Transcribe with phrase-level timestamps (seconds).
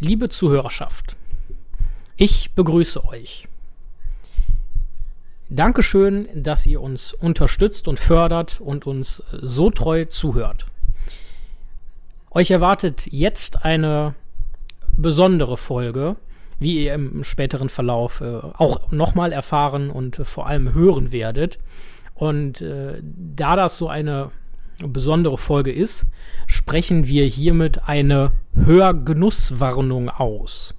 [0.00, 1.14] Liebe Zuhörerschaft,
[2.16, 3.46] ich begrüße euch.
[5.48, 10.66] Dankeschön, dass ihr uns unterstützt und fördert und uns so treu zuhört.
[12.32, 14.16] Euch erwartet jetzt eine
[14.96, 16.16] besondere Folge,
[16.58, 21.60] wie ihr im späteren Verlauf äh, auch nochmal erfahren und äh, vor allem hören werdet.
[22.14, 24.32] Und äh, da das so eine
[24.88, 26.06] besondere Folge ist,
[26.46, 30.74] sprechen wir hiermit eine Hörgenusswarnung aus.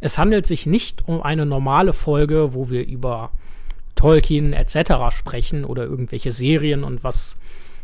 [0.00, 3.30] Es handelt sich nicht um eine normale Folge, wo wir über
[3.94, 5.10] Tolkien etc.
[5.10, 7.38] sprechen oder irgendwelche Serien und was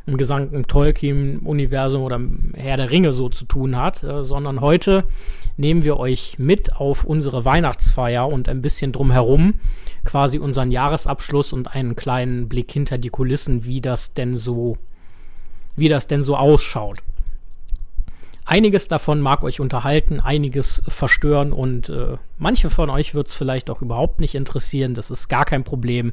[0.06, 2.20] im gesamten Tolkien-Universum oder
[2.54, 5.04] Herr der Ringe so zu tun hat, äh, sondern heute
[5.56, 9.54] nehmen wir euch mit auf unsere Weihnachtsfeier und ein bisschen drumherum,
[10.04, 14.76] quasi unseren Jahresabschluss und einen kleinen Blick hinter die Kulissen, wie das denn so,
[15.76, 17.02] wie das denn so ausschaut.
[18.44, 23.70] Einiges davon mag euch unterhalten, einiges verstören und äh, manche von euch wird es vielleicht
[23.70, 24.94] auch überhaupt nicht interessieren.
[24.94, 26.12] Das ist gar kein Problem.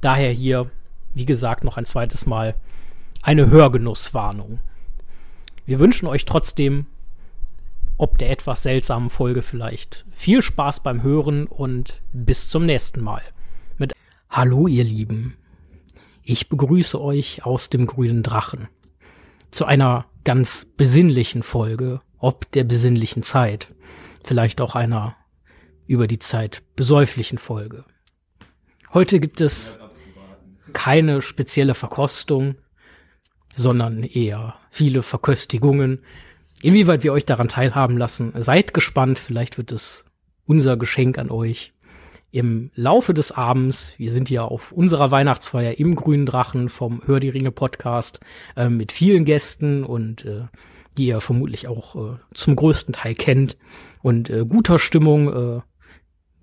[0.00, 0.70] Daher hier,
[1.14, 2.56] wie gesagt, noch ein zweites Mal
[3.22, 4.58] eine Hörgenusswarnung.
[5.66, 6.86] Wir wünschen euch trotzdem,
[7.96, 13.22] ob der etwas seltsamen Folge vielleicht, viel Spaß beim Hören und bis zum nächsten Mal.
[13.76, 13.92] Mit
[14.30, 15.36] Hallo ihr Lieben.
[16.24, 18.68] Ich begrüße euch aus dem grünen Drachen
[19.50, 23.74] zu einer ganz besinnlichen Folge, ob der besinnlichen Zeit,
[24.24, 25.16] vielleicht auch einer
[25.86, 27.84] über die Zeit besäuflichen Folge.
[28.92, 29.78] Heute gibt es
[30.72, 32.56] keine spezielle Verkostung,
[33.54, 36.00] sondern eher viele Verköstigungen.
[36.62, 40.04] Inwieweit wir euch daran teilhaben lassen, seid gespannt, vielleicht wird es
[40.44, 41.72] unser Geschenk an euch.
[42.30, 47.20] Im Laufe des Abends, wir sind ja auf unserer Weihnachtsfeier im Grünen Drachen vom Hör
[47.20, 48.20] die Ringe Podcast
[48.54, 50.42] äh, mit vielen Gästen und äh,
[50.98, 53.56] die ihr vermutlich auch äh, zum größten Teil kennt
[54.02, 55.60] und äh, guter Stimmung, äh,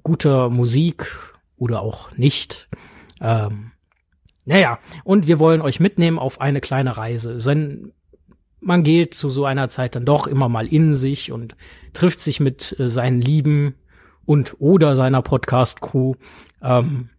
[0.01, 1.07] guter Musik
[1.55, 2.67] oder auch nicht.
[3.21, 3.71] Ähm,
[4.45, 7.37] naja, und wir wollen euch mitnehmen auf eine kleine Reise.
[7.37, 7.93] Denn
[8.59, 11.55] man geht zu so einer Zeit dann doch immer mal in sich und
[11.93, 13.75] trifft sich mit äh, seinen Lieben
[14.25, 16.15] und oder seiner Podcast-Crew
[16.61, 17.09] ähm,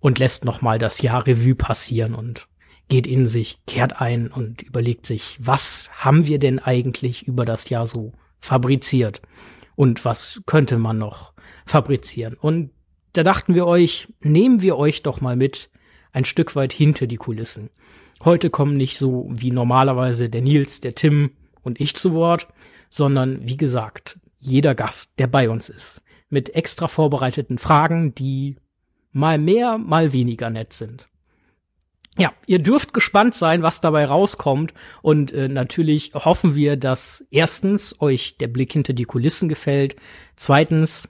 [0.00, 2.48] und lässt noch mal das Jahr Revue passieren und
[2.88, 7.70] geht in sich, kehrt ein und überlegt sich, was haben wir denn eigentlich über das
[7.70, 9.22] Jahr so fabriziert
[9.74, 11.32] und was könnte man noch
[11.64, 12.34] fabrizieren.
[12.34, 12.70] Und
[13.14, 15.70] da dachten wir euch, nehmen wir euch doch mal mit
[16.12, 17.70] ein Stück weit hinter die Kulissen.
[18.22, 21.30] Heute kommen nicht so wie normalerweise der Nils, der Tim
[21.62, 22.48] und ich zu Wort,
[22.90, 28.56] sondern wie gesagt, jeder Gast, der bei uns ist mit extra vorbereiteten Fragen, die
[29.12, 31.08] mal mehr, mal weniger nett sind.
[32.16, 34.72] Ja, ihr dürft gespannt sein, was dabei rauskommt.
[35.02, 39.96] Und äh, natürlich hoffen wir, dass erstens euch der Blick hinter die Kulissen gefällt.
[40.36, 41.08] Zweitens,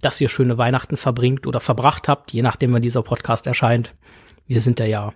[0.00, 3.94] dass ihr schöne Weihnachten verbringt oder verbracht habt, je nachdem, wann dieser Podcast erscheint.
[4.46, 5.12] Wir sind da ja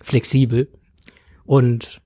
[0.00, 0.72] flexibel.
[1.44, 2.00] Und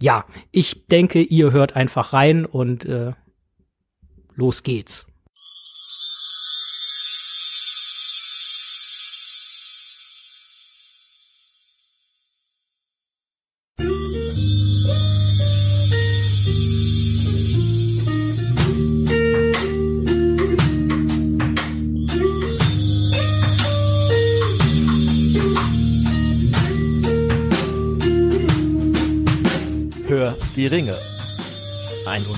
[0.00, 3.12] ja, ich denke, ihr hört einfach rein und äh,
[4.34, 5.07] los geht's.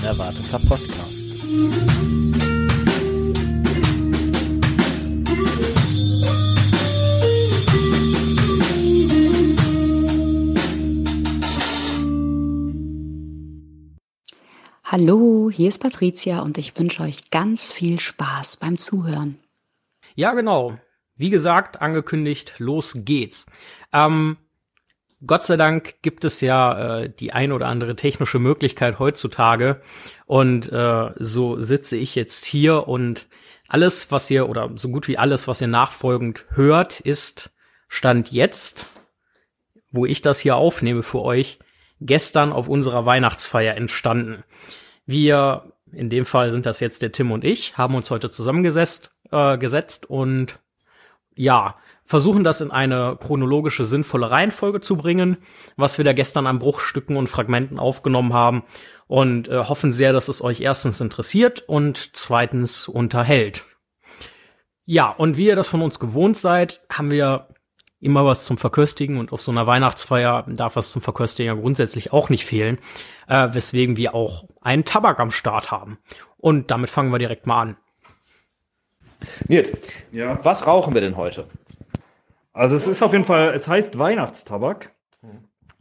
[0.01, 1.45] Unerwarteter Podcast.
[14.83, 19.37] Hallo, hier ist Patricia und ich wünsche euch ganz viel Spaß beim Zuhören.
[20.15, 20.77] Ja, genau.
[21.15, 23.45] Wie gesagt, angekündigt, los geht's.
[23.93, 24.37] Ähm,
[25.25, 29.81] Gott sei Dank gibt es ja äh, die ein oder andere technische Möglichkeit heutzutage.
[30.25, 33.27] Und äh, so sitze ich jetzt hier und
[33.67, 37.51] alles, was ihr, oder so gut wie alles, was ihr nachfolgend hört, ist
[37.87, 38.85] Stand jetzt,
[39.91, 41.59] wo ich das hier aufnehme für euch,
[41.99, 44.43] gestern auf unserer Weihnachtsfeier entstanden.
[45.05, 49.11] Wir, in dem Fall sind das jetzt der Tim und ich, haben uns heute zusammengesetzt
[49.31, 50.59] äh, gesetzt und
[51.35, 51.77] ja,
[52.11, 55.37] versuchen das in eine chronologische, sinnvolle Reihenfolge zu bringen,
[55.77, 58.63] was wir da gestern an Bruchstücken und Fragmenten aufgenommen haben
[59.07, 63.63] und äh, hoffen sehr, dass es euch erstens interessiert und zweitens unterhält.
[64.85, 67.47] Ja, und wie ihr das von uns gewohnt seid, haben wir
[68.01, 72.11] immer was zum Verköstigen und auf so einer Weihnachtsfeier darf was zum Verköstigen ja grundsätzlich
[72.11, 72.77] auch nicht fehlen,
[73.29, 75.97] äh, weswegen wir auch einen Tabak am Start haben.
[76.37, 77.77] Und damit fangen wir direkt mal an.
[79.47, 79.71] Nils,
[80.11, 80.43] Ja.
[80.43, 81.47] was rauchen wir denn heute?
[82.53, 84.93] Also es ist auf jeden Fall, es heißt Weihnachtstabak.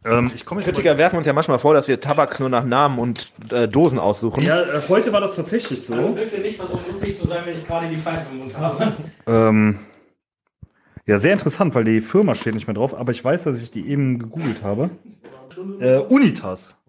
[0.05, 2.65] Ähm, ich komme jetzt Kritiker werfen uns ja manchmal vor, dass wir Tabak nur nach
[2.65, 4.43] Namen und äh, Dosen aussuchen.
[4.43, 5.95] mal, ja, äh, heute war das tatsächlich so.
[5.95, 8.93] bitte nicht versuchen, lustig zu sein, wenn ich gerade die Pfeife im Mund habe.
[9.27, 9.81] Ähm,
[11.07, 13.71] ja, sehr interessant, weil die Firma steht nicht mehr drauf, aber ich weiß, dass ich
[13.71, 14.91] die eben gegoogelt habe.
[15.81, 16.83] Äh, Unitas.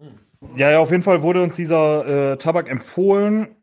[0.56, 3.56] Ja, ja, auf jeden Fall wurde uns dieser äh, Tabak empfohlen.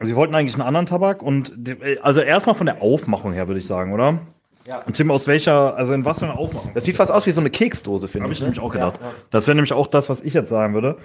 [0.00, 3.60] Sie wollten eigentlich einen anderen Tabak und äh, also erstmal von der Aufmachung her, würde
[3.60, 4.20] ich sagen, oder?
[4.66, 4.82] Ja.
[4.82, 6.72] Und Tim, aus welcher, also in was für einer Aufmachung?
[6.74, 8.38] Das sieht fast aus wie so eine Keksdose, finde Habe ich.
[8.38, 9.00] ich nämlich auch Ja, gedacht.
[9.30, 10.98] Das wäre nämlich auch das, was ich jetzt sagen würde.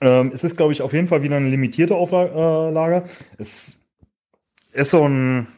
[0.00, 3.04] Ähm, es ist, glaube ich, auf jeden Fall wieder eine limitierte Auflage.
[3.38, 3.80] Es
[4.72, 5.48] ist so ein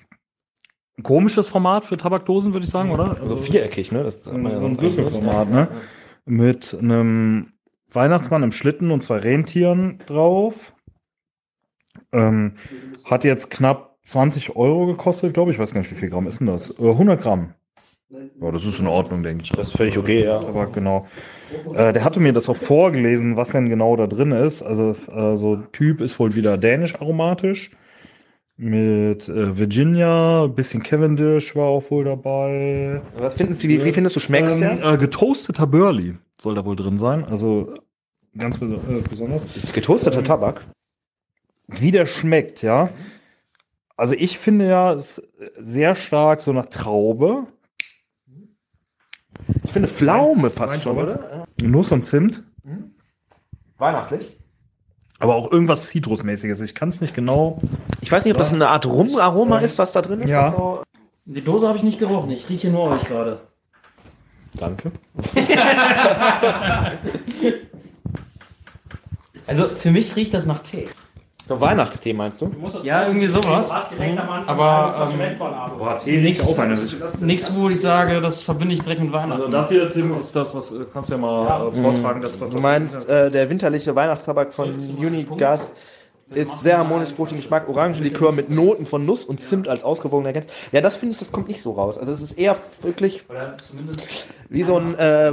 [1.03, 3.21] komisches Format für Tabakdosen, würde ich sagen, oder?
[3.21, 4.03] Also viereckig, ne?
[4.03, 5.69] Das ja so ein Würfelformat, ne?
[6.27, 7.53] Mit einem
[7.91, 10.75] Weihnachtsmann im Schlitten und zwei Rentieren drauf.
[12.13, 12.55] Ähm,
[13.05, 15.57] hat jetzt knapp 20 Euro gekostet, glaube ich.
[15.57, 16.71] Ich weiß gar nicht, wie viel Gramm ist denn das?
[16.79, 17.55] Äh, 100 Gramm.
[18.41, 19.51] Ja, das ist in Ordnung, denke ich.
[19.51, 20.39] Das ist völlig okay, ja.
[20.39, 21.07] Aber genau.
[21.75, 24.63] Äh, der hatte mir das auch vorgelesen, was denn genau da drin ist.
[24.63, 27.71] Also, das, äh, so Typ ist wohl wieder dänisch aromatisch.
[28.57, 33.01] Mit äh, Virginia, bisschen Cavendish war auch wohl dabei.
[33.17, 34.93] Was finden Sie, wie, wie findest du, schmeckst Ähm, der?
[34.93, 37.25] äh, getoasteter Burley soll da wohl drin sein.
[37.25, 37.75] Also
[38.39, 39.45] ganz beso äh, besonders.
[39.73, 40.65] Getoasteter Tabak?
[41.67, 42.91] Wie der schmeckt, ja.
[43.97, 47.47] Also ich finde ja, es ist sehr stark so nach Traube.
[49.63, 51.47] Ich finde Pflaume fast schon, oder?
[51.61, 52.43] Nuss und Zimt.
[53.79, 54.37] Weihnachtlich?
[55.19, 56.61] Aber auch irgendwas Zitrusmäßiges.
[56.61, 57.61] Ich kann es nicht genau.
[58.01, 60.31] Ich weiß nicht, ob das eine Art Rum-Aroma ist, was da drin ist.
[60.31, 60.83] Ja.
[61.25, 62.31] Die Dose habe ich nicht gerochen.
[62.31, 63.41] Ich rieche nur euch gerade.
[64.55, 64.93] Danke.
[69.47, 70.89] Also für mich riecht das nach Tee.
[71.47, 72.51] So Weihnachtstee meinst du?
[72.85, 73.71] Ja, irgendwie sowas.
[74.47, 75.39] Aber, ähm,
[75.79, 76.79] Boah, Tee riecht auch eine.
[77.21, 79.33] Nichts, wo ich sage, das verbinde ich direkt mit Weihnachten.
[79.33, 82.23] Also das hier, Tim, ist das, was äh, kannst du ja mal äh, vortragen.
[82.23, 85.75] Das, ist das, Du was meinst, äh, der winterliche Weihnachtstabak von Unigas
[86.33, 90.53] ist sehr harmonisch fruchtigen Geschmack, Orangenlikör mit Noten von Nuss und Zimt als ausgewogener Ergänzung.
[90.73, 91.99] Ja, das finde ich, das kommt nicht so raus.
[91.99, 93.25] Also es ist eher wirklich
[94.49, 95.33] wie so ein, äh,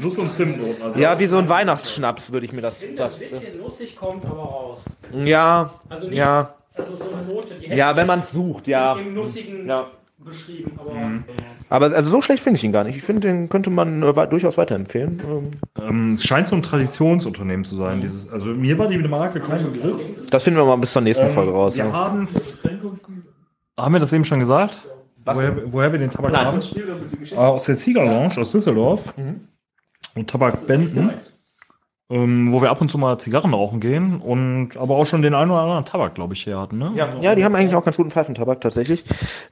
[0.00, 0.82] Nuss und Zimtnoten.
[0.82, 4.24] Also ja, wie so ein Weihnachtsschnaps würde ich mir das, das Ein bisschen nussig kommt
[4.24, 4.84] aber raus.
[5.12, 8.96] ja, Also nicht, ja, also so eine Note, die ja, wenn man es sucht, ja.
[8.96, 9.86] im Nussigen Ja.
[10.18, 10.72] Beschrieben.
[11.68, 12.96] Aber Aber also so schlecht finde ich ihn gar nicht.
[12.96, 15.22] Ich finde, den könnte man äh, durchaus weiterempfehlen.
[15.28, 15.50] Ähm,
[15.88, 18.00] ähm, es scheint so ein Traditionsunternehmen zu sein.
[18.00, 20.00] Dieses, also mir war die Marke kein Begriff.
[20.30, 21.76] Das finden wir mal bis zur nächsten Folge raus.
[21.76, 21.92] Wir Ja.
[21.92, 22.62] haben es.
[23.76, 24.88] Haben wir das eben schon gesagt?
[25.24, 26.46] Woher, woher wir den Tabak Nein.
[26.46, 26.60] haben?
[27.30, 29.12] Äh, aus der Lounge aus Düsseldorf.
[30.14, 31.10] Und Tabak Benden.
[32.08, 35.34] Ähm, wo wir ab und zu mal Zigarren rauchen gehen und aber auch schon den
[35.34, 36.78] einen oder anderen Tabak, glaube ich, her hatten.
[36.78, 36.92] Ne?
[36.94, 39.04] Ja, ja, die haben eigentlich auch ganz guten Pfeifentabak tatsächlich.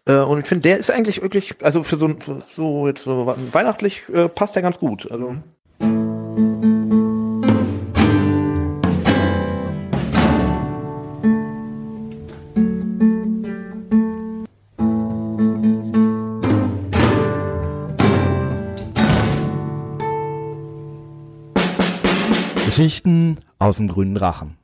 [0.04, 2.14] Äh, und ich finde, der ist eigentlich wirklich, also für so,
[2.48, 5.10] so jetzt so weihnachtlich äh, passt der ganz gut.
[5.10, 5.34] Also
[22.84, 24.58] Geschichten aus dem grünen Drachen.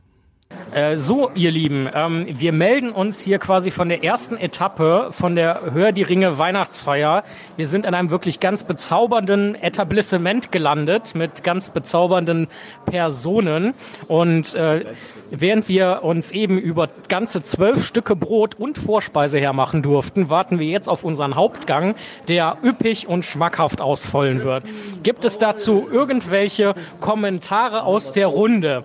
[0.73, 5.35] Äh, so, ihr Lieben, ähm, wir melden uns hier quasi von der ersten Etappe von
[5.35, 7.25] der Hör die Ringe Weihnachtsfeier.
[7.57, 12.47] Wir sind in einem wirklich ganz bezaubernden Etablissement gelandet mit ganz bezaubernden
[12.87, 13.75] Personen.
[14.07, 14.85] Und äh,
[15.31, 20.69] während wir uns eben über ganze zwölf Stücke Brot und Vorspeise hermachen durften, warten wir
[20.69, 21.97] jetzt auf unseren Hauptgang,
[22.29, 24.63] der üppig und schmackhaft ausfallen wird.
[25.03, 28.85] Gibt es dazu irgendwelche Kommentare aus der Runde?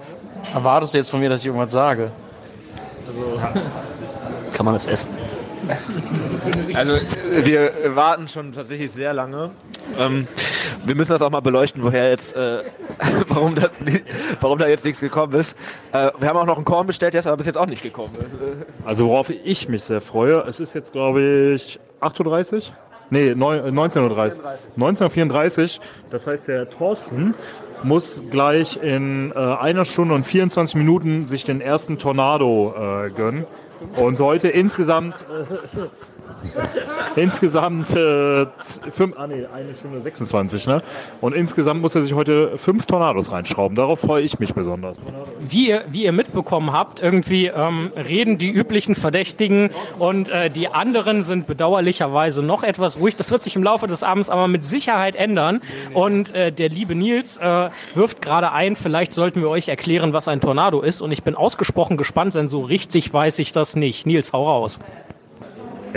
[0.54, 2.12] Erwartest du jetzt von mir, dass ich irgendwas sage?
[4.54, 5.12] Kann man es essen?
[6.76, 6.98] Also
[7.44, 9.52] wir warten schon tatsächlich sehr lange.
[9.98, 10.28] Ähm,
[10.86, 12.64] wir müssen das auch mal beleuchten, woher jetzt, äh,
[13.30, 13.72] warum, das,
[14.42, 15.58] warum da jetzt nichts gekommen ist.
[15.92, 17.82] Äh, wir haben auch noch einen Korn bestellt, der ist aber bis jetzt auch nicht
[17.82, 18.16] gekommen.
[18.86, 22.62] Also worauf ich mich sehr freue, es ist jetzt glaube ich 8.30 Uhr?
[23.10, 24.54] Nee, neun- äh, 19.30 Uhr.
[24.78, 25.84] 19.34 Uhr.
[26.10, 27.34] Das heißt, der Thorsten
[27.84, 33.46] muss gleich in äh, einer Stunde und 24 Minuten sich den ersten Tornado äh, gönnen.
[33.98, 35.16] Und sollte insgesamt
[37.16, 38.46] insgesamt äh,
[38.90, 40.82] fünf, ah nee, eine Stunde 26, ne?
[41.22, 43.76] Und insgesamt muss er sich heute fünf Tornados reinschrauben.
[43.76, 44.98] Darauf freue ich mich besonders.
[45.40, 50.70] Wie ihr, wie ihr mitbekommen habt, irgendwie ähm, reden die üblichen Verdächtigen und äh, die
[50.70, 53.16] anderen sind bedauerlicherweise noch etwas ruhig.
[53.16, 55.62] Das wird sich im Laufe des Abends aber mit Sicherheit ändern.
[55.94, 60.28] Und äh, der liebe Nils äh, wirft gerade ein, vielleicht sollten wir euch erklären, was
[60.28, 61.02] ein Tornado ist.
[61.02, 64.06] Und ich bin ausgesprochen gespannt, denn so richtig weiß ich das nicht.
[64.06, 64.80] Nils, hau raus.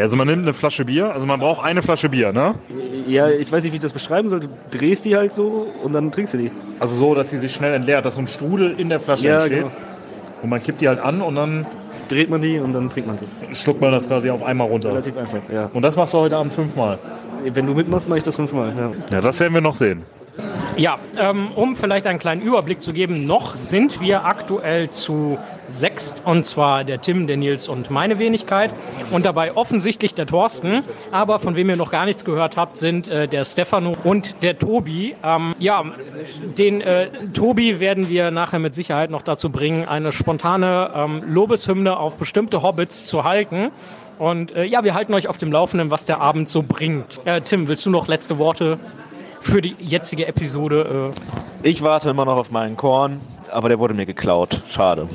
[0.01, 2.55] Also man nimmt eine Flasche Bier, also man braucht eine Flasche Bier, ne?
[3.09, 4.41] Ja, ich weiß nicht, wie ich das beschreiben soll.
[4.41, 6.51] Du drehst die halt so und dann trinkst du die.
[6.81, 9.37] Also so, dass sie sich schnell entleert, dass so ein Strudel in der Flasche Ja,
[9.39, 9.59] entsteht.
[9.59, 9.73] genau.
[10.43, 11.67] Und man kippt die halt an und dann
[12.09, 13.45] Dreht man die und dann trinkt man das.
[13.53, 14.91] schluckt man das quasi auf einmal runter.
[14.91, 15.69] Relativ einfach, ja.
[15.75, 16.99] Und das machst du heute Abend fünfmal.
[17.45, 18.73] Wenn du mitmachst, mache ich das fünfmal.
[18.75, 18.91] Ja.
[19.17, 20.03] Ja, das werden wir noch sehen.
[20.77, 25.37] Ja, ähm, um vielleicht einen kleinen Überblick zu geben, noch sind wir aktuell zu
[25.71, 28.71] sechst, und zwar der Tim, der Nils und meine Wenigkeit
[29.11, 33.09] und dabei offensichtlich der Thorsten, aber von wem ihr noch gar nichts gehört habt, sind
[33.09, 35.17] äh, der Stefano und der Tobi.
[35.25, 35.85] Ähm, ja,
[36.57, 41.97] den äh, Tobi werden wir nachher mit Sicherheit noch dazu bringen, eine spontane ähm, Lobeshymne
[41.97, 43.71] auf bestimmte Hobbits zu halten.
[44.19, 47.21] Und äh, ja, wir halten euch auf dem Laufenden, was der Abend so bringt.
[47.25, 48.79] Äh, Tim, willst du noch letzte Worte
[49.49, 51.13] für die jetzige Episode.
[51.65, 54.63] Äh, Ich warte immer noch auf meinen Korn, aber der wurde mir geklaut.
[54.69, 55.09] Schade.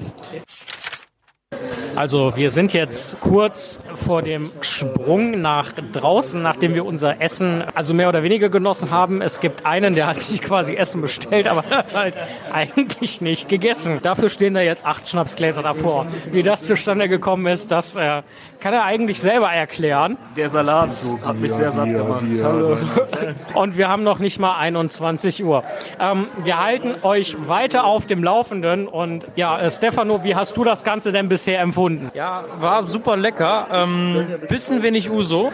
[1.95, 7.93] also wir sind jetzt kurz vor dem Sprung nach draußen, nachdem wir unser Essen also
[7.93, 9.21] mehr oder weniger genossen haben.
[9.21, 12.15] Es gibt einen, der hat sich quasi Essen bestellt, aber hat halt
[12.51, 13.99] eigentlich nicht gegessen.
[14.01, 16.07] Dafür stehen da jetzt acht Schnapsgläser davor.
[16.31, 18.23] Wie das zustande gekommen ist, das äh,
[18.63, 20.17] kann er eigentlich selber erklären.
[20.37, 22.23] Der Salat hat mich sehr satt gemacht.
[22.41, 22.77] Hallo.
[23.55, 25.65] Und wir haben noch nicht mal 21 Uhr.
[25.99, 28.87] Ähm, wir halten euch weiter auf dem Laufenden.
[28.87, 32.09] Und ja, äh, Stefano, wie hast du das Ganze denn bisher empfunden?
[32.13, 33.67] Ja, war super lecker.
[33.69, 35.51] Ähm, bisschen wenig Uso.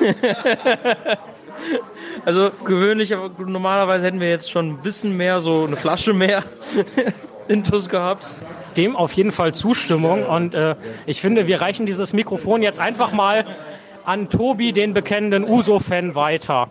[2.25, 6.43] also gewöhnlich, aber normalerweise hätten wir jetzt schon ein bisschen mehr, so eine Flasche mehr
[7.47, 8.35] Intus gehabt.
[8.77, 10.25] Dem auf jeden Fall Zustimmung.
[10.25, 13.45] Und äh, ich finde, wir reichen dieses Mikrofon jetzt einfach mal
[14.05, 16.69] an Tobi, den bekennenden Uso-Fan, weiter.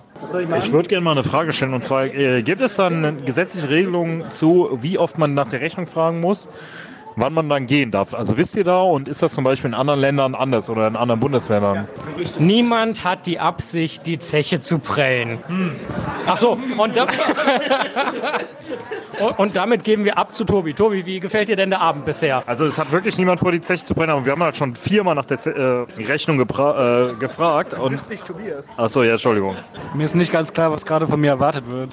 [0.61, 1.75] Ich würde gerne mal eine Frage stellen.
[1.75, 5.87] Und zwar, äh, gibt es dann gesetzliche Regelungen zu, wie oft man nach der Rechnung
[5.87, 6.49] fragen muss,
[7.19, 8.15] wann man dann gehen darf?
[8.15, 10.97] Also wisst ihr da und ist das zum Beispiel in anderen Ländern anders oder in
[10.97, 11.89] anderen Bundesländern?
[12.39, 15.39] Niemand hat die Absicht, die Zeche zu prellen.
[16.27, 17.07] Ach so, und, da
[19.37, 20.75] und, damit geben wir ab zu Tobi.
[20.75, 22.43] Tobi, wie gefällt dir denn der Abend bisher?
[22.47, 24.13] Also es hat wirklich niemand vor, die Zeche zu brennen.
[24.13, 26.45] Aber wir haben halt schon viermal nach der Ze äh, Rechnung äh,
[27.19, 27.75] gefragt.
[27.75, 28.65] Und nicht Tobias.
[28.77, 29.57] Achso, ja, Entschuldigung.
[29.95, 31.91] Mir ist nicht ganz klar, was gerade von mir erwartet wird.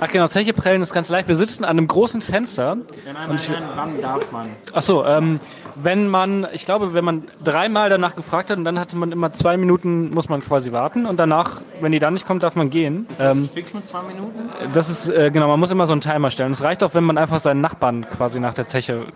[0.00, 1.28] Ach genau, Zeche prellen ist ganz leicht.
[1.28, 2.72] Wir sitzen an einem großen Fenster.
[2.72, 4.48] und ich, wann darf man?
[4.72, 5.38] ach so, ähm,
[5.82, 9.32] wenn man, ich glaube, wenn man dreimal danach gefragt hat und dann hatte man immer
[9.32, 12.70] zwei Minuten, muss man quasi warten und danach, wenn die dann nicht kommt, darf man
[12.70, 13.06] gehen.
[13.18, 14.50] Ähm, Fix mit zwei Minuten?
[14.72, 16.52] das ist, äh, genau, man muss immer so einen Timer stellen.
[16.52, 19.06] Es reicht auch, wenn man einfach seinen Nachbarn quasi nach der Zeche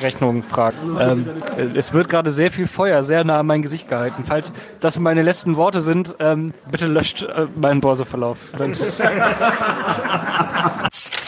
[0.00, 0.78] Rechnung fragt.
[1.00, 4.24] Ähm, äh, es wird gerade sehr viel Feuer sehr nah an mein Gesicht gehalten.
[4.26, 8.38] Falls das meine letzten Worte sind, ähm, bitte löscht äh, meinen Browserverlauf.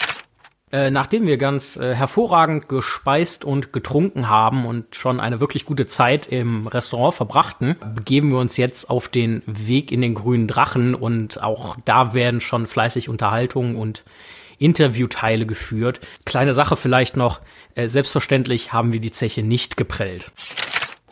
[0.70, 5.86] Äh, nachdem wir ganz äh, hervorragend gespeist und getrunken haben und schon eine wirklich gute
[5.86, 10.94] Zeit im Restaurant verbrachten, begeben wir uns jetzt auf den Weg in den grünen Drachen
[10.94, 14.04] und auch da werden schon fleißig Unterhaltungen und
[14.58, 16.00] Interviewteile geführt.
[16.26, 17.40] Kleine Sache vielleicht noch,
[17.74, 20.30] äh, selbstverständlich haben wir die Zeche nicht geprellt.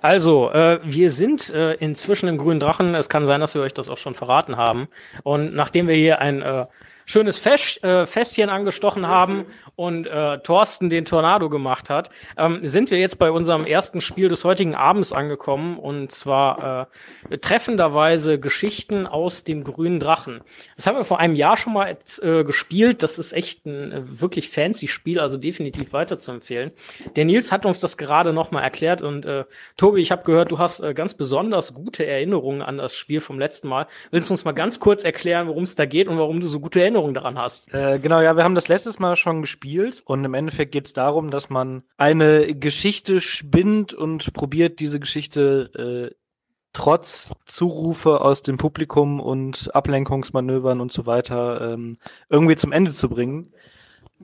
[0.02, 2.94] Also, äh, wir sind äh, inzwischen im Grünen Drachen.
[2.94, 4.88] Es kann sein, dass wir euch das auch schon verraten haben.
[5.22, 6.66] Und nachdem wir hier ein äh,
[7.06, 9.46] schönes Fest, äh, Festchen angestochen haben
[9.76, 14.28] und äh, Thorsten den Tornado gemacht hat, ähm, sind wir jetzt bei unserem ersten Spiel
[14.28, 15.78] des heutigen Abends angekommen.
[15.78, 16.88] Und zwar
[17.30, 20.40] äh, treffenderweise Geschichten aus dem Grünen Drachen.
[20.74, 23.04] Das haben wir vor einem Jahr schon mal äh, gespielt.
[23.04, 26.72] Das ist echt ein äh, wirklich fancy Spiel, also definitiv weiter zu empfehlen.
[27.14, 29.44] Der Nils hat uns das gerade nochmal erklärt und äh,
[29.76, 33.38] Tobi, ich habe gehört, du hast äh, ganz besonders gute Erinnerungen an das Spiel vom
[33.38, 33.86] letzten Mal.
[34.10, 36.58] Willst du uns mal ganz kurz erklären, worum es da geht und warum du so
[36.58, 37.72] gute Erinnerungen daran hast?
[37.72, 40.92] Äh, genau, ja, wir haben das letztes Mal schon gespielt und im Endeffekt geht es
[40.92, 46.16] darum, dass man eine Geschichte spinnt und probiert, diese Geschichte äh,
[46.72, 51.96] trotz Zurufe aus dem Publikum und Ablenkungsmanövern und so weiter ähm,
[52.28, 53.52] irgendwie zum Ende zu bringen.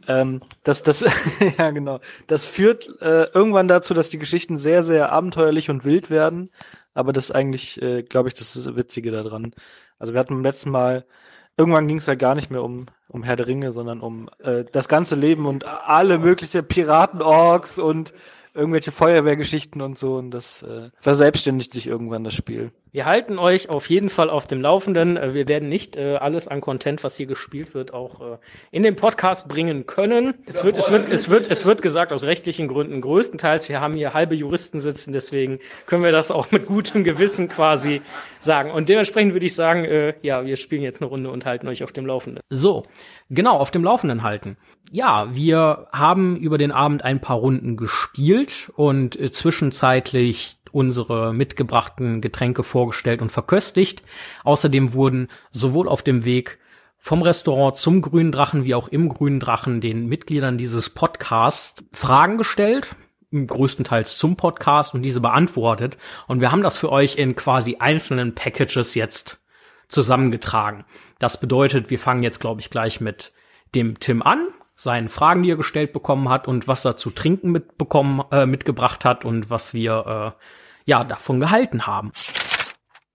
[0.06, 1.04] Ähm, das, das,
[1.58, 2.00] ja genau.
[2.26, 6.50] Das führt äh, irgendwann dazu, dass die Geschichten sehr, sehr abenteuerlich und wild werden.
[6.94, 9.54] Aber das ist eigentlich, äh, glaube ich, das ist das Witzige daran.
[9.98, 11.06] Also wir hatten beim letzten Mal,
[11.56, 14.64] irgendwann ging es ja gar nicht mehr um, um Herr der Ringe, sondern um äh,
[14.64, 18.12] das ganze Leben und alle mögliche Piraten-Orks und
[18.54, 20.16] irgendwelche Feuerwehrgeschichten und so.
[20.16, 22.72] Und das äh, verselbstständigt sich irgendwann das Spiel.
[22.94, 25.16] Wir halten euch auf jeden Fall auf dem Laufenden.
[25.16, 28.36] Äh, Wir werden nicht äh, alles an Content, was hier gespielt wird, auch äh,
[28.70, 30.34] in den Podcast bringen können.
[30.44, 33.70] Es wird, es wird, es wird, es wird gesagt aus rechtlichen Gründen größtenteils.
[33.70, 38.02] Wir haben hier halbe Juristen sitzen, deswegen können wir das auch mit gutem Gewissen quasi
[38.40, 38.70] sagen.
[38.70, 41.82] Und dementsprechend würde ich sagen, äh, ja, wir spielen jetzt eine Runde und halten euch
[41.82, 42.42] auf dem Laufenden.
[42.50, 42.82] So,
[43.30, 44.58] genau, auf dem Laufenden halten.
[44.90, 52.20] Ja, wir haben über den Abend ein paar Runden gespielt und äh, zwischenzeitlich unsere mitgebrachten
[52.20, 54.02] Getränke vorgestellt und verköstigt.
[54.44, 56.58] Außerdem wurden sowohl auf dem Weg
[56.98, 62.38] vom Restaurant zum Grünen Drachen wie auch im Grünen Drachen den Mitgliedern dieses Podcasts Fragen
[62.38, 62.94] gestellt,
[63.32, 65.98] größtenteils zum Podcast und diese beantwortet.
[66.28, 69.40] Und wir haben das für euch in quasi einzelnen Packages jetzt
[69.88, 70.84] zusammengetragen.
[71.18, 73.32] Das bedeutet, wir fangen jetzt, glaube ich, gleich mit
[73.74, 77.50] dem Tim an, seinen Fragen, die er gestellt bekommen hat und was er zu trinken
[77.50, 80.42] mitbekommen, äh, mitgebracht hat und was wir äh,
[80.84, 82.12] ja davon gehalten haben.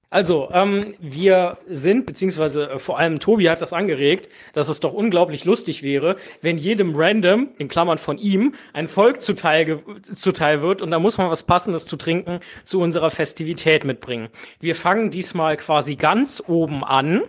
[0.09, 4.93] Also, ähm, wir sind, beziehungsweise äh, vor allem Tobi hat das angeregt, dass es doch
[4.93, 10.81] unglaublich lustig wäre, wenn jedem Random, in Klammern von ihm, ein Volk zuteil, zuteil wird
[10.81, 14.29] und da muss man was Passendes zu trinken zu unserer Festivität mitbringen.
[14.61, 17.23] Wir fangen diesmal quasi ganz oben an,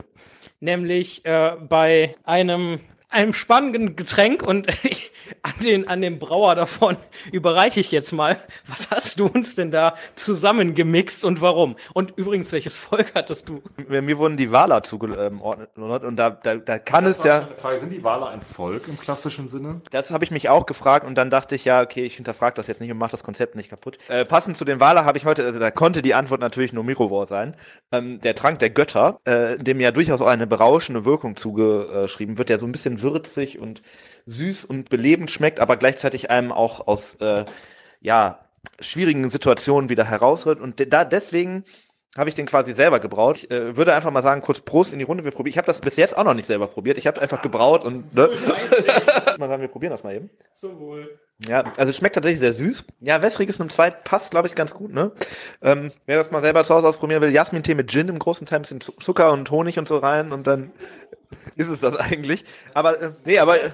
[0.61, 2.78] nämlich äh, bei einem
[3.11, 4.69] einem spannenden Getränk und
[5.43, 6.97] an den, an den Brauer davon
[7.33, 8.38] überreiche ich jetzt mal.
[8.67, 11.77] Was hast du uns denn da zusammengemixt und warum?
[11.95, 13.62] Und übrigens, welches Volk hattest du?
[13.88, 17.93] Mir, mir wurden die Wala zugeordnet und da, da, da kann es ja, Frage, sind
[17.93, 19.81] die Wale ein Volk im klassischen Sinne?
[19.91, 22.67] das habe ich mich auch gefragt und dann dachte ich, ja, okay, ich hinterfrage das
[22.67, 23.99] jetzt nicht und mache das Konzept nicht kaputt.
[24.09, 26.85] Äh, passend zu den Wala habe ich heute, also da konnte die Antwort natürlich nur
[26.85, 27.55] Mirovor sein.
[27.93, 32.49] Ähm, der Trank der Götter, äh, dem ja durchaus auch eine berauschende Wirkung zugeschrieben wird,
[32.49, 33.83] der so ein bisschen würzig und
[34.26, 37.45] süß und belebend schmeckt, aber gleichzeitig einem auch aus, äh,
[38.00, 38.40] ja,
[38.81, 40.61] schwierigen Situationen wieder herausholt.
[40.61, 41.64] Und da deswegen
[42.19, 43.39] habe ich den quasi selber gebraut.
[43.39, 45.25] Ich äh, würde einfach mal sagen, kurz Prost in die Runde.
[45.25, 45.53] Wir probieren.
[45.53, 46.99] Ich habe das bis jetzt auch noch nicht selber probiert.
[46.99, 48.29] Ich habe einfach gebraut und ne?
[49.39, 50.31] mal sagen, wir probieren das mal eben.
[51.47, 52.85] Ja, also es schmeckt tatsächlich sehr süß.
[53.01, 55.13] Ja, wässriges Nummer 2 passt, glaube ich, ganz gut, ne?
[55.63, 58.59] Ähm, wer das mal selber zu Hause ausprobieren will, Jasmin-Tee mit Gin im großen Teil,
[58.59, 60.73] ein bisschen Zu- Zucker und Honig und so rein und dann
[61.57, 62.45] ist es das eigentlich.
[62.75, 63.71] Aber, äh, nee, aber, äh,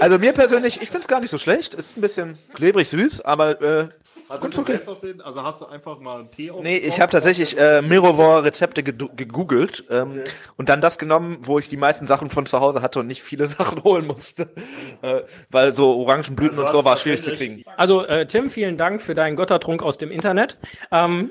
[0.00, 1.74] also mir persönlich, ich finde es gar nicht so schlecht.
[1.74, 3.88] Ist ein bisschen klebrig süß, aber, äh,
[4.30, 4.72] Hast du okay.
[4.72, 7.58] selbst auf den, also hast du einfach mal einen Tee auf Nee, ich habe tatsächlich
[7.58, 10.22] äh, Mirovor-Rezepte gegoogelt ähm,
[10.56, 13.22] und dann das genommen, wo ich die meisten Sachen von zu Hause hatte und nicht
[13.22, 14.48] viele Sachen holen musste.
[15.02, 17.64] Äh, weil so Orangenblüten und so war schwierig zu kriegen.
[17.76, 20.56] Also, äh, Tim, vielen Dank für deinen Gottertrunk aus dem Internet.
[20.92, 21.30] Ähm,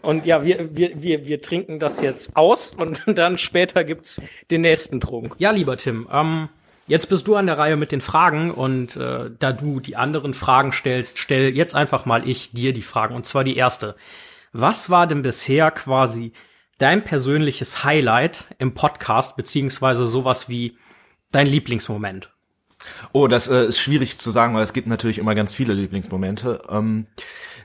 [0.00, 4.62] und ja, wir, wir, wir, wir trinken das jetzt aus und dann später gibt's den
[4.62, 5.36] nächsten Trunk.
[5.38, 6.48] Ja, lieber Tim, ähm,
[6.90, 10.34] jetzt bist du an der Reihe mit den Fragen und äh, da du die anderen
[10.34, 13.14] Fragen stellst, stell jetzt einfach mal ich dir die Fragen.
[13.14, 13.94] Und zwar die erste.
[14.52, 16.32] Was war denn bisher quasi
[16.78, 20.76] dein persönliches Highlight im Podcast, beziehungsweise sowas wie
[21.30, 22.30] dein Lieblingsmoment?
[23.12, 26.62] Oh, das äh, ist schwierig zu sagen, weil es gibt natürlich immer ganz viele Lieblingsmomente.
[26.68, 27.06] Ähm,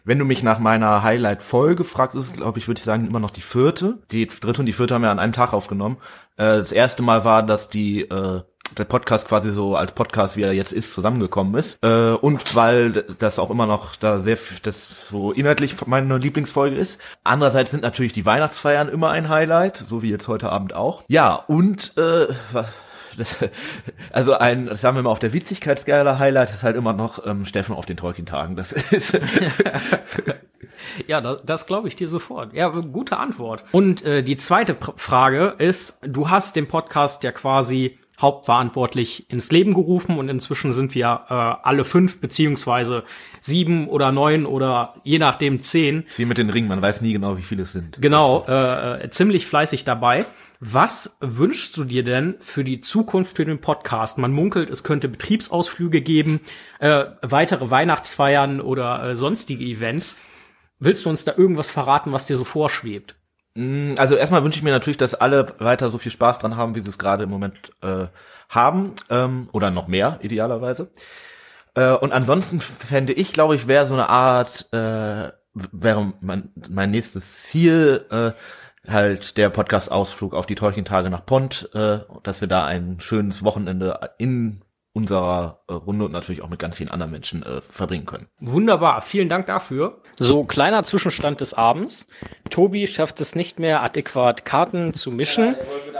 [0.03, 3.19] wenn du mich nach meiner Highlight-Folge fragst, ist es, glaube ich, würde ich sagen, immer
[3.19, 4.03] noch die vierte.
[4.11, 5.97] Die dritte und die vierte haben wir an einem Tag aufgenommen.
[6.37, 8.41] Äh, das erste Mal war, dass die äh,
[8.77, 11.77] der Podcast quasi so als Podcast, wie er jetzt ist, zusammengekommen ist.
[11.83, 16.99] Äh, und weil das auch immer noch da sehr, das so inhaltlich meine Lieblingsfolge ist.
[17.23, 21.03] Andererseits sind natürlich die Weihnachtsfeiern immer ein Highlight, so wie jetzt heute Abend auch.
[21.07, 22.67] Ja, und äh, was-
[24.11, 27.45] also ein, das haben wir mal auf der Witzigkeitsskala Highlight ist halt immer noch ähm,
[27.45, 28.57] Steffen auf den Tolkien-Tagen.
[28.57, 29.17] Das ist
[31.07, 32.53] Ja, das, das glaube ich dir sofort.
[32.53, 33.63] Ja, gute Antwort.
[33.71, 39.51] Und äh, die zweite Pr Frage ist, du hast den Podcast ja quasi hauptverantwortlich ins
[39.51, 43.03] Leben gerufen und inzwischen sind wir äh, alle fünf beziehungsweise
[43.41, 47.13] sieben oder neun oder je nachdem zehn ist wie mit den Ringen, man weiß nie
[47.13, 48.01] genau, wie viele es sind.
[48.01, 50.25] genau äh, äh, ziemlich fleißig dabei.
[50.61, 54.17] Was wünschst du dir denn für die Zukunft für den Podcast?
[54.17, 56.39] Man munkelt, es könnte Betriebsausflüge geben,
[56.79, 60.15] äh, weitere Weihnachtsfeiern oder äh, sonstige Events.
[60.79, 63.15] Willst du uns da irgendwas verraten, was dir so vorschwebt?
[63.57, 66.81] Also erstmal wünsche ich mir natürlich, dass alle weiter so viel Spaß dran haben, wie
[66.81, 68.07] sie es gerade im Moment äh,
[68.49, 68.93] haben.
[69.09, 70.89] Ähm, oder noch mehr, idealerweise.
[71.73, 76.91] Äh, und ansonsten fände ich, glaube ich, wäre so eine Art, äh, wäre mein, mein
[76.91, 78.31] nächstes Ziel, äh,
[78.91, 84.11] halt der Podcast-Ausflug auf die Tolkien-Tage nach Pont, äh, dass wir da ein schönes Wochenende
[84.17, 84.64] in
[84.95, 88.27] unserer äh, Runde und natürlich auch mit ganz vielen anderen Menschen äh, verbringen können.
[88.39, 90.01] Wunderbar, vielen Dank dafür.
[90.17, 92.07] So, kleiner Zwischenstand des Abends.
[92.49, 95.55] Tobi schafft es nicht mehr, adäquat Karten zu mischen.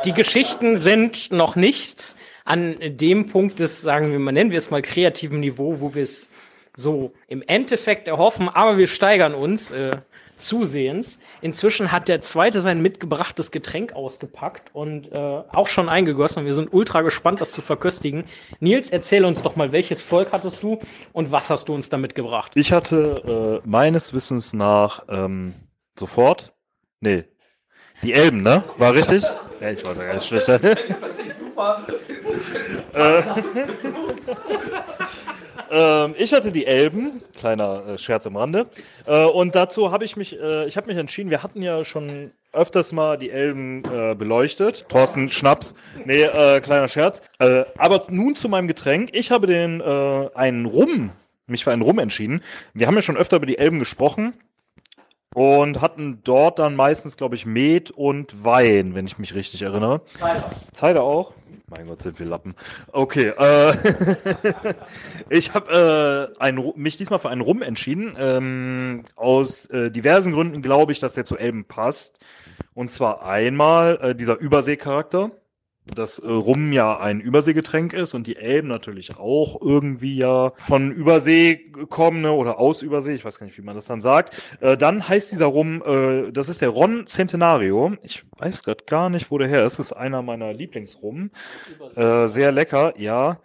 [0.06, 4.72] Die Geschichten sind noch nicht an dem Punkt des, sagen wir mal, nennen wir es
[4.72, 6.30] mal kreativen Niveau, wo wir es
[6.78, 9.98] so im Endeffekt erhoffen, aber wir steigern uns äh,
[10.38, 11.20] zusehends.
[11.42, 16.40] Inzwischen hat der zweite sein mitgebrachtes Getränk ausgepackt und äh, auch schon eingegossen.
[16.40, 18.26] Und wir sind ultra gespannt, das zu verköstigen.
[18.60, 20.80] Nils, erzähl uns doch mal, welches Volk hattest du
[21.14, 22.52] und was hast du uns da mitgebracht?
[22.56, 25.54] Ich hatte äh, meines Wissens nach ähm,
[25.98, 26.54] sofort,
[27.00, 27.24] nee,
[28.04, 28.64] die Elben, ne?
[28.78, 29.24] War richtig?
[29.62, 30.50] Ja, ich war da ganz schlecht.
[30.50, 30.76] Äh,
[35.72, 38.68] ähm, ich hatte die Elben, kleiner äh, Scherz am Rande.
[39.06, 42.32] Äh, und dazu habe ich mich, äh, ich habe mich entschieden, wir hatten ja schon
[42.54, 44.88] öfters mal die Elben äh, beleuchtet.
[44.90, 45.76] Thorsten Schnaps.
[46.06, 47.22] Nee, äh, kleiner Scherz.
[47.40, 49.10] Äh, aber nun zu meinem Getränk.
[49.14, 51.12] Ich habe den einen Rum,
[51.48, 52.42] mich für einen Rum entschieden.
[52.74, 54.34] Wir haben ja schon öfter über die Elben gesprochen
[55.36, 60.02] und hatten dort dann meistens, glaube ich, Met und Wein, wenn ich mich richtig erinnere.
[60.18, 60.50] Cider.
[60.74, 61.34] Cider auch?
[61.68, 62.54] Mein Gott, sind wir Lappen.
[62.92, 63.74] Okay, äh,
[65.30, 68.14] ich habe äh, ein, mich diesmal für einen Rum entschieden.
[68.18, 72.20] Ähm, aus äh, diversen Gründen glaube ich, dass der zu Elben passt.
[72.76, 75.32] Und zwar einmal äh, dieser Überseecharakter,
[75.94, 81.72] dass Rum ja ein Überseegetränk ist und die Elben natürlich auch irgendwie ja von Übersee
[81.90, 84.42] kommen ne, oder aus Übersee, ich weiß gar nicht, wie man das dann sagt.
[84.62, 87.96] Äh, dann heißt dieser Rum, äh, das ist der Ron Centenario.
[88.02, 89.80] Ich weiß gerade gar nicht, wo der her ist.
[89.80, 91.32] Das ist einer meiner Lieblingsrum.
[91.96, 93.40] Äh, sehr lecker, ja.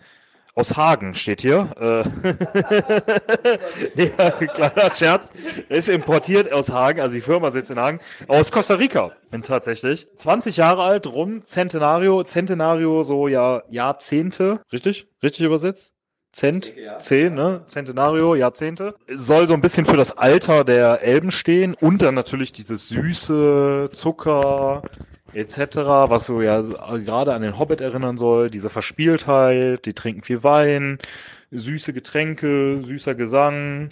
[0.54, 1.68] Aus Hagen steht hier.
[1.78, 2.04] Äh,
[3.94, 5.30] nee, kleiner Scherz.
[5.68, 8.00] Er ist importiert aus Hagen, also die Firma sitzt in Hagen.
[8.28, 10.08] Aus Costa Rica, tatsächlich.
[10.16, 12.24] 20 Jahre alt, rum, Centenario.
[12.24, 14.60] Centenario, so ja, Jahrzehnte.
[14.72, 15.06] Richtig?
[15.22, 15.94] Richtig übersetzt?
[16.32, 17.64] Cent, zehn, ne?
[17.66, 18.94] Centenario, Jahrzehnte.
[19.12, 23.90] Soll so ein bisschen für das Alter der Elben stehen und dann natürlich dieses süße
[23.92, 24.82] Zucker
[25.34, 25.76] etc.,
[26.08, 30.42] was so ja so gerade an den Hobbit erinnern soll, diese Verspieltheit, die trinken viel
[30.42, 30.98] Wein,
[31.50, 33.90] süße Getränke, süßer Gesang,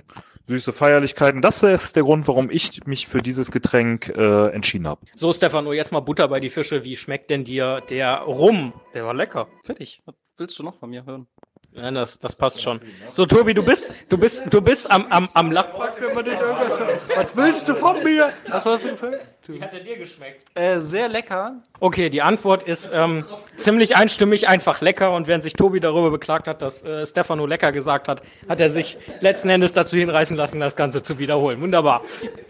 [0.48, 1.42] süße Feierlichkeiten.
[1.42, 5.00] Das ist der Grund, warum ich mich für dieses Getränk äh, entschieden habe.
[5.16, 6.84] So, Stefano, jetzt mal Butter bei die Fische.
[6.84, 8.72] Wie schmeckt denn dir der Rum?
[8.94, 9.48] Der war lecker.
[9.62, 10.00] Fertig.
[10.06, 11.26] Was willst du noch von mir hören?
[11.72, 12.80] Ja, das, das passt schon.
[13.04, 15.78] So, Tobi, du bist, du bist, du bist am, am, am Lachen.
[15.78, 18.32] Was willst du von mir?
[18.48, 19.20] Was hast du gefällt?
[19.50, 20.44] Wie hat er dir geschmeckt?
[20.54, 21.54] Äh, sehr lecker.
[21.80, 23.24] Okay, die Antwort ist ähm,
[23.56, 25.12] ziemlich einstimmig, einfach lecker.
[25.14, 28.68] Und während sich Tobi darüber beklagt hat, dass äh, Stefano lecker gesagt hat, hat er
[28.68, 31.62] sich letzten Endes dazu hinreißen lassen, das Ganze zu wiederholen.
[31.62, 32.02] Wunderbar.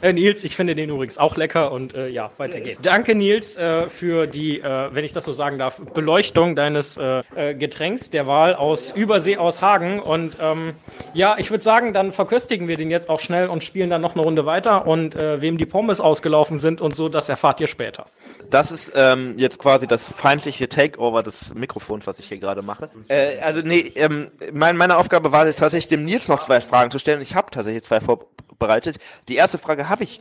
[0.03, 2.81] Äh, Nils, ich finde den übrigens auch lecker und äh, ja, weiter geht's.
[2.83, 8.11] Danke, Nils, äh, für die, äh, wenn ich das so sagen darf, Beleuchtung deines Getränks
[8.11, 10.01] der Wahl aus Übersee aus Hagen.
[10.01, 10.75] Und ähm,
[11.15, 14.15] ja, ich würde sagen, dann verköstigen wir den jetzt auch schnell und spielen dann noch
[14.15, 14.87] eine Runde weiter.
[14.87, 18.07] Und wem die Pommes ausgelaufen sind und so, das erfahrt ihr später.
[18.51, 22.91] Das ist ähm, jetzt quasi das feindliche Takeover des Mikrofons, was ich hier gerade mache.
[23.09, 26.99] Äh, also nee, ähm, mein, meine Aufgabe war tatsächlich dem Nils noch zwei Fragen zu
[26.99, 27.23] stellen.
[27.23, 28.99] Ich habe tatsächlich zwei vorbereitet.
[29.29, 30.21] Die erste Frage habe ich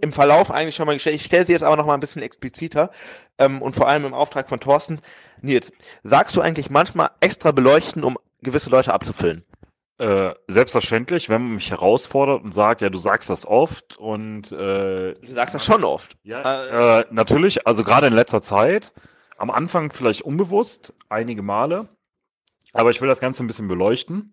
[0.00, 1.16] im Verlauf eigentlich schon mal gestellt.
[1.16, 2.90] Ich stelle sie jetzt aber noch mal ein bisschen expliziter
[3.38, 5.00] ähm, und vor allem im Auftrag von Thorsten.
[5.40, 5.72] Nils,
[6.02, 9.44] sagst du eigentlich manchmal extra beleuchten, um gewisse Leute abzufüllen?
[9.98, 15.14] Äh, selbstverständlich, wenn man mich herausfordert und sagt, ja, du sagst das oft und äh,
[15.14, 16.16] Du sagst das schon oft.
[16.24, 18.92] Ja, äh, natürlich, also gerade in letzter Zeit,
[19.36, 21.88] am Anfang vielleicht unbewusst, einige Male,
[22.72, 24.32] aber ich will das Ganze ein bisschen beleuchten.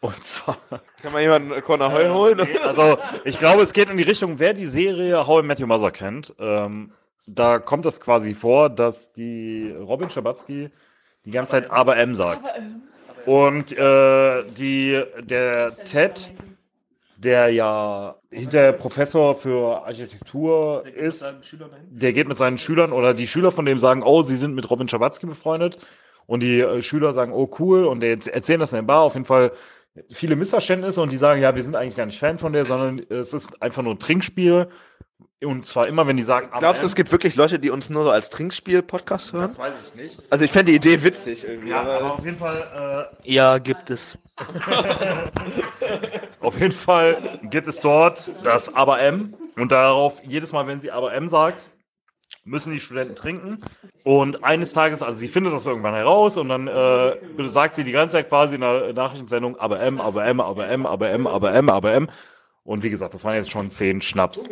[0.00, 0.56] Und zwar,
[1.02, 2.38] Kann man jemanden Corner Heu holen?
[2.40, 5.60] nee, also ich glaube, es geht in die Richtung, wer die Serie How I Met
[5.60, 6.92] Your Mother kennt, ähm,
[7.26, 10.70] da kommt es quasi vor, dass die Robin Schabatzky
[11.24, 12.46] die ganze Zeit aber M sagt.
[13.28, 16.30] Und äh, die, der Ted,
[17.18, 21.36] der ja hinterher Professor für Architektur ist,
[21.90, 24.70] der geht mit seinen Schülern oder die Schüler von dem sagen, oh, sie sind mit
[24.70, 25.76] Robin Schabatzky befreundet.
[26.24, 29.02] Und die äh, Schüler sagen, oh cool, und der erzählen das in der Bar.
[29.02, 29.52] Auf jeden Fall
[30.10, 32.98] viele Missverständnisse und die sagen, ja, wir sind eigentlich gar nicht Fan von der, sondern
[33.10, 34.68] es ist einfach nur ein Trinkspiel.
[35.44, 37.70] Und zwar immer, wenn die sagen, aber Glaubst du, M, es gibt wirklich Leute, die
[37.70, 39.42] uns nur so als Trinkspiel-Podcast hören?
[39.42, 40.18] das weiß ich nicht.
[40.30, 41.70] Also ich fände die Idee witzig irgendwie.
[41.70, 44.18] Ja, aber- aber auf jeden Fall, Ja, gibt es.
[44.38, 44.42] äh,
[46.40, 50.90] auf jeden Fall gibt es dort das Aber M und darauf jedes Mal, wenn sie
[50.90, 51.68] Aber M sagt,
[52.44, 53.58] müssen die Studenten trinken.
[54.04, 57.14] Und eines Tages, also sie findet das irgendwann heraus und dann äh,
[57.48, 60.86] sagt sie die ganze Zeit quasi in der Nachrichtensendung Aber M, Aber M, Aber M,
[60.86, 62.08] Aber M, Aber M, Aber M.
[62.68, 64.44] Und wie gesagt, das waren jetzt schon zehn Schnaps.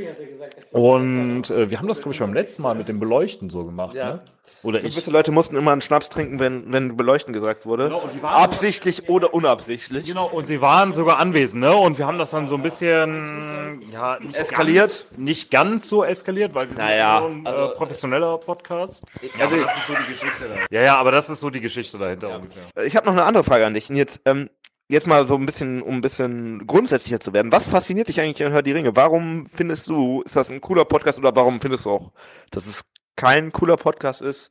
[0.72, 3.94] Und äh, wir haben das, glaube ich, beim letzten Mal mit dem Beleuchten so gemacht.
[3.94, 4.14] Ja.
[4.14, 4.20] Ne?
[4.62, 4.94] Oder ich.
[4.94, 7.84] Gewisse Leute mussten immer einen Schnaps trinken, wenn, wenn beleuchten gesagt wurde.
[7.84, 10.06] Genau, Absichtlich oder unabsichtlich.
[10.06, 11.76] Genau, und sie waren sogar anwesend, ne?
[11.76, 14.88] Und wir haben das dann so ein bisschen ja, nicht Eskaliert?
[14.88, 18.38] Ganz, nicht ganz so eskaliert, weil wir Naja, sind ja nur ein also- äh, professioneller
[18.38, 19.04] Podcast.
[19.20, 20.66] Ja, Also- aber das ist so die Geschichte dahinter.
[20.70, 22.84] Ja, ja, aber das ist so die Geschichte dahinter ungefähr.
[22.86, 23.90] Ich habe noch eine andere Frage an dich.
[23.90, 24.48] Jetzt, ähm,
[24.88, 27.52] jetzt mal so ein bisschen, um ein bisschen grundsätzlicher zu werden.
[27.52, 28.94] Was fasziniert dich eigentlich an Hör die Ringe?
[28.96, 32.12] Warum findest du, ist das ein cooler Podcast oder warum findest du auch,
[32.50, 32.82] dass es
[33.16, 34.50] kein cooler Podcast ist?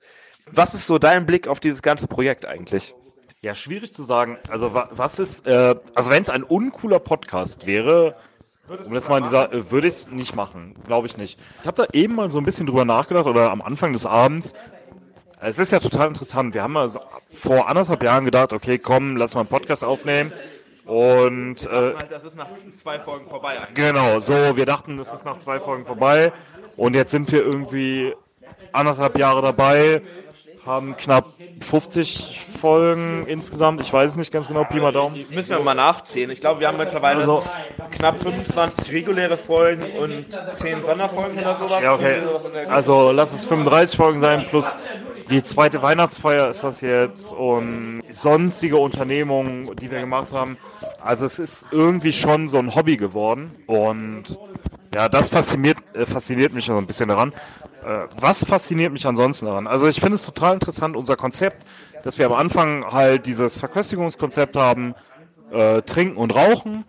[0.52, 2.93] Was ist so dein Blick auf dieses ganze Projekt eigentlich?
[3.41, 4.38] Ja, schwierig zu sagen.
[4.50, 8.15] Also wa was ist, äh, also wenn es ein uncooler Podcast wäre,
[8.67, 11.39] um das mal dieser, äh, würde ich es nicht machen, glaube ich nicht.
[11.62, 14.54] Ich habe da eben mal so ein bisschen drüber nachgedacht oder am Anfang des Abends.
[15.47, 16.55] Es ist ja total interessant.
[16.55, 16.99] Wir haben mal so
[17.36, 20.34] vor anderthalb Jahren gedacht, okay, komm, lass mal einen Podcast aufnehmen.
[20.86, 23.58] Und äh, Das ist nach zwei Folgen vorbei.
[23.75, 26.31] Genau, so, wir dachten, das ist nach zwei Folgen vorbei
[26.77, 28.13] und jetzt sind wir irgendwie
[28.71, 30.01] anderthalb Jahre dabei,
[30.65, 31.25] haben knapp
[31.62, 35.23] 50 Folgen insgesamt, ich weiß es nicht ganz genau, Pi mal Daumen.
[35.29, 36.29] Müssen wir mal nachzählen.
[36.31, 37.43] Ich glaube, wir haben mittlerweile Also-
[37.91, 40.25] knapp 25 reguläre Folgen und
[40.60, 41.81] 10 Sonderfolgen oder sowas.
[41.84, 42.21] Ja, okay,
[42.69, 44.75] also lass es 35 Folgen sein, plus
[45.29, 50.57] die zweite Weihnachtsfeier ist das jetzt und sonstige Unternehmungen, die wir gemacht haben.
[51.01, 54.23] Also es ist irgendwie schon so ein Hobby geworden und
[54.93, 57.33] ja, das fasziniert, äh, fasziniert mich so ein bisschen daran.
[57.85, 59.67] Äh, was fasziniert mich ansonsten daran?
[59.67, 61.65] Also ich finde es total interessant, unser Konzept,
[62.03, 64.95] dass wir am Anfang halt dieses Verköstigungskonzept haben,
[65.51, 66.85] äh, trinken und rauchen.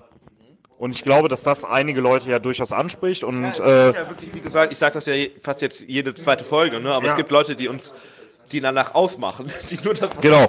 [0.79, 4.41] Und ich glaube, dass das einige Leute ja durchaus anspricht und äh, ja, wirklich, wie
[4.41, 6.93] gesagt, ich sage das ja fast jetzt jede zweite Folge, ne?
[6.93, 7.13] aber Ja.
[7.13, 7.95] es gibt Leute, die uns,
[8.53, 10.49] die danach ausmachen, die nur das Genau.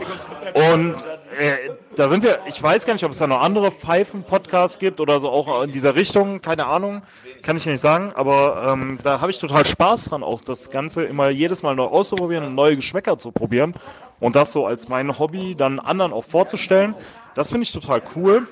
[0.53, 0.95] Und
[1.37, 4.99] äh, da sind wir, ich weiß gar nicht, ob es da noch andere Pfeifen-Podcasts gibt
[4.99, 7.03] oder so auch in dieser Richtung, keine Ahnung,
[7.41, 11.03] kann ich nicht sagen, aber ähm, da habe ich total Spaß dran, auch das Ganze
[11.03, 13.73] immer jedes Mal neu auszuprobieren und neue Geschmäcker zu probieren
[14.19, 16.95] und das so als mein Hobby dann anderen auch vorzustellen.
[17.35, 18.47] Das finde ich total cool.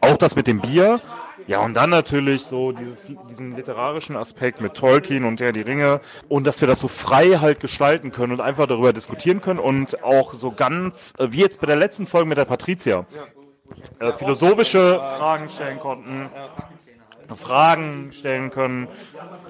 [0.00, 1.00] Auch das mit dem Bier.
[1.48, 6.02] Ja, und dann natürlich so dieses, diesen literarischen Aspekt mit Tolkien und der die Ringe
[6.28, 10.04] und dass wir das so frei halt gestalten können und einfach darüber diskutieren können und
[10.04, 13.06] auch so ganz, äh, wie jetzt bei der letzten Folge mit der Patricia,
[13.98, 16.28] äh, philosophische Fragen stellen konnten,
[17.34, 18.86] Fragen stellen können,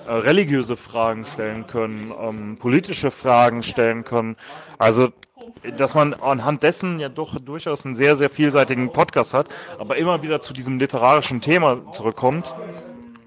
[0.06, 4.36] äh, religiöse Fragen stellen können, ähm, politische Fragen stellen können.
[4.78, 5.08] Also,
[5.76, 9.48] dass man anhand dessen ja doch durchaus einen sehr, sehr vielseitigen Podcast hat,
[9.78, 12.52] aber immer wieder zu diesem literarischen Thema zurückkommt.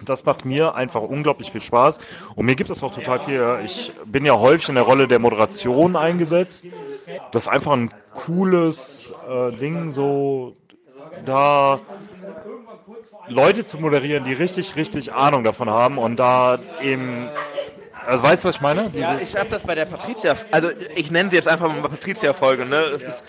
[0.03, 1.99] Das macht mir einfach unglaublich viel Spaß.
[2.35, 3.59] Und mir gibt es auch total viel.
[3.63, 6.65] Ich bin ja häufig in der Rolle der Moderation eingesetzt.
[7.31, 10.55] Das ist einfach ein cooles äh, Ding, so
[11.25, 11.79] da
[13.27, 17.29] Leute zu moderieren, die richtig, richtig Ahnung davon haben und da eben.
[18.05, 18.89] Also weißt du, was ich meine?
[18.93, 22.65] Ja, ich habe das bei der Patricia, also ich nenne sie jetzt einfach mal Patricia-Folge,
[22.65, 22.89] ne?
[22.91, 23.23] Das ist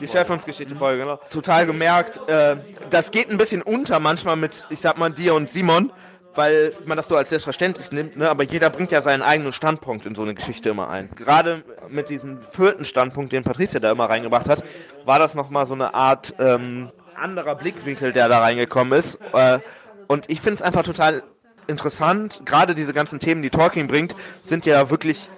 [0.00, 1.20] Die Schöpfungsgeschichte-Folge, genau.
[1.30, 2.56] Total gemerkt, äh,
[2.90, 5.92] das geht ein bisschen unter manchmal mit, ich sag mal, dir und Simon,
[6.34, 8.30] weil man das so als selbstverständlich nimmt, ne?
[8.30, 11.10] aber jeder bringt ja seinen eigenen Standpunkt in so eine Geschichte immer ein.
[11.16, 14.62] Gerade mit diesem vierten Standpunkt, den Patricia da immer reingebracht hat,
[15.04, 19.18] war das nochmal so eine Art ähm, anderer Blickwinkel, der da reingekommen ist.
[19.32, 19.58] Äh,
[20.06, 21.22] und ich finde es einfach total
[21.66, 22.42] interessant.
[22.44, 25.28] Gerade diese ganzen Themen, die Tolkien bringt, sind ja wirklich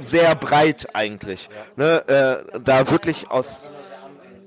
[0.00, 1.48] sehr breit eigentlich.
[1.76, 2.02] Ne?
[2.54, 3.70] Äh, da wirklich aus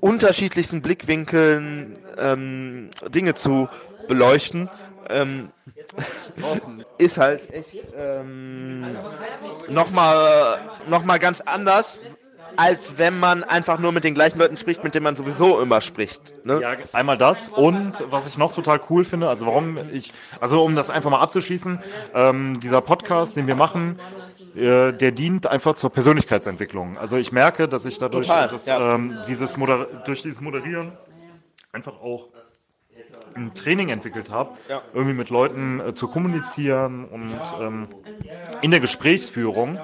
[0.00, 3.68] unterschiedlichsten Blickwinkeln ähm, Dinge zu
[4.08, 4.68] beleuchten.
[5.08, 5.50] Ähm,
[6.98, 8.96] ist halt echt ähm,
[9.68, 12.00] nochmal noch mal ganz anders,
[12.56, 15.80] als wenn man einfach nur mit den gleichen Leuten spricht, mit denen man sowieso immer
[15.80, 16.32] spricht.
[16.44, 16.60] Ne?
[16.60, 20.74] Ja, einmal das und was ich noch total cool finde, also warum ich, also um
[20.74, 21.78] das einfach mal abzuschließen,
[22.14, 23.98] ähm, dieser Podcast, den wir machen,
[24.54, 26.98] äh, der dient einfach zur Persönlichkeitsentwicklung.
[26.98, 28.94] Also ich merke, dass ich dadurch Total, das, ja.
[28.94, 30.92] ähm, dieses Moder durch dieses Moderieren
[31.72, 32.28] einfach auch
[33.34, 34.80] ein Training entwickelt habe, Ja.
[34.94, 37.88] irgendwie mit Leuten äh, zu kommunizieren und ähm,
[38.62, 39.78] in der Gesprächsführung,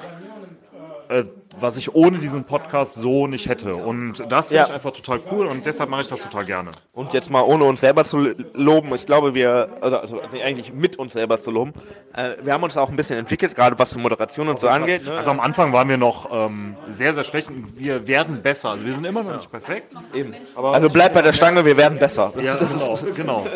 [1.08, 1.24] äh,
[1.60, 3.74] was ich ohne diesen Podcast so nicht hätte.
[3.76, 4.66] Und das finde Ja.
[4.68, 6.70] ich einfach total cool und deshalb mache ich das total gerne.
[6.92, 10.98] Und jetzt mal ohne uns selber zu loben, ich glaube, wir, also, also eigentlich mit
[10.98, 11.72] uns selber zu loben,
[12.14, 15.04] äh, wir haben uns auch ein bisschen entwickelt, gerade was die Moderation und so angeht.
[15.04, 15.12] Ne?
[15.12, 17.48] Also am Anfang waren wir noch ähm, sehr, sehr schlecht.
[17.48, 18.70] und Wir werden besser.
[18.70, 19.94] Also wir sind immer noch nicht perfekt.
[20.14, 20.34] Eben.
[20.54, 22.32] Aber Also bleibt bei der Stange, wir werden besser.
[22.40, 23.46] ja, Das genau, ist genau.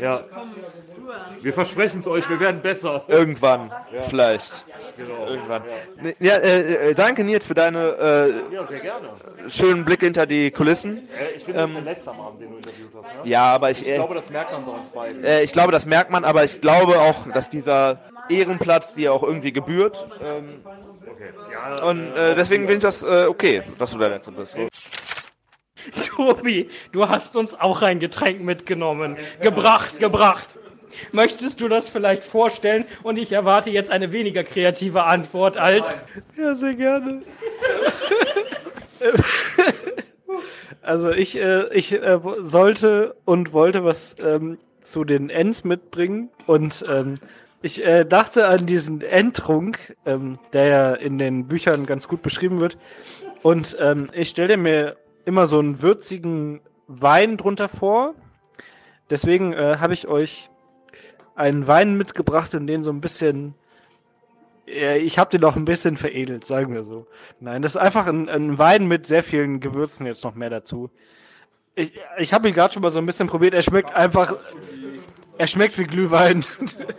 [0.00, 0.20] Ja.
[1.40, 3.04] Wir versprechen es euch, wir werden besser.
[3.08, 3.70] irgendwann,
[4.08, 4.64] vielleicht.
[4.96, 5.26] Genau.
[5.26, 5.62] Irgendwann.
[6.02, 9.08] Ne, Ja, äh, äh, danke Nils für deine äh, Ja, sehr gerne.
[9.48, 10.98] schönen Blick hinter die Kulissen.
[10.98, 13.24] Äh, ich bin jetzt der Letzte am Abend, den du interviewt hast.
[13.24, 13.30] Ne?
[13.30, 15.24] Ja, aber ich, Ich äh, glaube, das merkt man bei uns beiden.
[15.24, 19.22] äh, ich glaube, das merkt man, aber ich glaube auch, dass dieser Ehrenplatz dir auch
[19.22, 20.06] irgendwie gebührt.
[20.22, 20.60] Ähm,
[21.14, 21.30] Okay.
[21.52, 24.54] Ja, und äh, deswegen finde ich das äh, okay, dass du der Letzte bist.
[24.54, 24.68] So.
[26.16, 29.16] Tobi, du hast uns auch ein Getränk mitgenommen.
[29.40, 30.56] Gebracht, gebracht.
[31.12, 32.84] Möchtest du das vielleicht vorstellen?
[33.02, 36.00] Und ich erwarte jetzt eine weniger kreative Antwort als.
[36.36, 37.22] Ja, sehr gerne.
[40.84, 46.84] Also ich, äh, ich äh, sollte und wollte was ähm, zu den Ents mitbringen und
[46.90, 47.14] ähm,
[47.62, 52.60] ich äh, dachte an diesen Endtrunk, ähm, der ja in den Büchern ganz gut beschrieben
[52.60, 52.76] wird.
[53.42, 58.14] Und ähm, ich stelle mir immer so einen würzigen Wein drunter vor.
[59.10, 60.50] Deswegen äh, habe ich euch
[61.34, 63.54] einen Wein mitgebracht und den so ein bisschen.
[64.66, 67.06] Ja, ich habe den auch ein bisschen veredelt, sagen wir so.
[67.40, 70.88] Nein, das ist einfach ein, ein Wein mit sehr vielen Gewürzen jetzt noch mehr dazu.
[71.74, 73.54] Ich, ich habe ihn gerade schon mal so ein bisschen probiert.
[73.54, 74.34] Er schmeckt einfach.
[75.38, 76.44] Er schmeckt wie Glühwein.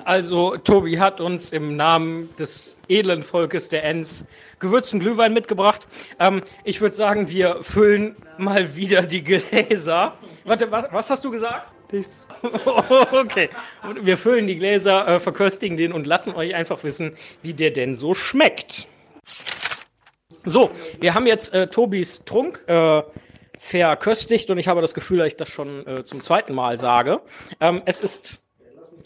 [0.05, 4.25] Also, Tobi hat uns im Namen des edlen Volkes der Ents
[4.59, 5.87] gewürzten Glühwein mitgebracht.
[6.19, 10.13] Ähm, ich würde sagen, wir füllen mal wieder die Gläser.
[10.43, 11.71] Warte, was, was hast du gesagt?
[13.11, 13.49] Okay.
[14.01, 17.95] Wir füllen die Gläser, äh, verköstigen den und lassen euch einfach wissen, wie der denn
[17.95, 18.87] so schmeckt.
[20.45, 23.01] So, wir haben jetzt äh, Tobis Trunk äh,
[23.57, 27.21] verköstigt und ich habe das Gefühl, dass ich das schon äh, zum zweiten Mal sage.
[27.61, 28.41] Ähm, es ist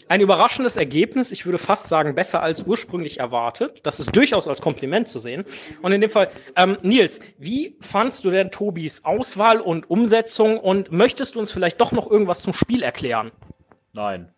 [0.08, 1.30] ein überraschendes Ergebnis.
[1.32, 3.80] Ich würde fast sagen, besser als ursprünglich erwartet.
[3.84, 5.44] Das ist durchaus als Kompliment zu sehen.
[5.82, 10.92] Und in dem Fall, ähm, Nils, wie fandst du denn Tobis Auswahl und Umsetzung und
[10.92, 13.30] möchtest du uns vielleicht doch noch irgendwas zum Spiel erklären?
[13.92, 14.32] Nein.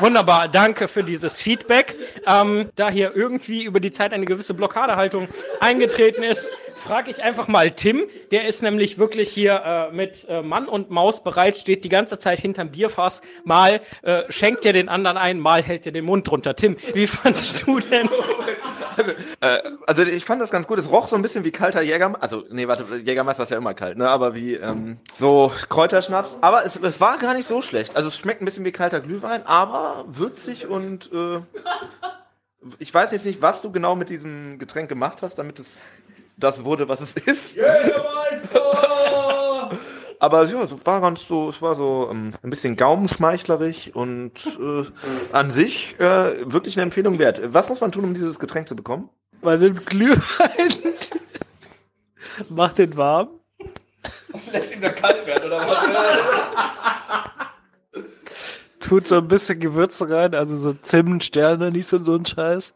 [0.00, 1.96] Wunderbar, danke für dieses Feedback.
[2.26, 5.28] Ähm, da hier irgendwie über die Zeit eine gewisse Blockadehaltung
[5.60, 8.04] eingetreten ist, frage ich einfach mal Tim.
[8.30, 12.18] Der ist nämlich wirklich hier äh, mit äh, Mann und Maus bereit, steht die ganze
[12.18, 13.20] Zeit hinterm Bierfass.
[13.44, 16.56] Mal äh, schenkt er den anderen ein, mal hält er den Mund drunter.
[16.56, 18.08] Tim, wie fandst du denn?
[19.40, 20.78] Äh, also ich fand das ganz gut.
[20.78, 22.22] Es roch so ein bisschen wie kalter Jägermeister.
[22.22, 24.08] Also, nee, warte, Jägermeister ist ja immer kalt, ne?
[24.08, 26.38] Aber wie ähm, so Kräuterschnaps.
[26.40, 27.96] Aber es, es war gar nicht so schlecht.
[27.96, 31.40] Also es schmeckt ein bisschen wie kalter Glühwein, aber würzig und äh,
[32.78, 35.88] ich weiß jetzt nicht, was du genau mit diesem Getränk gemacht hast, damit es
[36.36, 37.56] das wurde, was es ist.
[40.22, 44.84] Aber ja, es war ganz so, es war so ähm, ein bisschen gaumenschmeichlerig und äh,
[45.32, 47.40] an sich äh, wirklich eine Empfehlung wert.
[47.52, 49.08] Was muss man tun, um dieses Getränk zu bekommen?
[49.40, 50.74] Man nimmt Glühwein,
[52.50, 53.30] macht den warm,
[54.52, 55.88] Lässt ihn da kalt werden, oder was?
[58.78, 62.74] tut so ein bisschen Gewürze rein, also so Zimt, Sterne, nicht so, so ein Scheiß.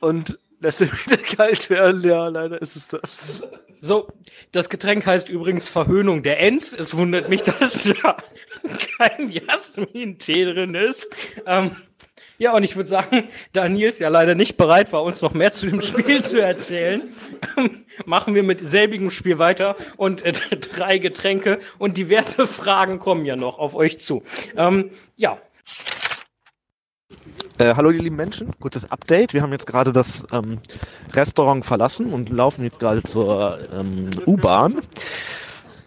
[0.00, 2.02] Und lässt ihn wieder kalt werden.
[2.02, 3.44] Ja, leider ist es das.
[3.80, 4.08] So,
[4.52, 6.72] das Getränk heißt übrigens Verhöhnung der Ents.
[6.72, 8.16] Es wundert mich, dass da
[8.98, 11.08] kein Jasmin-Tee drin ist.
[11.46, 11.76] Ähm,
[12.40, 15.52] ja, und ich würde sagen, da Nils ja leider nicht bereit war, uns noch mehr
[15.52, 17.12] zu dem Spiel zu erzählen,
[17.56, 23.24] ähm, machen wir mit selbigem Spiel weiter und äh, drei Getränke und diverse Fragen kommen
[23.24, 24.22] ja noch auf euch zu.
[24.56, 25.40] Ähm, ja,
[27.58, 29.34] Äh, hallo ihr lieben Menschen, kurzes Update.
[29.34, 30.58] Wir haben jetzt gerade das ähm,
[31.12, 34.76] Restaurant verlassen und laufen jetzt gerade zur ähm, U-Bahn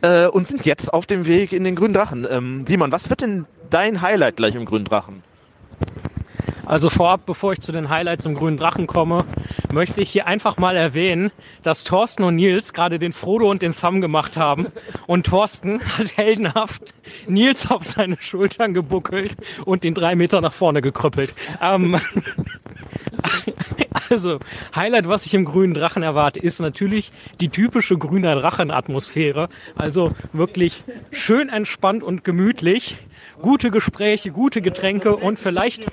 [0.02, 2.28] äh, und sind jetzt auf dem Weg in den Grünen Drachen.
[2.30, 5.24] Ähm, Simon, was wird denn dein Highlight gleich im Grünen Drachen?
[6.72, 9.26] Also vorab, bevor ich zu den Highlights im Grünen Drachen komme,
[9.74, 11.30] möchte ich hier einfach mal erwähnen,
[11.64, 14.68] dass Thorsten und Nils gerade den Frodo und den Sam gemacht haben.
[15.06, 16.94] Und Thorsten hat heldenhaft
[17.28, 21.34] Nils auf seine Schultern gebuckelt und den drei Meter nach vorne gekrüppelt.
[21.62, 22.00] Ähm,
[24.10, 24.40] also,
[24.76, 29.50] Highlight, was ich im grünen Drachen erwarte, ist natürlich die typische grüner Drachen-Atmosphäre.
[29.76, 32.98] Also wirklich schön entspannt und gemütlich.
[33.42, 35.88] Gute Gespräche, gute Getränke und vielleicht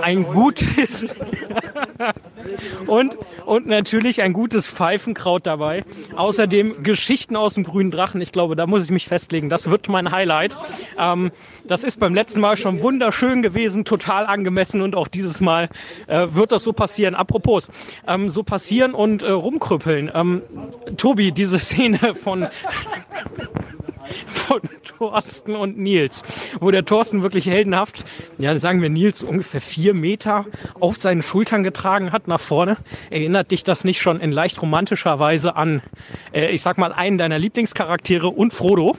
[0.00, 1.16] ein gutes
[2.86, 5.84] und, und natürlich ein gutes Pfeifenkraut dabei.
[6.14, 8.20] Außerdem Geschichten aus dem grünen Drachen.
[8.20, 9.48] Ich glaube, da muss ich mich festlegen.
[9.50, 10.56] Das wird mein Highlight.
[10.98, 11.32] Ähm,
[11.64, 15.68] das ist beim letzten Mal schon wunderschön gewesen, total angemessen und auch dieses Mal
[16.06, 17.14] äh, wird das so passieren.
[17.14, 17.45] Apropos,
[18.06, 20.10] ähm, so passieren und äh, rumkrüppeln.
[20.14, 20.42] Ähm,
[20.96, 22.46] Tobi, diese Szene von
[24.26, 26.22] von Thorsten und Nils,
[26.60, 28.04] wo der Thorsten wirklich heldenhaft,
[28.38, 30.46] ja, sagen wir Nils, ungefähr vier Meter
[30.78, 32.76] auf seinen Schultern getragen hat nach vorne.
[33.10, 35.82] Erinnert dich das nicht schon in leicht romantischer Weise an,
[36.32, 38.96] äh, ich sag mal, einen deiner Lieblingscharaktere und Frodo?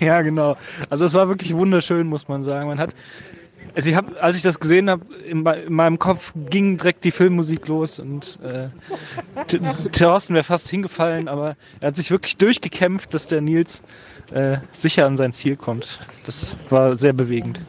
[0.00, 0.56] Ja, genau.
[0.88, 2.68] Also es war wirklich wunderschön, muss man sagen.
[2.68, 2.94] Man hat,
[3.74, 7.10] also ich habe, als ich das gesehen habe, in, in meinem Kopf ging direkt die
[7.10, 8.68] Filmmusik los und äh,
[9.90, 13.82] Thorsten wäre fast hingefallen, aber er hat sich wirklich durchgekämpft, dass der Nils
[14.32, 15.98] äh, sicher an sein Ziel kommt.
[16.26, 17.60] Das war sehr bewegend.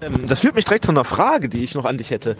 [0.00, 2.36] Ähm, das führt mich direkt zu einer Frage, die ich noch an dich hätte.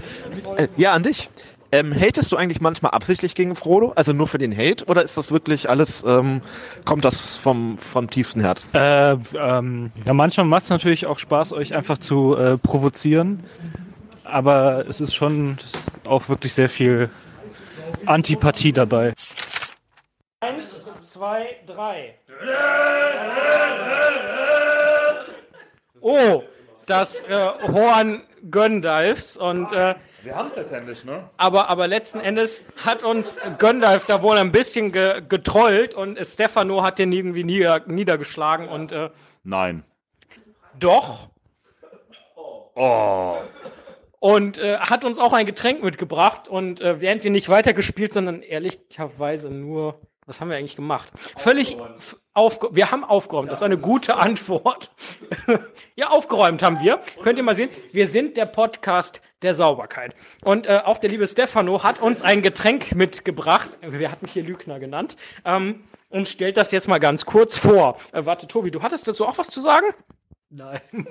[0.57, 1.29] Äh, ja, an dich.
[1.75, 3.93] Ähm, hatest du eigentlich manchmal absichtlich gegen Frodo?
[3.97, 4.85] Also nur für den Hate?
[4.85, 6.43] Oder ist das wirklich alles, ähm,
[6.85, 8.67] kommt das vom, vom tiefsten Herz?
[8.75, 13.43] Äh, ähm, ja, manchmal macht es natürlich auch Spaß, euch einfach zu äh, provozieren.
[14.25, 15.57] Aber es ist schon
[16.07, 17.09] auch wirklich sehr viel
[18.05, 19.15] Antipathie dabei.
[20.41, 22.15] Eins, zwei, zwei, drei.
[26.03, 26.43] Oh,
[26.85, 31.29] das äh, Horn Gandalfs und äh, Wir haben es letztendlich, ne?
[31.37, 36.83] aber, aber letzten Endes hat uns Gandalf da wohl ein bisschen ge getrollt und Stefano
[36.83, 39.11] hat den irgendwie nieder niedergeschlagen und äh,
[39.45, 39.85] Nein.
[40.79, 41.29] doch
[42.75, 43.37] Oh.
[44.21, 48.41] und äh, hat uns auch ein Getränk mitgebracht und äh, während wir nicht weitergespielt, sondern
[48.41, 51.11] ehrlicherweise nur, was haben wir eigentlich gemacht?
[51.37, 54.91] Völlig f- aufge wir haben aufgeräumt, das ist eine gute Antwort.
[55.97, 57.01] ja, aufgeräumt haben wir.
[57.23, 60.15] Könnt ihr mal sehen, wir sind der Podcast der Sauberkeit.
[60.45, 64.79] Und äh, auch der liebe Stefano hat uns ein Getränk mitgebracht, wir hatten hier Lügner
[64.79, 67.97] genannt, ähm, und stellt das jetzt mal ganz kurz vor.
[68.13, 69.87] Äh, warte, Tobi, du hattest dazu auch was zu sagen?
[70.51, 70.81] Nein.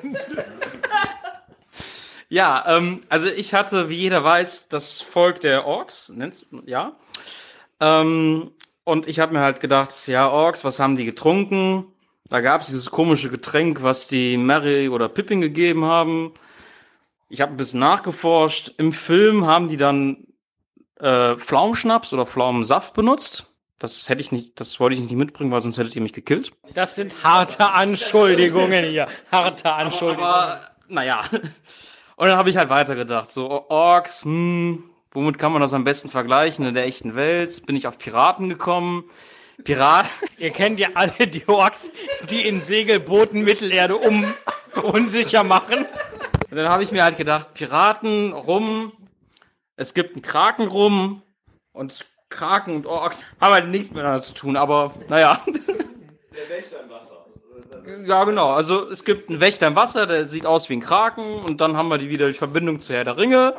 [2.29, 6.95] ja, ähm, also ich hatte, wie jeder weiß, das Volk der Orks, nennt's, ja.
[7.79, 8.51] Ähm,
[8.91, 11.85] und ich habe mir halt gedacht, ja, Orks, was haben die getrunken?
[12.25, 16.33] Da gab es dieses komische Getränk, was die Mary oder Pippin gegeben haben.
[17.29, 18.73] Ich habe ein bisschen nachgeforscht.
[18.77, 20.27] Im Film haben die dann
[20.99, 23.45] äh, Pflaumenschnaps oder Pflaumensaft benutzt.
[23.79, 26.51] Das hätte ich nicht, das wollte ich nicht mitbringen, weil sonst hättet ihr mich gekillt.
[26.73, 29.07] Das sind harte Anschuldigungen hier.
[29.31, 30.29] Harte Anschuldigungen.
[30.29, 31.21] Aber, naja.
[32.17, 33.29] Und dann habe ich halt weitergedacht.
[33.29, 37.65] So, Orks, hm, womit kann man das am besten vergleichen in der echten Welt?
[37.65, 39.03] Bin ich auf Piraten gekommen.
[39.63, 40.07] Pirat,
[40.37, 41.91] Ihr kennt ja alle die Orks,
[42.29, 44.25] die in Segelbooten Mittelerde um
[44.81, 45.85] unsicher machen.
[46.49, 48.91] Und dann habe ich mir halt gedacht, Piraten, rum,
[49.75, 51.21] es gibt einen Kraken rum
[51.73, 55.41] und Kraken und Orks haben halt nichts miteinander zu tun, aber naja.
[58.05, 58.51] Ja, genau.
[58.51, 61.77] Also es gibt einen Wächter im Wasser, der sieht aus wie ein Kraken und dann
[61.77, 63.53] haben wir die wieder die Verbindung zu Herr der Ringe.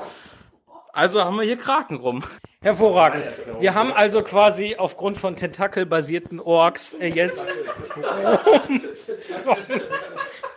[0.92, 2.22] Also haben wir hier Kraken rum.
[2.60, 3.24] Hervorragend.
[3.60, 7.46] Wir haben also quasi aufgrund von tentakelbasierten Orks äh, jetzt
[9.42, 9.56] von,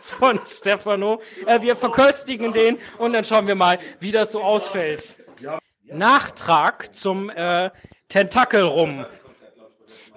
[0.00, 1.20] von Stefano.
[1.46, 5.14] Äh, wir verköstigen den und dann schauen wir mal, wie das so ausfällt.
[5.84, 7.70] Nachtrag zum äh,
[8.08, 9.06] Tentakel rum.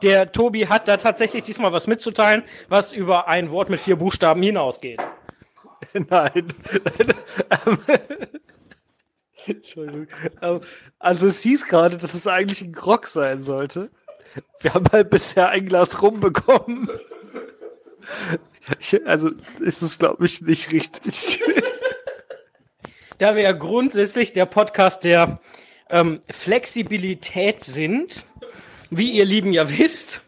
[0.01, 4.41] Der Tobi hat da tatsächlich diesmal was mitzuteilen, was über ein Wort mit vier Buchstaben
[4.41, 5.01] hinausgeht.
[5.93, 6.53] Nein.
[9.47, 10.07] Entschuldigung.
[10.41, 10.61] Ähm,
[10.99, 13.89] Also es hieß gerade, dass es eigentlich ein Grog sein sollte.
[14.61, 16.89] Wir haben halt bisher ein Glas rumbekommen.
[19.05, 21.41] Also ist es, glaube ich, nicht richtig.
[23.17, 25.39] da wir ja grundsätzlich der Podcast der
[25.89, 28.25] ähm, Flexibilität sind,
[28.91, 30.21] wie ihr Lieben ja wisst,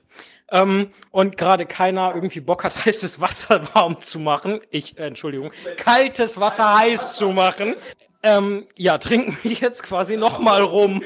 [0.52, 5.52] ähm, und gerade keiner irgendwie Bock hat, heißes Wasser warm zu machen, ich, äh, Entschuldigung,
[5.78, 7.76] kaltes Wasser heiß zu machen,
[8.24, 11.04] ähm, ja, trinken wir jetzt quasi nochmal rum.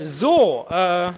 [0.00, 1.12] so, äh,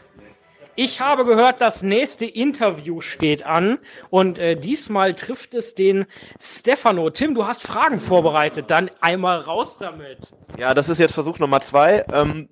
[0.78, 3.78] ich habe gehört, das nächste Interview steht an
[4.10, 6.04] und äh, diesmal trifft es den
[6.38, 7.08] Stefano.
[7.08, 10.18] Tim, du hast Fragen vorbereitet, dann einmal raus damit.
[10.58, 12.04] Ja, das ist jetzt Versuch Nummer zwei.
[12.12, 12.50] Ähm,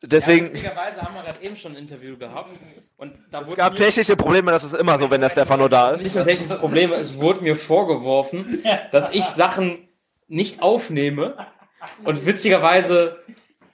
[0.00, 2.60] deswegen, witzigerweise haben wir gerade eben schon ein Interview gehabt.
[2.96, 6.06] Und da es gab technische Probleme, das ist immer so, wenn der Stefano da nicht
[6.06, 6.14] ist.
[6.14, 8.62] nur technische Probleme, es wurde mir vorgeworfen,
[8.92, 9.89] dass ich Sachen
[10.30, 11.46] nicht aufnehme.
[12.04, 13.18] Und witzigerweise,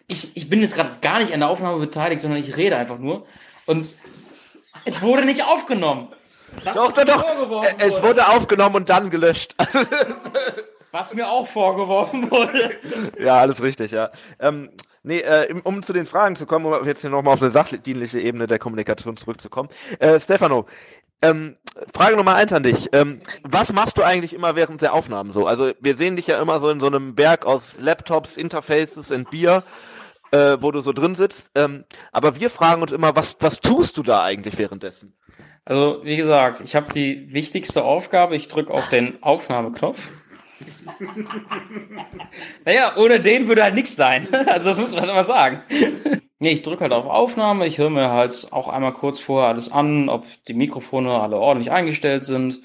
[0.08, 2.98] ich, ich bin jetzt gerade gar nicht an der Aufnahme beteiligt, sondern ich rede einfach
[2.98, 3.26] nur.
[3.66, 3.84] Und
[4.84, 6.08] es wurde nicht aufgenommen.
[6.64, 7.64] Das, Doch, doch, doch.
[7.78, 8.02] Es wurde.
[8.02, 9.54] wurde aufgenommen und dann gelöscht.
[10.92, 12.70] Was mir auch vorgeworfen wurde.
[13.18, 14.10] ja, alles richtig, ja.
[14.38, 14.70] Ähm,
[15.02, 18.20] nee, äh, um zu den Fragen zu kommen, um jetzt hier nochmal auf eine sachdienliche
[18.20, 19.68] Ebene der Kommunikation zurückzukommen.
[19.98, 20.66] Äh, Stefano,
[21.20, 21.56] ähm,
[21.94, 22.88] Frage Nummer eins an dich.
[22.92, 25.46] Ähm, was machst du eigentlich immer während der Aufnahmen so?
[25.46, 29.30] Also wir sehen dich ja immer so in so einem Berg aus Laptops, Interfaces und
[29.30, 29.62] Bier,
[30.30, 31.50] äh, wo du so drin sitzt.
[31.54, 35.14] Ähm, aber wir fragen uns immer, was, was tust du da eigentlich währenddessen?
[35.66, 38.36] Also, wie gesagt, ich habe die wichtigste Aufgabe.
[38.36, 40.08] Ich drücke auf den Aufnahmeknopf.
[42.64, 44.28] naja, ohne den würde halt nichts sein.
[44.46, 45.60] Also, das muss man immer sagen.
[46.38, 47.66] Nee, ich drücke halt auf Aufnahme.
[47.66, 51.70] Ich höre mir halt auch einmal kurz vorher alles an, ob die Mikrofone alle ordentlich
[51.70, 52.60] eingestellt sind,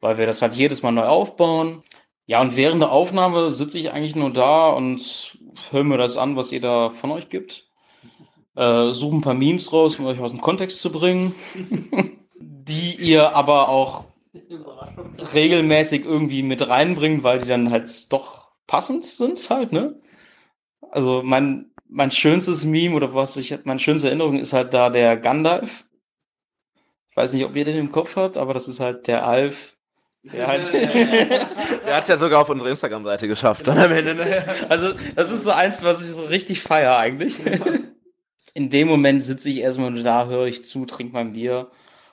[0.00, 1.82] weil wir das halt jedes Mal neu aufbauen.
[2.26, 5.38] Ja, und während der Aufnahme sitze ich eigentlich nur da und
[5.70, 7.68] höre mir das an, was jeder von euch gibt.
[8.56, 11.34] Äh, suche ein paar Memes raus, um euch aus dem Kontext zu bringen
[12.70, 14.04] die ihr aber auch
[15.34, 20.00] regelmäßig irgendwie mit reinbringt, weil die dann halt doch passend sind halt, ne?
[20.90, 25.16] Also mein, mein schönstes Meme oder was ich, meine schönste Erinnerung ist halt da der
[25.16, 25.84] Gandalf.
[27.10, 29.76] Ich weiß nicht, ob ihr den im Kopf habt, aber das ist halt der Alf,
[30.22, 33.66] der halt, Der hat es ja sogar auf unsere Instagram-Seite geschafft.
[33.66, 34.14] Dann am Ende.
[34.14, 34.44] ne?
[34.68, 37.40] also das ist so eins, was ich so richtig feier eigentlich.
[38.54, 41.70] in dem Moment sitze ich erstmal da, höre ich zu, trinke mein Bier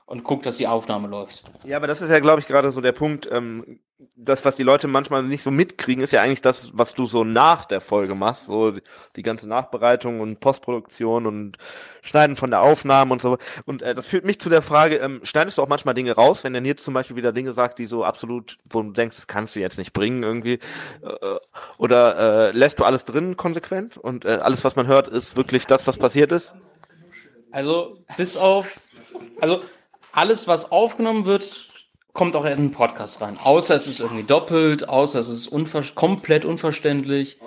[0.08, 1.44] und gucke, dass die Aufnahme läuft.
[1.66, 3.28] Ja, aber das ist ja, glaube ich, gerade so der Punkt.
[3.30, 3.80] Ähm,
[4.16, 7.26] das, was die Leute manchmal nicht so mitkriegen, ist ja eigentlich das, was du so
[7.26, 8.46] nach der Folge machst.
[8.46, 8.82] So die,
[9.18, 11.58] die ganze Nachbereitung und Postproduktion und
[12.02, 13.38] Schneiden von der Aufnahme und so.
[13.66, 16.46] Und äh, das führt mich zu der Frage, ähm, schneidest du auch manchmal Dinge raus,
[16.46, 19.28] wenn der Nils zum Beispiel wieder Dinge sagt, die so absolut, wo du denkst, das
[19.28, 20.60] kannst du jetzt nicht bringen irgendwie.
[21.02, 21.40] Äh,
[21.78, 25.68] oder äh, lässt du alles drin konsequent und äh, alles, was man hört, ist wirklich
[25.68, 26.54] das, was passiert ist?
[27.52, 28.80] Also bis auf,
[29.42, 29.62] also
[30.18, 31.68] alles, was aufgenommen wird,
[32.14, 33.38] kommt auch in den Podcast rein.
[33.38, 37.40] Außer es ist irgendwie doppelt, außer es ist unver komplett unverständlich.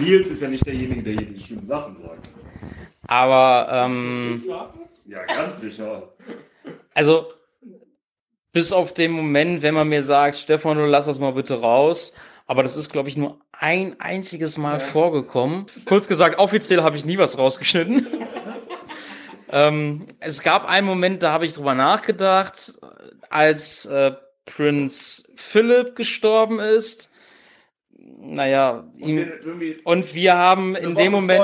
[0.00, 2.28] Nils ist ja nicht derjenige, der hier die schlimmen Sachen sagt.
[3.06, 4.42] Aber, ähm,
[5.06, 6.12] Ja, ganz sicher.
[6.92, 7.28] also,
[8.52, 12.14] bis auf den Moment, wenn man mir sagt, Stefan, du lass das mal bitte raus.
[12.48, 15.66] Aber das ist, glaube ich, nur ein einziges Mal vorgekommen.
[15.84, 18.06] Kurz gesagt, offiziell habe ich nie was rausgeschnitten.
[19.50, 22.78] ähm, es gab einen Moment, da habe ich drüber nachgedacht,
[23.30, 24.12] als äh,
[24.46, 27.12] Prinz Philip gestorben ist.
[28.18, 29.30] Naja, ihm,
[29.84, 31.42] und wir haben in dem Moment.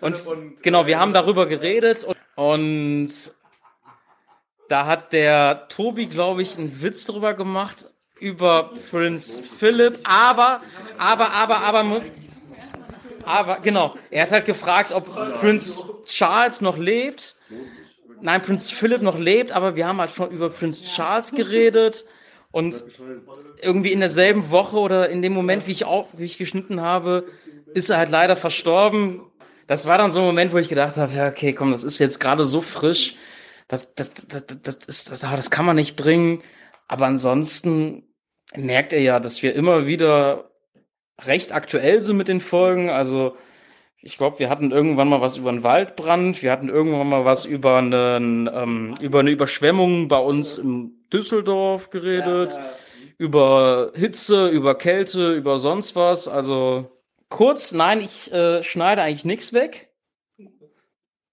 [0.00, 3.10] Und, genau, wir haben darüber geredet und, und
[4.68, 7.86] da hat der Tobi, glaube ich, einen Witz drüber gemacht
[8.20, 10.60] über Prinz Philip, aber,
[10.98, 12.12] aber, aber, aber muss.
[13.28, 15.04] Aber genau, er hat halt gefragt, ob
[15.38, 17.36] Prinz Charles noch lebt.
[18.22, 22.06] Nein, Prinz Philip noch lebt, aber wir haben halt schon über Prinz Charles geredet
[22.52, 22.82] und
[23.60, 27.26] irgendwie in derselben Woche oder in dem Moment, wie ich auch, wie ich geschnitten habe,
[27.74, 29.20] ist er halt leider verstorben.
[29.66, 31.98] Das war dann so ein Moment, wo ich gedacht habe, ja, okay, komm, das ist
[31.98, 33.16] jetzt gerade so frisch,
[33.68, 36.42] das, das, das, das, ist, das, das kann man nicht bringen.
[36.86, 38.04] Aber ansonsten
[38.56, 40.47] merkt er ja, dass wir immer wieder
[41.24, 42.90] recht aktuell sind mit den Folgen.
[42.90, 43.36] Also
[44.00, 47.44] ich glaube, wir hatten irgendwann mal was über einen Waldbrand, wir hatten irgendwann mal was
[47.44, 52.70] über, einen, ähm, über eine Überschwemmung bei uns in Düsseldorf geredet, ja, ja.
[53.18, 56.28] über Hitze, über Kälte, über sonst was.
[56.28, 56.90] Also
[57.28, 59.90] kurz, nein, ich äh, schneide eigentlich nichts weg.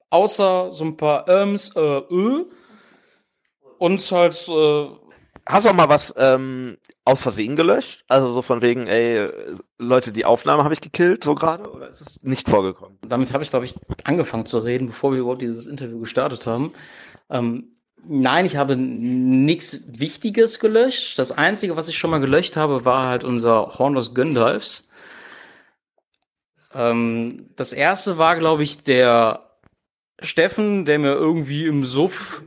[0.10, 2.46] Außer so ein paar Öms, äh, Ö.
[3.78, 4.88] Und halt äh,
[5.48, 8.04] Hast du auch mal was ähm, aus Versehen gelöscht?
[8.08, 9.28] Also so von wegen, ey,
[9.78, 11.72] Leute, die Aufnahme habe ich gekillt, so gerade?
[11.72, 12.98] Oder ist das nicht vorgekommen?
[13.08, 13.76] Damit habe ich, glaube ich,
[14.06, 16.74] angefangen zu reden, bevor wir überhaupt dieses Interview gestartet haben.
[17.30, 17.76] Ähm,
[18.08, 21.20] nein, ich habe nichts Wichtiges gelöscht.
[21.20, 24.90] Das Einzige, was ich schon mal gelöscht habe, war halt unser Hornless Gandalfs.
[26.74, 29.46] Ähm, das erste war, glaube ich, der
[30.22, 32.42] Steffen, der mir irgendwie im Suff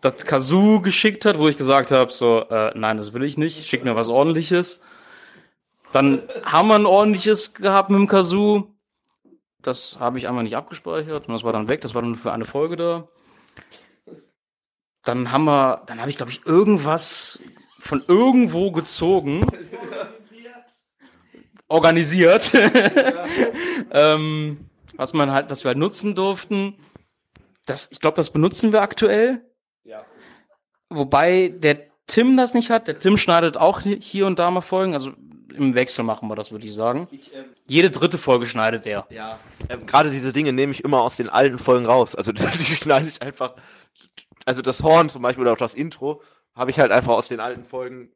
[0.00, 3.66] das Kazoo geschickt hat, wo ich gesagt habe, so, äh, nein, das will ich nicht,
[3.66, 4.80] schick mir was ordentliches.
[5.92, 8.74] Dann haben wir ein ordentliches gehabt mit dem Kazoo.
[9.62, 12.32] Das habe ich einmal nicht abgespeichert und das war dann weg, das war dann für
[12.32, 13.08] eine Folge da.
[15.02, 17.40] Dann haben wir, dann habe ich, glaube ich, irgendwas
[17.78, 19.46] von irgendwo gezogen.
[21.68, 22.52] Organisiert.
[23.90, 26.74] ähm, was man halt, was wir halt nutzen durften.
[27.66, 29.47] Das, ich glaube, das benutzen wir aktuell.
[30.90, 32.88] Wobei der Tim das nicht hat.
[32.88, 34.94] Der Tim schneidet auch hier und da mal Folgen.
[34.94, 35.12] Also
[35.54, 37.08] im Wechsel machen wir das, würde ich sagen.
[37.10, 39.06] Ich, ähm, Jede dritte Folge schneidet er.
[39.10, 39.38] Ja.
[39.68, 42.14] Ähm, Gerade diese Dinge nehme ich immer aus den alten Folgen raus.
[42.14, 43.54] Also die schneide ich einfach.
[44.46, 46.22] Also das Horn zum Beispiel oder auch das Intro
[46.54, 48.10] habe ich halt einfach aus den alten Folgen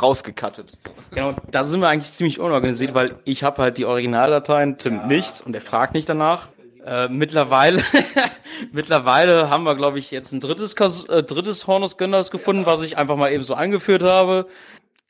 [0.00, 0.76] rausgekattet.
[1.10, 5.06] Genau, da sind wir eigentlich ziemlich unorganisiert, weil ich habe halt die Originaldateien, Tim ja.
[5.06, 6.48] nicht und er fragt nicht danach.
[6.84, 7.82] Äh, mittlerweile,
[8.72, 12.98] mittlerweile haben wir, glaube ich, jetzt ein drittes, äh, drittes Hornus Gönners gefunden, was ich
[12.98, 14.48] einfach mal eben so angeführt habe.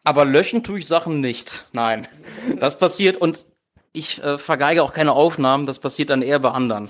[0.05, 1.67] Aber löschen tue ich Sachen nicht.
[1.73, 2.09] Nein.
[2.59, 3.47] Das passiert und
[3.93, 6.89] ich äh, vergeige auch keine Aufnahmen, das passiert dann eher bei anderen.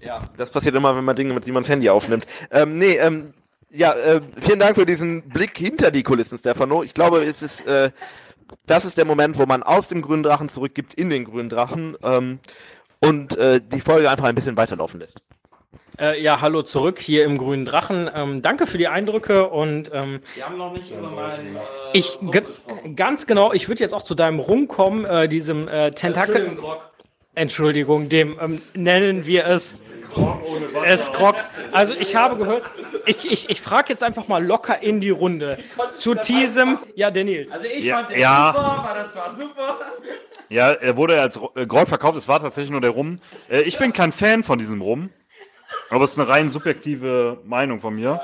[0.00, 2.26] Ja, das passiert immer, wenn man Dinge mit jemandem Handy aufnimmt.
[2.50, 3.34] Ähm, nee, ähm,
[3.70, 6.82] ja, äh, vielen Dank für diesen Blick hinter die Kulissen, Stefano.
[6.82, 7.90] Ich glaube, es ist äh,
[8.66, 11.96] das ist der Moment, wo man aus dem grünen Drachen zurückgibt in den grünen Drachen
[12.02, 12.38] ähm,
[13.00, 15.22] und äh, die Folge einfach ein bisschen weiterlaufen lässt.
[15.98, 18.10] Äh, ja, hallo zurück hier im grünen Drachen.
[18.14, 21.56] Ähm, danke für die Eindrücke und ähm, wir haben noch nicht über meinen.
[21.56, 21.60] Äh,
[21.92, 22.18] ich
[22.96, 23.52] ganz genau.
[23.52, 26.56] Ich würde jetzt auch zu deinem Rum kommen, äh, diesem äh, Tentakel.
[27.34, 29.94] Entschuldigung, dem ähm, nennen wir es
[30.84, 31.36] es Grog.
[31.72, 32.64] Also ich habe gehört,
[33.06, 35.58] ich, ich, ich frage jetzt einfach mal locker in die Runde.
[35.96, 37.52] Zu diesem, ja, der Nils.
[37.52, 38.52] Also ich Ja, fand den ja.
[38.54, 39.78] super, weil das war super.
[40.48, 43.18] Ja, er wurde als äh, Grog verkauft, es war tatsächlich nur der Rum.
[43.50, 45.10] Äh, ich bin kein Fan von diesem Rum.
[45.88, 48.20] Aber es ist eine rein subjektive Meinung von mir.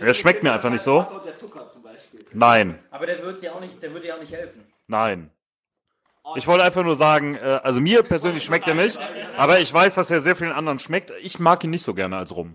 [0.00, 1.06] Der schmeckt mir einfach nicht so.
[2.32, 4.64] Nein, Aber der wird ja auch nicht, der würde ja auch nicht helfen.
[4.86, 5.30] nein.
[6.36, 8.98] Ich wollte einfach nur sagen, äh, also mir persönlich schmeckt er nicht,
[9.36, 11.12] aber ich weiß, dass er sehr vielen anderen schmeckt.
[11.22, 12.54] Ich mag ihn nicht so gerne als Rum.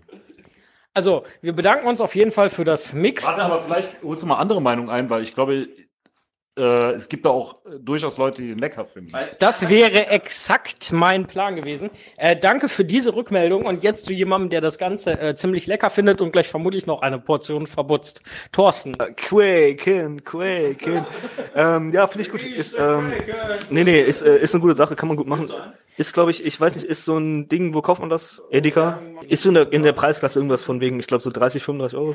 [0.92, 3.26] Also, wir bedanken uns auf jeden Fall für das Mix.
[3.26, 5.68] Warte, aber vielleicht holst du mal andere Meinung ein, weil ich glaube,
[6.56, 9.12] es gibt da auch äh, durchaus Leute, die ihn lecker finden.
[9.40, 11.90] Das wäre exakt mein Plan gewesen.
[12.16, 15.90] Äh, danke für diese Rückmeldung und jetzt zu jemandem, der das Ganze äh, ziemlich lecker
[15.90, 18.22] findet und gleich vermutlich noch eine Portion verbutzt.
[18.52, 18.92] Thorsten.
[19.16, 21.04] Quaken, Quaken.
[21.56, 22.44] ähm, ja, finde ich gut.
[22.44, 23.12] Ist, ähm,
[23.70, 25.50] nee, nee, ist, äh, ist eine gute Sache, kann man gut machen.
[25.96, 28.42] Ist, glaube ich, ich weiß nicht, ist so ein Ding, wo kauft man das?
[28.50, 29.00] Edeka?
[29.28, 31.98] Ist so in der, in der Preisklasse irgendwas von wegen, ich glaube so 30, 35
[31.98, 32.10] Euro.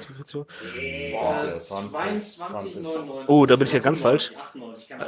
[0.78, 1.14] Äh,
[1.56, 3.26] 22,99.
[3.28, 4.29] Oh, da bin ich ja ganz falsch.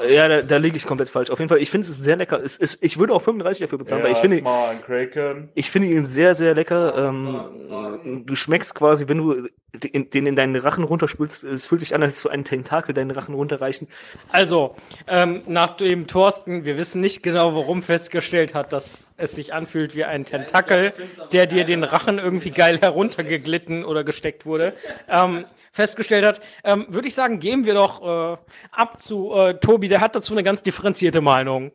[0.09, 1.29] Ja, da, da liege ich komplett falsch.
[1.29, 2.41] Auf jeden Fall, ich finde es sehr lecker.
[2.41, 6.35] Es, es, ich würde auch 35 dafür bezahlen, weil ich finde, ich finde ihn sehr,
[6.35, 7.09] sehr lecker.
[7.09, 11.95] Ähm, du schmeckst quasi, wenn du den, den in deinen Rachen runterspülst, es fühlt sich
[11.95, 13.87] an, als so ein Tentakel deinen Rachen runterreichen.
[14.29, 14.75] Also,
[15.07, 20.03] ähm, nachdem Thorsten, wir wissen nicht genau warum, festgestellt hat, dass es sich anfühlt wie
[20.03, 20.93] ein Tentakel,
[21.31, 24.73] der dir den Rachen irgendwie geil heruntergeglitten oder gesteckt wurde,
[25.07, 28.37] ähm, festgestellt hat, ähm, würde ich sagen, gehen wir doch äh,
[28.71, 31.71] ab zu äh, Tobi, der hat dazu eine ganz differenzierte Meinung.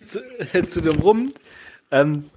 [0.00, 0.20] zu,
[0.68, 1.32] zu dem Rum.
[1.90, 2.30] Ähm,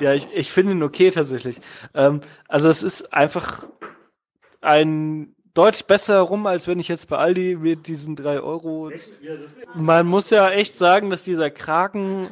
[0.00, 1.60] ja, ich, ich finde ihn okay tatsächlich.
[1.94, 3.68] Ähm, also es ist einfach
[4.60, 8.90] ein deutlich besser Rum, als wenn ich jetzt bei Aldi mit diesen drei Euro.
[9.74, 12.28] Man muss ja echt sagen, dass dieser Kraken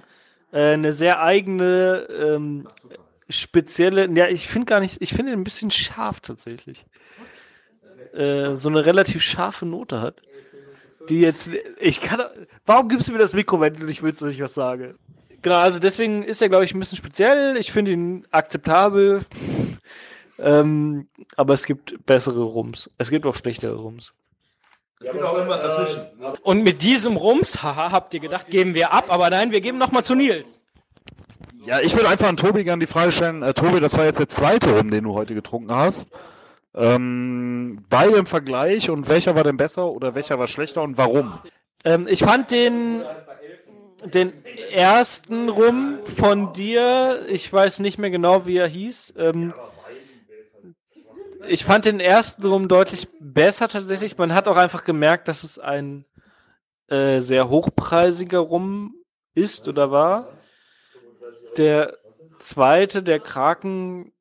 [0.54, 2.68] äh, eine sehr eigene, ähm,
[3.28, 4.08] spezielle.
[4.14, 6.86] Ja, ich finde gar nicht, ich finde ihn ein bisschen scharf tatsächlich.
[8.14, 10.22] Äh, so eine relativ scharfe Note hat.
[11.08, 12.22] Die jetzt, ich kann,
[12.64, 14.94] warum gibst du mir das Mikro, wenn du nicht willst, dass ich was sage?
[15.42, 17.56] Genau, also deswegen ist er, glaube ich, ein bisschen speziell.
[17.58, 19.24] Ich finde ihn akzeptabel.
[20.36, 22.90] Ähm, aber es gibt bessere Rums.
[22.98, 24.14] Es gibt auch schlechtere Rums.
[26.42, 29.78] Und mit diesem Rums, haha, habt ihr gedacht, geben wir ab, aber nein, wir geben
[29.78, 30.60] nochmal zu Nils.
[31.64, 33.42] Ja, ich würde einfach an Tobi gerne die Frage stellen.
[33.42, 36.10] Äh, Tobi, das war jetzt der zweite Rum, den du heute getrunken hast.
[36.74, 41.38] Ähm, beide im Vergleich und welcher war denn besser oder welcher war schlechter und warum?
[41.84, 43.02] Ähm, ich fand den,
[44.04, 44.32] den
[44.72, 49.14] ersten Rum von dir, ich weiß nicht mehr genau, wie er hieß.
[49.16, 49.54] Ähm,
[51.48, 54.16] ich fand den ersten Rum deutlich besser tatsächlich.
[54.18, 56.04] Man hat auch einfach gemerkt, dass es ein
[56.88, 58.94] äh, sehr hochpreisiger Rum
[59.34, 60.28] ist oder war.
[61.56, 61.96] Der
[62.38, 64.12] zweite, der Kraken,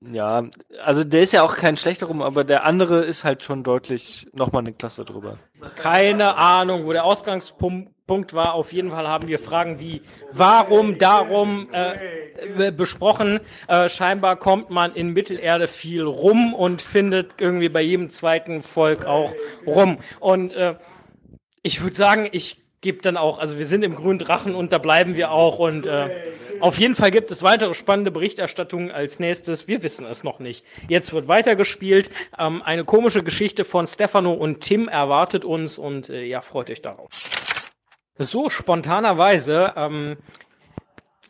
[0.00, 0.44] ja,
[0.84, 4.26] also der ist ja auch kein schlechter Rum, aber der andere ist halt schon deutlich
[4.32, 5.38] nochmal eine Klasse drüber.
[5.76, 8.54] Keine Ahnung, wo der Ausgangspunkt Punkt war.
[8.54, 13.38] Auf jeden Fall haben wir Fragen wie warum, darum äh, besprochen.
[13.68, 19.04] Äh, scheinbar kommt man in Mittelerde viel rum und findet irgendwie bei jedem zweiten Volk
[19.04, 19.32] auch
[19.64, 19.98] rum.
[20.18, 20.74] Und äh,
[21.62, 24.78] ich würde sagen, ich gebe dann auch, also wir sind im grünen Drachen und da
[24.78, 25.58] bleiben wir auch.
[25.58, 26.08] Und äh,
[26.60, 29.68] auf jeden Fall gibt es weitere spannende Berichterstattungen als nächstes.
[29.68, 30.64] Wir wissen es noch nicht.
[30.88, 32.10] Jetzt wird weitergespielt.
[32.38, 36.80] Ähm, eine komische Geschichte von Stefano und Tim erwartet uns und äh, ja, freut euch
[36.80, 37.10] darauf.
[38.18, 40.16] So spontanerweise ähm,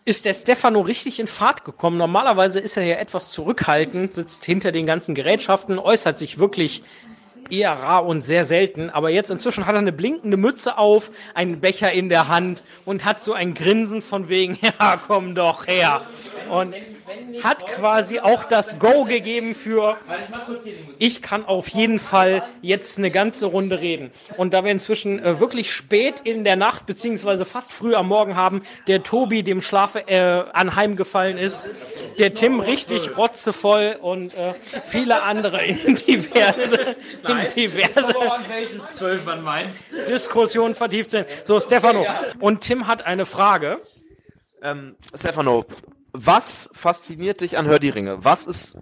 [0.04, 1.98] ist der Stefano richtig in Fahrt gekommen.
[1.98, 6.82] Normalerweise ist er ja etwas zurückhaltend, sitzt hinter den ganzen Gerätschaften, äußert sich wirklich
[7.50, 8.90] eher rar und sehr selten.
[8.90, 13.04] Aber jetzt inzwischen hat er eine blinkende Mütze auf, einen Becher in der Hand und
[13.04, 16.02] hat so ein Grinsen von wegen, ja, komm doch her.
[16.50, 16.74] Und
[17.42, 19.96] hat quasi auch das Go gegeben für,
[20.98, 24.10] ich kann auf jeden Fall jetzt eine ganze Runde reden.
[24.36, 28.36] Und da wir inzwischen äh, wirklich spät in der Nacht, beziehungsweise fast früh am Morgen
[28.36, 30.18] haben, der Tobi dem Schlaf äh,
[30.52, 31.64] anheimgefallen ist,
[32.18, 34.54] der Tim richtig rotzevoll und äh,
[34.84, 36.96] viele andere in diverse,
[37.26, 38.04] in diverse.
[40.08, 41.26] Diskussionen vertieft sind.
[41.44, 42.06] So, Stefano.
[42.40, 43.80] Und Tim hat eine Frage.
[44.62, 45.64] Ähm, Stefano,
[46.12, 48.24] was fasziniert dich an Hör die Ringe?
[48.24, 48.76] Was ist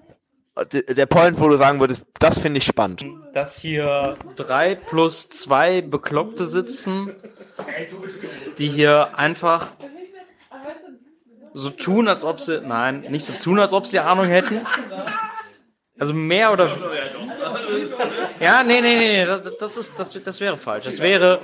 [0.72, 3.04] d- der Point, wo du sagen würdest, das finde ich spannend?
[3.32, 7.10] Dass hier drei plus zwei Bekloppte sitzen,
[8.58, 9.72] die hier einfach
[11.54, 14.66] so tun, als ob sie, nein, nicht so tun, als ob sie Ahnung hätten.
[15.98, 16.70] Also mehr oder.
[18.40, 19.26] Ja, nee, nee, nee,
[19.58, 20.84] das ist, das, das wäre falsch.
[20.84, 21.40] Das wäre,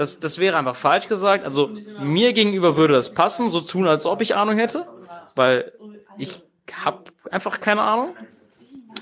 [0.00, 1.44] das, das wäre einfach falsch gesagt.
[1.44, 4.88] Also mir gegenüber würde das passen, so tun, als ob ich Ahnung hätte,
[5.34, 5.74] weil
[6.16, 6.42] ich
[6.72, 8.16] habe einfach keine Ahnung.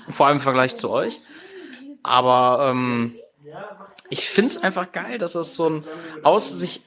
[0.09, 1.21] Vor allem im Vergleich zu euch.
[2.03, 3.15] Aber ähm,
[4.09, 5.83] ich finde es einfach geil, dass das so ein
[6.23, 6.81] aus sich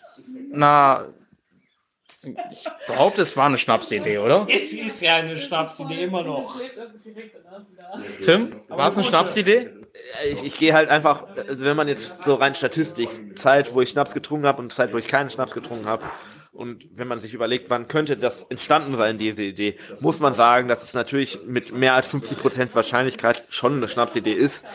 [0.51, 1.07] na
[2.51, 4.47] ich behaupte, es war eine Schnapsidee, oder?
[4.49, 6.61] Es ist ja eine Schnapsidee immer noch.
[8.23, 9.71] Tim, war es eine Schnapsidee?
[10.31, 13.91] Ich, ich gehe halt einfach, also wenn man jetzt so rein Statistik, Zeit, wo ich
[13.91, 16.05] Schnaps getrunken habe und Zeit, wo ich keinen Schnaps getrunken habe,
[16.53, 20.69] und wenn man sich überlegt, wann könnte das entstanden sein, diese Idee, muss man sagen,
[20.69, 24.67] dass es natürlich mit mehr als 50% Wahrscheinlichkeit schon eine Schnapsidee ist.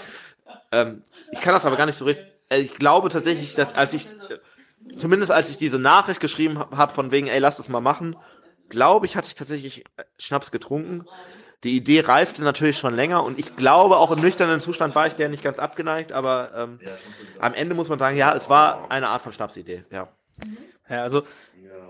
[0.71, 2.25] Ähm, ich kann das aber gar nicht so richtig.
[2.49, 4.09] Also ich glaube tatsächlich, dass als ich,
[4.95, 8.15] zumindest als ich diese Nachricht geschrieben habe, von wegen, ey, lass das mal machen,
[8.69, 9.83] glaube ich, hatte ich tatsächlich
[10.17, 11.05] Schnaps getrunken.
[11.63, 15.13] Die Idee reifte natürlich schon länger und ich glaube, auch im nüchternen Zustand war ich
[15.13, 16.79] der nicht ganz abgeneigt, aber ähm,
[17.39, 20.07] am Ende muss man sagen, ja, es war eine Art von Schnapsidee, ja.
[20.89, 21.23] Ja, also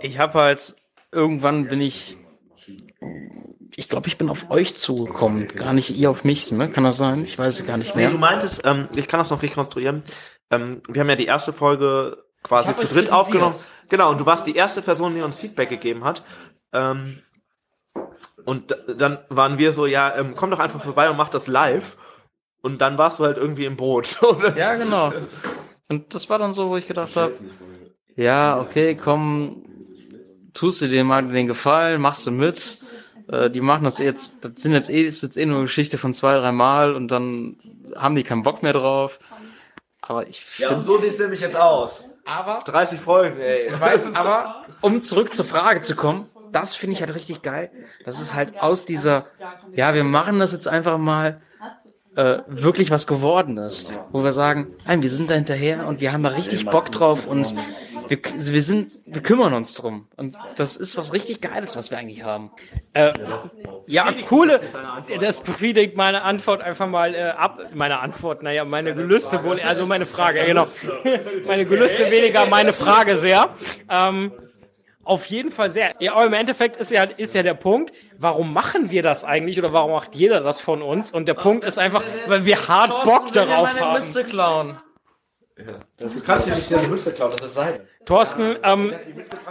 [0.01, 0.75] ich habe halt
[1.11, 2.17] irgendwann bin ich
[3.75, 6.69] ich glaube, ich bin auf euch zugekommen, gar nicht ihr auf mich, ne?
[6.69, 7.23] Kann das sein?
[7.23, 8.11] Ich weiß es gar nicht Nee, mehr.
[8.11, 10.01] du meintest, ähm, ich kann das noch rekonstruieren.
[10.49, 13.55] Ähm, wir haben ja die erste Folge quasi zu dritt aufgenommen.
[13.89, 16.23] Genau, und du warst die erste Person, die uns Feedback gegeben hat.
[16.73, 17.21] Ähm,
[18.47, 21.97] und dann waren wir so, ja, ähm, komm doch einfach vorbei und mach das live.
[22.61, 24.17] Und dann warst du halt irgendwie im Boot.
[24.23, 24.57] oder?
[24.57, 25.11] Ja, genau.
[25.89, 27.35] Und das war dann so, wo ich gedacht habe,
[28.15, 29.65] ja, okay, komm,
[30.53, 32.85] tust du dir mal den Gefallen, machst du mit.
[33.29, 35.97] Äh, die machen das jetzt, das sind jetzt eh, ist jetzt eh nur eine Geschichte
[35.97, 37.57] von zwei, drei Mal und dann
[37.97, 39.19] haben die keinen Bock mehr drauf.
[39.99, 42.05] Aber ich Ja, und so sieht's nämlich jetzt aus.
[42.25, 43.67] aber 30 Folgen, ey.
[43.67, 47.71] Ich weiß, aber um zurück zur Frage zu kommen, das finde ich halt richtig geil.
[48.05, 49.27] Das ist halt aus dieser,
[49.73, 51.41] ja, wir machen das jetzt einfach mal,
[52.17, 53.99] äh, wirklich was geworden ist.
[54.11, 57.27] Wo wir sagen, nein, wir sind da hinterher und wir haben da richtig Bock drauf
[57.27, 57.53] und
[58.07, 60.07] wir, wir sind, wir kümmern uns drum.
[60.15, 62.49] Und das ist was richtig Geiles, was wir eigentlich haben.
[62.93, 63.13] Äh,
[63.85, 64.59] ja, coole.
[65.19, 67.59] Das befriedigt meine Antwort einfach mal äh, ab.
[67.75, 70.65] Meine Antwort, naja, meine Gelüste wohl, also meine Frage, genau.
[71.45, 73.49] meine Gelüste weniger meine Frage sehr.
[73.89, 74.31] Ähm,
[75.07, 75.95] auf jeden Fall sehr.
[75.99, 79.57] Ja, aber im Endeffekt ist ja, ist ja der Punkt, warum machen wir das eigentlich
[79.57, 81.11] oder warum macht jeder das von uns?
[81.11, 84.01] Und der Punkt ist einfach, weil wir hart Bock darauf haben.
[84.01, 84.77] Mütze klauen.
[85.55, 87.79] Du kannst ja nicht die Mütze klauen, das ist sein.
[88.05, 88.93] Thorsten, ähm,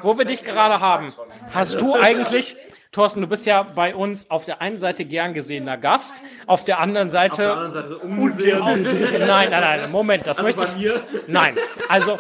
[0.03, 1.13] wo wir dich gerade haben,
[1.53, 2.57] hast du eigentlich,
[2.93, 6.79] Thorsten, du bist ja bei uns auf der einen Seite gern gesehener Gast, auf der
[6.79, 7.71] anderen Seite.
[7.71, 10.93] Seite Nein, nein, nein, Moment, das möchte ich.
[11.27, 11.57] Nein,
[11.89, 12.19] also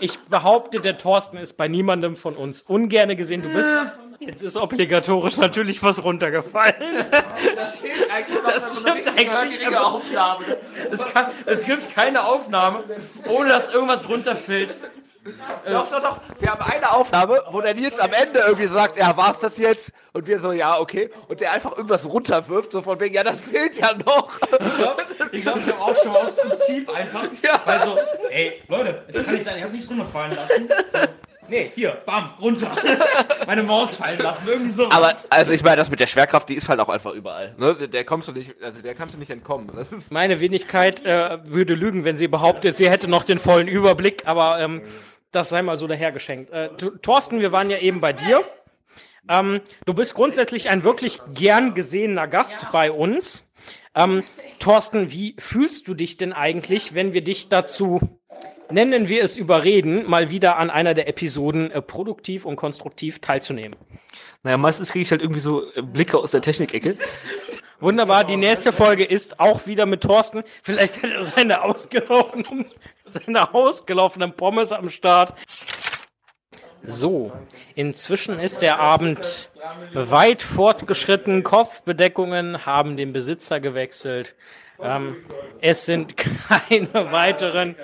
[0.00, 3.42] ich behaupte, der Thorsten ist bei niemandem von uns ungerne gesehen.
[3.42, 3.70] Du bist.
[4.20, 7.04] Jetzt ist obligatorisch natürlich was runtergefallen.
[8.44, 9.76] Das stimmt eigentlich nicht.
[9.76, 10.44] Aufnahme.
[10.90, 12.82] Es, kann, es gibt keine Aufnahme,
[13.28, 14.74] ohne dass irgendwas runterfällt.
[15.66, 16.20] Doch, doch, doch.
[16.38, 19.92] Wir haben eine Aufnahme, wo der Nils am Ende irgendwie sagt, ja, war's das jetzt?
[20.12, 21.10] Und wir so, ja, okay.
[21.28, 24.30] Und der einfach irgendwas runterwirft, so von wegen, ja, das fehlt ja noch.
[24.52, 25.02] Ich glaube,
[25.32, 27.24] ich glaub, wir haben auch schon mal aus Prinzip einfach.
[27.42, 27.60] Ja.
[27.64, 27.96] Weil so,
[28.30, 30.68] ey, Leute, es kann nicht sein, ich habe nichts runterfallen lassen.
[30.92, 30.98] So,
[31.48, 32.70] nee, hier, bam, runter.
[33.46, 34.90] Meine Maus fallen lassen, irgendwie so.
[34.90, 37.54] Aber, also ich meine, das mit der Schwerkraft, die ist halt auch einfach überall.
[37.58, 37.74] Ne?
[37.74, 39.70] Der- Der kommst du nicht, also der kannst du nicht entkommen.
[39.74, 43.68] Das ist Meine Wenigkeit äh, würde lügen, wenn sie behauptet, sie hätte noch den vollen
[43.68, 44.82] Überblick, aber ähm,
[45.32, 46.50] das sei mal so dahergeschenkt.
[46.50, 46.70] Äh,
[47.02, 48.44] Thorsten, wir waren ja eben bei dir.
[49.28, 53.48] Ähm, du bist grundsätzlich ein wirklich gern gesehener Gast bei uns.
[53.94, 54.22] Ähm,
[54.58, 58.00] Thorsten, wie fühlst du dich denn eigentlich, wenn wir dich dazu,
[58.70, 63.76] nennen wir es überreden, mal wieder an einer der Episoden äh, produktiv und konstruktiv teilzunehmen?
[64.42, 66.96] Naja, meistens kriege ich halt irgendwie so äh, Blicke aus der Technikecke.
[67.80, 70.42] Wunderbar, die nächste Folge ist auch wieder mit Thorsten.
[70.62, 72.66] Vielleicht hat er seine ausgelaufenen,
[73.26, 75.34] seine ausgelaufenen Pommes am Start.
[76.84, 77.32] So,
[77.74, 79.50] inzwischen ist der Abend
[79.92, 81.42] weit fortgeschritten.
[81.42, 84.36] Kopfbedeckungen haben den Besitzer gewechselt.
[84.80, 85.16] Ähm,
[85.60, 86.16] es sind
[86.48, 87.74] keine weiteren,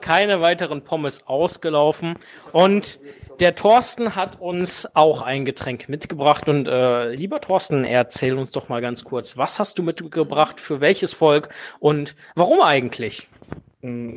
[0.00, 2.16] keine weiteren Pommes ausgelaufen.
[2.52, 3.00] Und
[3.40, 6.48] der Thorsten hat uns auch ein Getränk mitgebracht.
[6.48, 10.80] Und äh, lieber Thorsten, erzähl uns doch mal ganz kurz, was hast du mitgebracht, für
[10.80, 11.48] welches Volk
[11.80, 13.28] und warum eigentlich?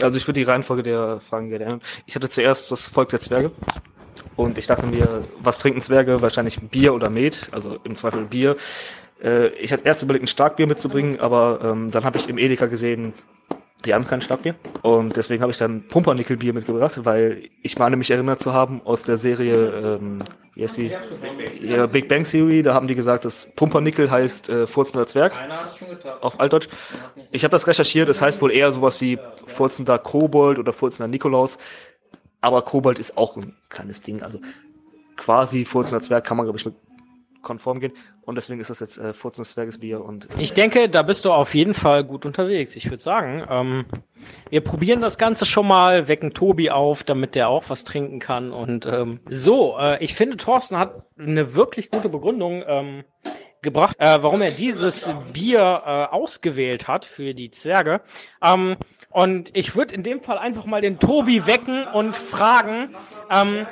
[0.02, 1.82] Also ich würde die Reihenfolge der Fragen gerne ändern.
[2.06, 3.52] Ich hatte zuerst das Volk der Zwerge.
[4.36, 6.22] Und ich dachte mir, was trinken Zwerge?
[6.22, 8.56] Wahrscheinlich Bier oder Met, also im Zweifel Bier.
[9.22, 12.68] Äh, ich hatte erst überlegt, ein Starkbier mitzubringen, aber ähm, dann habe ich im Edeka
[12.68, 13.14] gesehen,
[13.86, 14.56] die haben kein Starkbier.
[14.82, 19.04] Und deswegen habe ich dann Pumpernickelbier mitgebracht, weil ich meine mich erinnert zu haben aus
[19.04, 20.24] der Serie, ähm,
[20.56, 20.92] wie heißt die?
[21.62, 25.34] Ja, Big Bang Theory, da haben die gesagt, dass Pumpernickel heißt äh, furzender Zwerg
[26.22, 26.70] auf Altdeutsch.
[27.32, 31.60] Ich habe das recherchiert, es heißt wohl eher sowas wie furzender Kobold oder furzender Nikolaus.
[32.42, 34.24] Aber Kobold ist auch ein kleines Ding.
[34.24, 34.40] Also
[35.18, 36.76] quasi furzender Zwerg kann man, glaube ich, mit
[37.48, 37.94] konform gehen.
[38.22, 40.04] Und deswegen ist das jetzt äh, furzendes Zwergesbier.
[40.04, 42.76] Und äh, Ich denke, da bist du auf jeden Fall gut unterwegs.
[42.76, 43.86] Ich würde sagen, ähm,
[44.50, 48.52] wir probieren das Ganze schon mal, wecken Tobi auf, damit der auch was trinken kann.
[48.52, 52.64] Und ähm, so, äh, ich finde, Thorsten hat eine wirklich gute Begründung.
[52.68, 53.04] Ähm,
[53.64, 58.02] gebracht, äh, warum er dieses Bier äh, ausgewählt hat für die Zwerge.
[58.42, 58.78] Ähm,
[59.10, 62.96] und ich würde in dem Fall einfach mal den Tobi wecken und fragen,
[63.32, 63.66] ähm,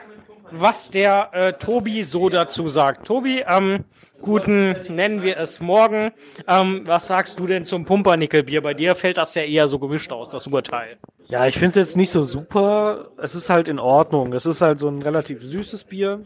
[0.51, 3.05] was der äh, Tobi so dazu sagt.
[3.05, 3.83] Tobi, ähm,
[4.21, 6.11] guten, nennen wir es morgen.
[6.47, 8.61] Ähm, was sagst du denn zum Pumpernickelbier?
[8.61, 10.97] Bei dir fällt das ja eher so gemischt aus, das Urteil.
[11.27, 13.07] Ja, ich finde es jetzt nicht so super.
[13.17, 14.33] Es ist halt in Ordnung.
[14.33, 16.21] Es ist halt so ein relativ süßes Bier,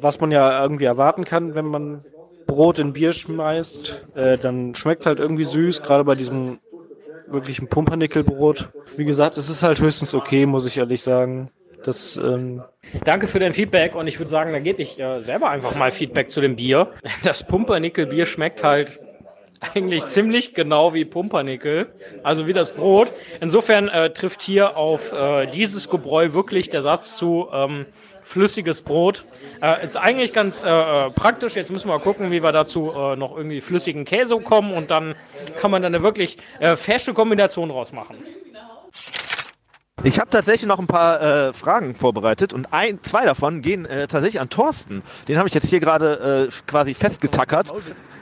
[0.00, 2.04] was man ja irgendwie erwarten kann, wenn man
[2.46, 4.06] Brot in Bier schmeißt.
[4.14, 6.58] Äh, dann schmeckt halt irgendwie süß, gerade bei diesem
[7.28, 8.70] wirklichen Pumpernickelbrot.
[8.96, 11.50] Wie gesagt, es ist halt höchstens okay, muss ich ehrlich sagen.
[11.84, 12.62] Das, ähm
[13.04, 15.90] Danke für dein Feedback und ich würde sagen, da gebe ich äh, selber einfach mal
[15.90, 16.88] Feedback zu dem Bier.
[17.22, 19.00] Das Pumpernickel-Bier schmeckt halt
[19.74, 23.12] eigentlich ziemlich genau wie Pumpernickel, also wie das Brot.
[23.40, 27.84] Insofern äh, trifft hier auf äh, dieses Gebräu wirklich der Satz zu ähm,
[28.22, 29.26] flüssiges Brot.
[29.60, 31.56] Äh, ist eigentlich ganz äh, äh, praktisch.
[31.56, 34.90] Jetzt müssen wir mal gucken, wie wir dazu äh, noch irgendwie flüssigen Käse kommen und
[34.90, 35.14] dann
[35.60, 36.38] kann man dann eine wirklich
[36.76, 38.16] fesche Kombination rausmachen.
[40.02, 44.08] Ich habe tatsächlich noch ein paar äh, Fragen vorbereitet und ein, zwei davon gehen äh,
[44.08, 45.02] tatsächlich an Thorsten.
[45.28, 47.70] Den habe ich jetzt hier gerade äh, quasi festgetackert.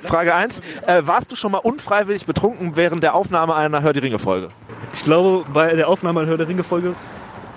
[0.02, 0.58] Frage 1.
[0.86, 4.48] Äh, warst du schon mal unfreiwillig betrunken während der Aufnahme einer Hör die Ringe Folge?
[4.92, 6.94] Ich glaube, bei der Aufnahme einer Hör der Ringe Folge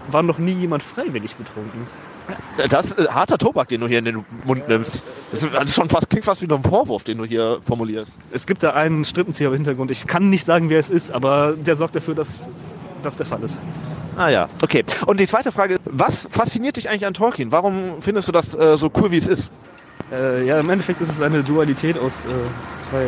[0.09, 1.87] war noch nie jemand freiwillig betrunken.
[2.69, 5.03] Das ist äh, harter Tobak, den du hier in den Mund nimmst.
[5.31, 8.19] Das ist schon fast, klingt fast wie ein Vorwurf, den du hier formulierst.
[8.31, 9.89] Es gibt da einen Strippenzieher im Hintergrund.
[9.89, 12.49] Ich kann nicht sagen, wer es ist, aber der sorgt dafür, dass
[13.01, 13.61] das der Fall ist.
[14.17, 14.83] Ah ja, okay.
[15.07, 17.51] Und die zweite Frage, was fasziniert dich eigentlich an Tolkien?
[17.51, 19.51] Warum findest du das äh, so cool, wie es ist?
[20.11, 22.29] Äh, ja, im Endeffekt ist es eine Dualität aus äh,
[22.81, 23.07] zwei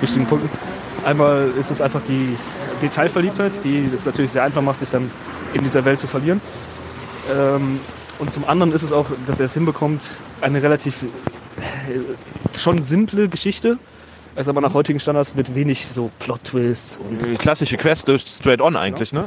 [0.00, 0.50] wichtigen Punkten.
[1.04, 2.36] Einmal ist es einfach die
[2.82, 5.10] Detailverliebtheit, die es natürlich sehr einfach macht, sich dann
[5.54, 6.40] in dieser Welt zu verlieren.
[7.32, 7.78] Ähm,
[8.18, 10.08] und zum anderen ist es auch, dass er es hinbekommt,
[10.40, 11.06] eine relativ äh,
[12.58, 13.78] schon simple Geschichte,
[14.36, 18.60] also aber nach heutigen Standards mit wenig so Plot-Twists und Die klassische Quest durch Straight
[18.60, 19.24] On eigentlich, ne?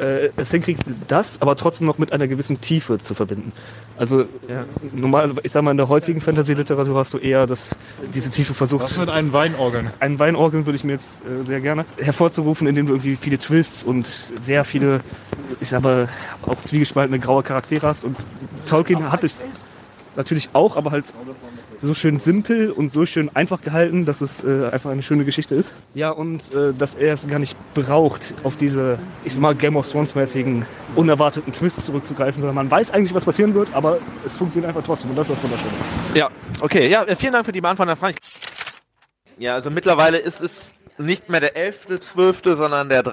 [0.00, 3.52] äh, es hinkriegt, das aber trotzdem noch mit einer gewissen Tiefe zu verbinden.
[3.96, 7.76] Also ja, normal, ich sag mal, in der heutigen Fantasy-Literatur hast du eher das,
[8.14, 8.84] diese Tiefe versucht.
[8.84, 9.90] Was mit einem Weinorgeln?
[10.00, 13.84] Einen Weinorgeln würde ich mir jetzt äh, sehr gerne hervorzurufen, indem du irgendwie viele Twists
[13.84, 15.00] und sehr viele,
[15.60, 16.08] ich sag mal,
[16.46, 18.04] auch zwiegespaltene graue Charaktere hast.
[18.04, 18.16] Und
[18.68, 19.44] Tolkien hat es
[20.16, 21.04] natürlich auch, aber halt
[21.82, 25.54] so schön simpel und so schön einfach gehalten, dass es äh, einfach eine schöne Geschichte
[25.54, 25.72] ist.
[25.94, 29.76] Ja, und äh, dass er es gar nicht braucht, auf diese, ich sag mal, Game
[29.76, 30.66] of Thrones-mäßigen,
[30.96, 35.10] unerwarteten Twists zurückzugreifen, sondern man weiß eigentlich, was passieren wird, aber es funktioniert einfach trotzdem
[35.10, 35.72] und das ist das Wunderschöne.
[36.14, 36.88] Ja, okay.
[36.88, 38.16] Ja, äh, vielen Dank für die Beantwortung der Frage.
[39.38, 43.04] Ja, also mittlerweile ist es nicht mehr der 11.12., sondern der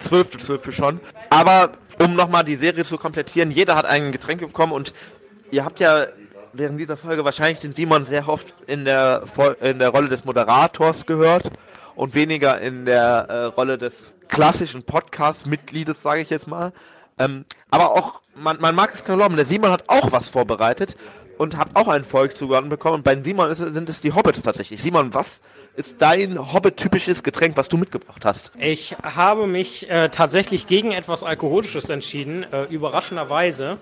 [0.00, 0.72] 12.12.
[0.72, 1.00] schon.
[1.30, 4.92] Aber um nochmal die Serie zu komplettieren, jeder hat ein Getränk bekommen und
[5.50, 6.06] ihr habt ja
[6.58, 9.22] während dieser Folge wahrscheinlich den Simon sehr oft in der,
[9.60, 11.50] in der Rolle des Moderators gehört
[11.94, 16.72] und weniger in der äh, Rolle des klassischen Podcast-Mitgliedes, sage ich jetzt mal.
[17.18, 20.96] Ähm, aber auch, man, man mag es kaum glauben, der Simon hat auch was vorbereitet
[21.38, 22.96] und hat auch ein Volk zugehört bekommen.
[22.96, 24.80] Und bei Simon ist, sind es die Hobbits tatsächlich.
[24.80, 25.40] Simon, was
[25.76, 28.52] ist dein Hobbit-typisches Getränk, was du mitgebracht hast?
[28.58, 33.78] Ich habe mich äh, tatsächlich gegen etwas Alkoholisches entschieden, äh, überraschenderweise,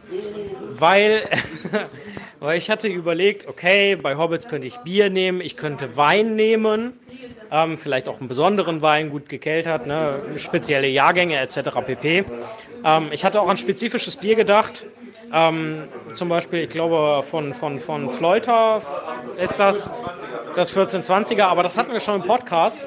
[0.72, 1.28] weil,
[2.40, 6.94] weil ich hatte überlegt, okay, bei Hobbits könnte ich Bier nehmen, ich könnte Wein nehmen,
[7.50, 11.70] ähm, vielleicht auch einen besonderen Wein, gut gekeltert, ne, spezielle Jahrgänge etc.
[11.86, 12.24] pp.
[12.84, 14.84] Ähm, ich hatte auch an spezifisches Bier gedacht.
[15.36, 15.82] Ähm,
[16.14, 18.80] zum Beispiel, ich glaube, von, von, von Fleuter
[19.42, 19.90] ist das,
[20.54, 22.78] das 1420er, aber das hatten wir schon im Podcast.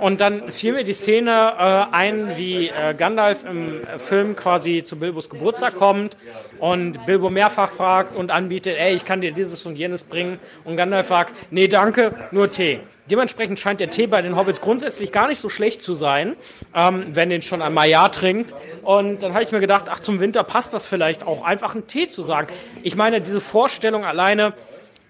[0.00, 4.98] Und dann fiel mir die Szene äh, ein, wie äh, Gandalf im Film quasi zu
[4.98, 6.16] Bilbos Geburtstag kommt
[6.58, 10.40] und Bilbo mehrfach fragt und anbietet, ey, ich kann dir dieses und jenes bringen.
[10.64, 12.80] Und Gandalf sagt, nee, danke, nur Tee.
[13.10, 16.36] Dementsprechend scheint der Tee bei den Hobbits grundsätzlich gar nicht so schlecht zu sein,
[16.74, 18.54] ähm, wenn den schon einmal ja trinkt.
[18.82, 21.88] Und dann habe ich mir gedacht, ach, zum Winter passt das vielleicht auch, einfach einen
[21.88, 22.46] Tee zu sagen.
[22.82, 24.54] Ich meine, diese Vorstellung alleine,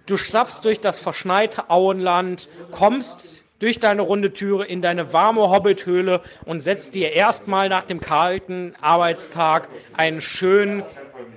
[0.07, 6.23] du stapfst durch das verschneite Auenland, kommst durch deine runde Türe in deine warme Hobbithöhle
[6.47, 10.83] und setzt dir erstmal nach dem kalten Arbeitstag einen schönen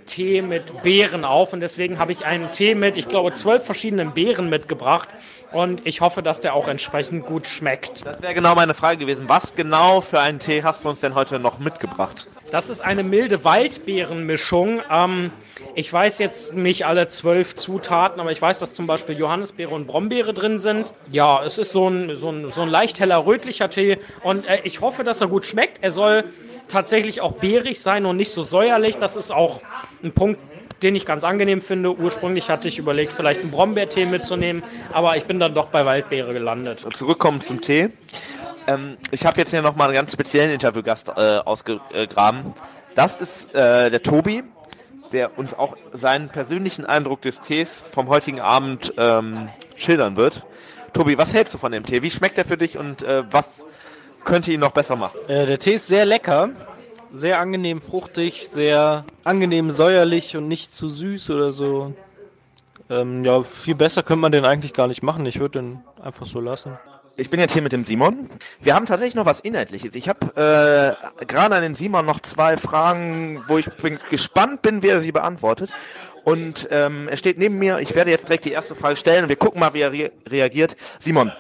[0.06, 4.14] Tee mit Beeren auf und deswegen habe ich einen Tee mit, ich glaube, zwölf verschiedenen
[4.14, 5.10] Beeren mitgebracht
[5.52, 8.06] und ich hoffe, dass der auch entsprechend gut schmeckt.
[8.06, 9.26] Das wäre genau meine Frage gewesen.
[9.28, 12.28] Was genau für einen Tee hast du uns denn heute noch mitgebracht?
[12.52, 14.82] Das ist eine milde Waldbeerenmischung.
[14.90, 15.32] Ähm,
[15.74, 19.88] ich weiß jetzt nicht alle zwölf Zutaten, aber ich weiß, dass zum Beispiel Johannisbeere und
[19.88, 20.92] Brombeere drin sind.
[21.12, 24.60] Ja, es ist so ein, so ein, so ein leicht heller rötlicher Tee und äh,
[24.64, 25.80] ich hoffe, dass er gut schmeckt.
[25.82, 26.26] Er soll
[26.68, 28.98] tatsächlich auch beerig sein und nicht so säuerlich.
[28.98, 29.62] Das ist auch
[30.04, 30.40] ein Punkt,
[30.84, 31.96] den ich ganz angenehm finde.
[31.96, 34.64] Ursprünglich hatte ich überlegt, vielleicht einen Brombeertee mitzunehmen,
[34.94, 36.86] aber ich bin dann doch bei Waldbeere gelandet.
[36.94, 37.90] Zurückkommen zum Tee.
[38.68, 42.54] Ähm, ich habe jetzt hier nochmal einen ganz speziellen Interviewgast äh, ausgegraben.
[42.96, 44.44] Das ist äh, der Tobi,
[45.12, 50.44] der uns auch seinen persönlichen Eindruck des Tees vom heutigen Abend ähm, schildern wird.
[50.94, 52.02] Tobi, was hältst du von dem Tee?
[52.02, 53.66] Wie schmeckt er für dich und äh, was
[54.26, 55.18] könnte ihn noch besser machen?
[55.28, 56.50] Äh, der Tee ist sehr lecker,
[57.14, 61.94] sehr angenehm fruchtig, sehr angenehm säuerlich und nicht zu süß oder so.
[62.90, 65.26] Ähm, ja, viel besser könnte man den eigentlich gar nicht machen.
[65.26, 66.78] Ich würde den einfach so lassen.
[67.18, 68.30] Ich bin jetzt hier mit dem Simon.
[68.60, 69.96] Wir haben tatsächlich noch was Inhaltliches.
[69.96, 74.84] Ich habe äh, gerade an den Simon noch zwei Fragen, wo ich bin, gespannt bin,
[74.84, 75.72] wie er sie beantwortet.
[76.26, 77.80] Und ähm, er steht neben mir.
[77.80, 80.76] Ich werde jetzt direkt die erste Frage stellen wir gucken mal, wie er re reagiert.
[81.00, 81.32] Simon,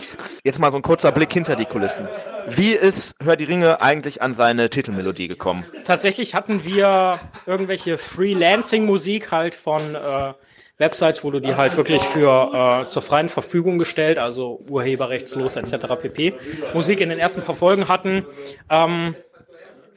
[0.43, 2.07] jetzt mal so ein kurzer Blick hinter die Kulissen.
[2.47, 5.65] Wie ist Hör die Ringe eigentlich an seine Titelmelodie gekommen?
[5.83, 10.33] Tatsächlich hatten wir irgendwelche Freelancing-Musik halt von äh,
[10.77, 15.88] Websites, wo du die halt wirklich für äh, zur freien Verfügung gestellt, also urheberrechtslos etc.
[16.01, 16.33] pp.
[16.73, 18.25] Musik in den ersten paar Folgen hatten.
[18.69, 19.15] Ähm,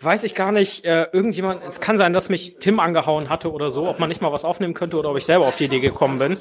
[0.00, 3.70] weiß ich gar nicht, äh, irgendjemand, es kann sein, dass mich Tim angehauen hatte oder
[3.70, 5.80] so, ob man nicht mal was aufnehmen könnte oder ob ich selber auf die Idee
[5.80, 6.32] gekommen bin.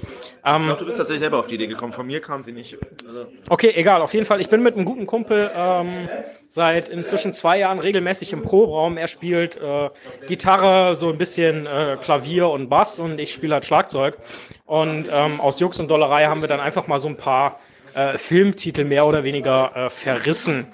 [0.46, 1.94] Ähm, ich glaube, du bist tatsächlich selber auf die Idee gekommen.
[1.94, 2.78] Von mir kam sie nicht.
[3.08, 4.42] Also okay, egal, auf jeden Fall.
[4.42, 6.08] Ich bin mit einem guten Kumpel ähm,
[6.48, 8.98] seit inzwischen zwei Jahren regelmäßig im Proberaum.
[8.98, 9.90] Er spielt äh,
[10.28, 14.18] Gitarre, so ein bisschen äh, Klavier und Bass und ich spiele halt Schlagzeug.
[14.66, 17.60] Und ähm, aus Jux und Dollerei haben wir dann einfach mal so ein paar
[17.98, 20.68] äh, Filmtitel mehr oder weniger äh, verrissen.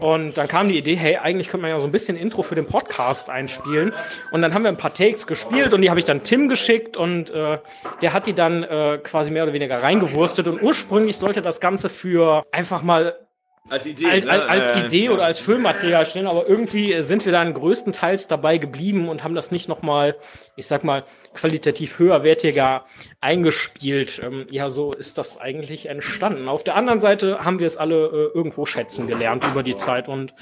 [0.00, 2.56] Und dann kam die Idee, hey, eigentlich könnte man ja so ein bisschen Intro für
[2.56, 3.92] den Podcast einspielen.
[4.32, 6.96] Und dann haben wir ein paar Takes gespielt und die habe ich dann Tim geschickt
[6.96, 7.58] und äh,
[8.02, 10.48] der hat die dann äh, quasi mehr oder weniger reingewurstet.
[10.48, 13.23] Und ursprünglich sollte das Ganze für einfach mal
[13.70, 17.32] als Idee, als, als, als äh, Idee oder als Filmmaterial stehen, aber irgendwie sind wir
[17.32, 20.16] dann größtenteils dabei geblieben und haben das nicht nochmal,
[20.56, 22.84] ich sag mal, qualitativ höherwertiger
[23.22, 24.20] eingespielt.
[24.22, 26.48] Ähm, ja, so ist das eigentlich entstanden.
[26.48, 30.08] Auf der anderen Seite haben wir es alle äh, irgendwo schätzen gelernt über die Zeit
[30.08, 30.34] und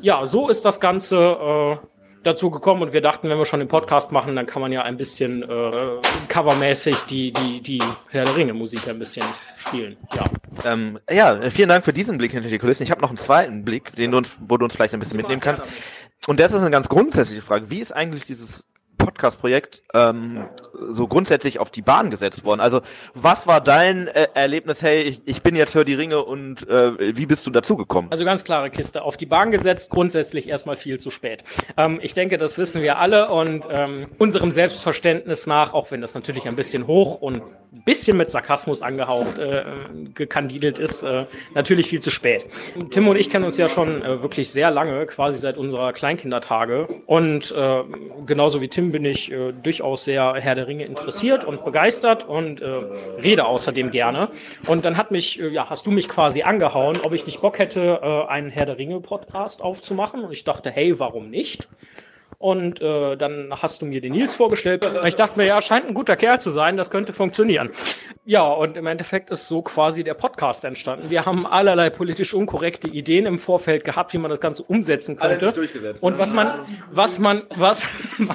[0.00, 1.86] ja, so ist das Ganze äh,
[2.22, 4.82] dazu gekommen und wir dachten, wenn wir schon den Podcast machen, dann kann man ja
[4.82, 9.24] ein bisschen äh, covermäßig die, die, die Herr der Ringe Musik ein bisschen
[9.56, 9.96] spielen.
[10.14, 10.24] Ja.
[10.64, 12.82] Ähm, ja, vielen Dank für diesen Blick hinter die Kulissen.
[12.82, 15.16] Ich habe noch einen zweiten Blick, den du uns, wo du uns vielleicht ein bisschen
[15.16, 15.62] mitnehmen kannst.
[16.26, 17.70] Und das ist eine ganz grundsätzliche Frage.
[17.70, 18.66] Wie ist eigentlich dieses
[19.00, 20.44] Podcast-Projekt ähm,
[20.88, 22.60] so grundsätzlich auf die Bahn gesetzt worden?
[22.60, 22.80] Also
[23.14, 27.16] was war dein äh, Erlebnis, hey, ich, ich bin jetzt für die Ringe und äh,
[27.16, 28.10] wie bist du dazugekommen?
[28.10, 29.02] Also ganz klare Kiste.
[29.02, 31.42] Auf die Bahn gesetzt, grundsätzlich erstmal viel zu spät.
[31.76, 36.14] Ähm, ich denke, das wissen wir alle und ähm, unserem Selbstverständnis nach, auch wenn das
[36.14, 37.42] natürlich ein bisschen hoch und
[37.72, 39.64] ein bisschen mit Sarkasmus angehaucht, äh,
[40.14, 41.24] gekandidelt ist, äh,
[41.54, 42.46] natürlich viel zu spät.
[42.90, 46.86] Tim und ich kennen uns ja schon äh, wirklich sehr lange, quasi seit unserer Kleinkindertage
[47.06, 47.82] und äh,
[48.26, 52.60] genauso wie Tim bin ich äh, durchaus sehr Herr der Ringe interessiert und begeistert und
[52.60, 52.66] äh,
[53.22, 54.28] rede außerdem gerne.
[54.66, 57.58] Und dann hat mich, äh, ja, hast du mich quasi angehauen, ob ich nicht Bock
[57.58, 60.24] hätte, äh, einen Herr der Ringe Podcast aufzumachen.
[60.24, 61.68] Und ich dachte, hey, warum nicht?
[62.40, 64.82] Und äh, dann hast du mir den Nils vorgestellt.
[65.04, 67.70] Ich dachte mir, ja, scheint ein guter Kerl zu sein, das könnte funktionieren.
[68.24, 71.10] Ja, und im Endeffekt ist so quasi der Podcast entstanden.
[71.10, 75.52] Wir haben allerlei politisch unkorrekte Ideen im Vorfeld gehabt, wie man das Ganze umsetzen könnte.
[76.00, 76.50] Und was man,
[76.90, 77.82] was man, was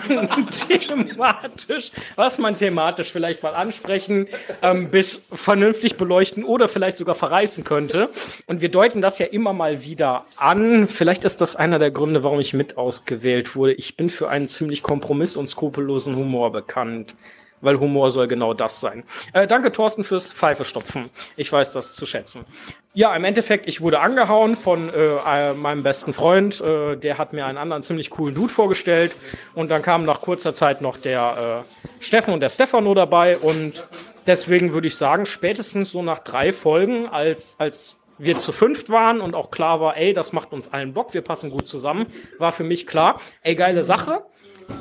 [0.08, 4.28] man thematisch, was man thematisch vielleicht mal ansprechen,
[4.62, 8.10] ähm, bis vernünftig beleuchten oder vielleicht sogar verreißen könnte.
[8.46, 10.88] Und wir deuten das ja immer mal wieder an.
[10.88, 13.74] Vielleicht ist das einer der Gründe, warum ich mit ausgewählt wurde.
[13.74, 17.16] Ich bin für einen ziemlich kompromiss- und skrupellosen Humor bekannt
[17.62, 19.04] weil Humor soll genau das sein.
[19.34, 21.10] Äh, danke, Thorsten, fürs Pfeifestopfen.
[21.36, 22.46] Ich weiß das zu schätzen.
[22.94, 26.62] Ja, im Endeffekt, ich wurde angehauen von äh, meinem besten Freund.
[26.62, 29.14] Äh, der hat mir einen anderen ziemlich coolen Dude vorgestellt.
[29.54, 31.64] Und dann kam nach kurzer Zeit noch der
[32.00, 33.38] äh, Steffen und der Stefano dabei.
[33.38, 33.86] Und
[34.28, 39.22] deswegen würde ich sagen, spätestens so nach drei Folgen, als, als wir zu fünft waren
[39.22, 42.08] und auch klar war, ey, das macht uns allen Bock, wir passen gut zusammen,
[42.38, 44.26] war für mich klar, ey, geile Sache.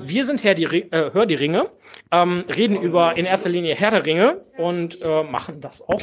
[0.03, 1.71] Wir sind Herr die, äh, Hör die Ringe,
[2.11, 6.01] ähm, reden über in erster Linie Herr der Ringe und äh, machen das auch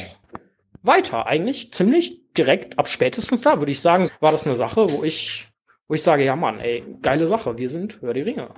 [0.82, 1.26] weiter.
[1.26, 5.48] Eigentlich ziemlich direkt ab spätestens da, würde ich sagen, war das eine Sache, wo ich,
[5.88, 8.50] wo ich sage, ja Mann, ey, geile Sache, wir sind Hör die Ringe.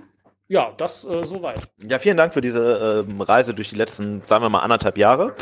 [0.49, 1.63] Ja, das äh, soweit.
[1.89, 5.35] Ja, vielen Dank für diese ähm, Reise durch die letzten, sagen wir mal, anderthalb Jahre.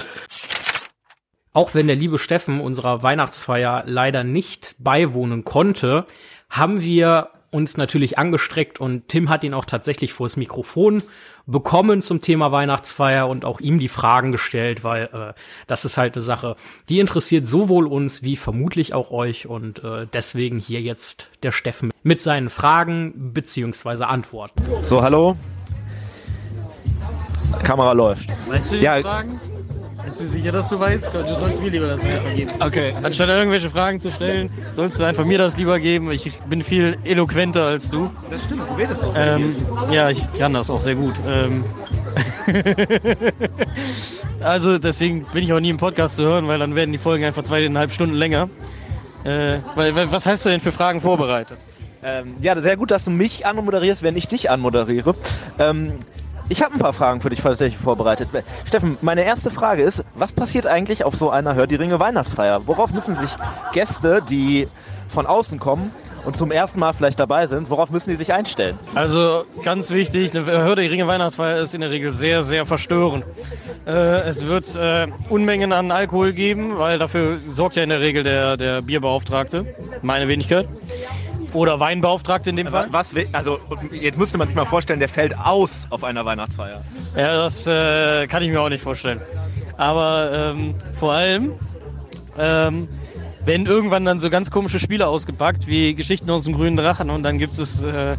[1.55, 6.07] Auch wenn der liebe Steffen unserer Weihnachtsfeier leider nicht beiwohnen konnte,
[6.49, 11.03] haben wir uns natürlich angestreckt und Tim hat ihn auch tatsächlich vors Mikrofon
[11.45, 15.35] bekommen zum Thema Weihnachtsfeier und auch ihm die Fragen gestellt, weil äh,
[15.67, 16.57] das ist halt eine Sache,
[16.89, 21.91] die interessiert sowohl uns wie vermutlich auch euch und äh, deswegen hier jetzt der Steffen
[22.03, 24.63] mit seinen Fragen beziehungsweise Antworten.
[24.83, 25.37] So, hallo.
[27.63, 28.31] Kamera läuft.
[28.49, 28.99] Weißt du die Ja.
[29.01, 29.39] Fragen?
[30.05, 31.11] Bist du sicher, dass du weißt?
[31.15, 32.51] Du sollst mir lieber das geben.
[32.61, 32.93] Okay.
[33.03, 36.11] Anstatt irgendwelche Fragen zu stellen, sollst du einfach mir das lieber geben.
[36.11, 38.11] Ich bin viel eloquenter als du.
[38.31, 39.55] Das stimmt, du redest auch Ähm,
[39.91, 41.15] ja, ich kann das auch sehr gut.
[41.27, 41.65] Ähm,
[44.43, 47.25] also deswegen bin ich auch nie im Podcast zu hören, weil dann werden die Folgen
[47.25, 48.49] einfach zweieinhalb Stunden länger.
[49.25, 51.59] Äh, weil- was hast du denn für Fragen vorbereitet?
[52.05, 55.15] Ähm, ja, sehr gut, dass du mich anmoderierst, wenn ich dich anmoderiere.
[55.61, 55.93] Ähm,
[56.53, 58.29] ich habe ein paar Fragen für dich tatsächlich vorbereitet.
[58.67, 62.67] Steffen, meine erste Frage ist, was passiert eigentlich auf so einer Hör die Ringe Weihnachtsfeier?
[62.67, 63.31] Worauf müssen sich
[63.73, 64.69] Gäste, die
[65.09, 65.93] von außen kommen
[66.27, 68.79] und zum ersten Mal vielleicht dabei sind, worauf müssen die sich einstellen?
[68.95, 73.25] Also ganz wichtig, eine Hörde Ringe Weihnachtsfeier ist in der Regel sehr, sehr verstörend.
[73.87, 78.25] Äh, es wird äh, Unmengen an Alkohol geben, weil dafür sorgt ja in der Regel
[78.25, 80.69] der, der Bierbeauftragte, meine Wenigkeit.
[81.53, 82.87] Oder Weinbeauftragte in dem Fall.
[82.91, 83.59] Was, also
[83.91, 86.83] jetzt müsste man sich mal vorstellen, der fällt aus auf einer Weihnachtsfeier.
[87.17, 89.21] Ja, das äh, kann ich mir auch nicht vorstellen.
[89.77, 91.53] Aber ähm, vor allem,
[92.39, 92.89] ähm,
[93.45, 97.23] werden irgendwann dann so ganz komische Spiele ausgepackt, wie Geschichten aus dem grünen Drachen und
[97.23, 98.17] dann gibt es äh,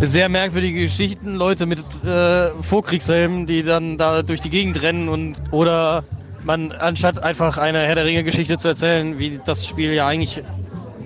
[0.00, 5.42] sehr merkwürdige Geschichten, Leute mit äh, Vorkriegshelmen, die dann da durch die Gegend rennen und
[5.50, 6.04] oder
[6.44, 10.42] man anstatt einfach eine Herr der Ringe Geschichte zu erzählen, wie das Spiel ja eigentlich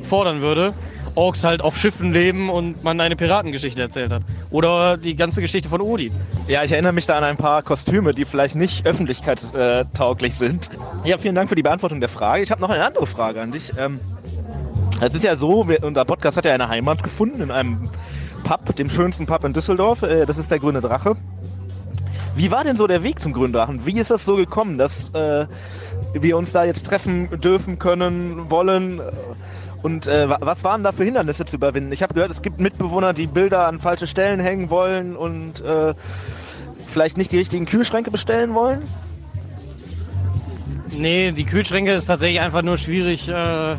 [0.02, 0.72] fordern würde,
[1.18, 4.22] Orks halt auf Schiffen leben und man eine Piratengeschichte erzählt hat.
[4.50, 6.12] Oder die ganze Geschichte von Odin.
[6.46, 10.70] Ja, ich erinnere mich da an ein paar Kostüme, die vielleicht nicht öffentlichkeitstauglich sind.
[11.04, 12.44] Ja, vielen Dank für die Beantwortung der Frage.
[12.44, 13.72] Ich habe noch eine andere Frage an dich.
[13.76, 13.98] Ähm,
[15.00, 17.90] es ist ja so, unser Podcast hat ja eine Heimat gefunden in einem
[18.44, 20.02] Pub, dem schönsten Pub in Düsseldorf.
[20.02, 21.16] Äh, das ist der Grüne Drache.
[22.36, 23.84] Wie war denn so der Weg zum Grünen Drachen?
[23.84, 25.46] Wie ist das so gekommen, dass äh,
[26.14, 29.00] wir uns da jetzt treffen dürfen, können, wollen?
[29.82, 31.92] Und äh, wa- was waren da für Hindernisse zu überwinden?
[31.92, 35.94] Ich habe gehört, es gibt Mitbewohner, die Bilder an falsche Stellen hängen wollen und äh,
[36.86, 38.82] vielleicht nicht die richtigen Kühlschränke bestellen wollen.
[40.96, 43.76] Nee, die Kühlschränke ist tatsächlich einfach nur schwierig, äh,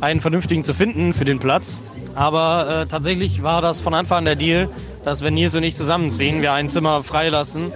[0.00, 1.80] einen vernünftigen zu finden für den Platz.
[2.14, 4.68] Aber äh, tatsächlich war das von Anfang an der Deal,
[5.04, 7.72] dass wenn Nils und ich zusammenziehen, wir ein Zimmer freilassen,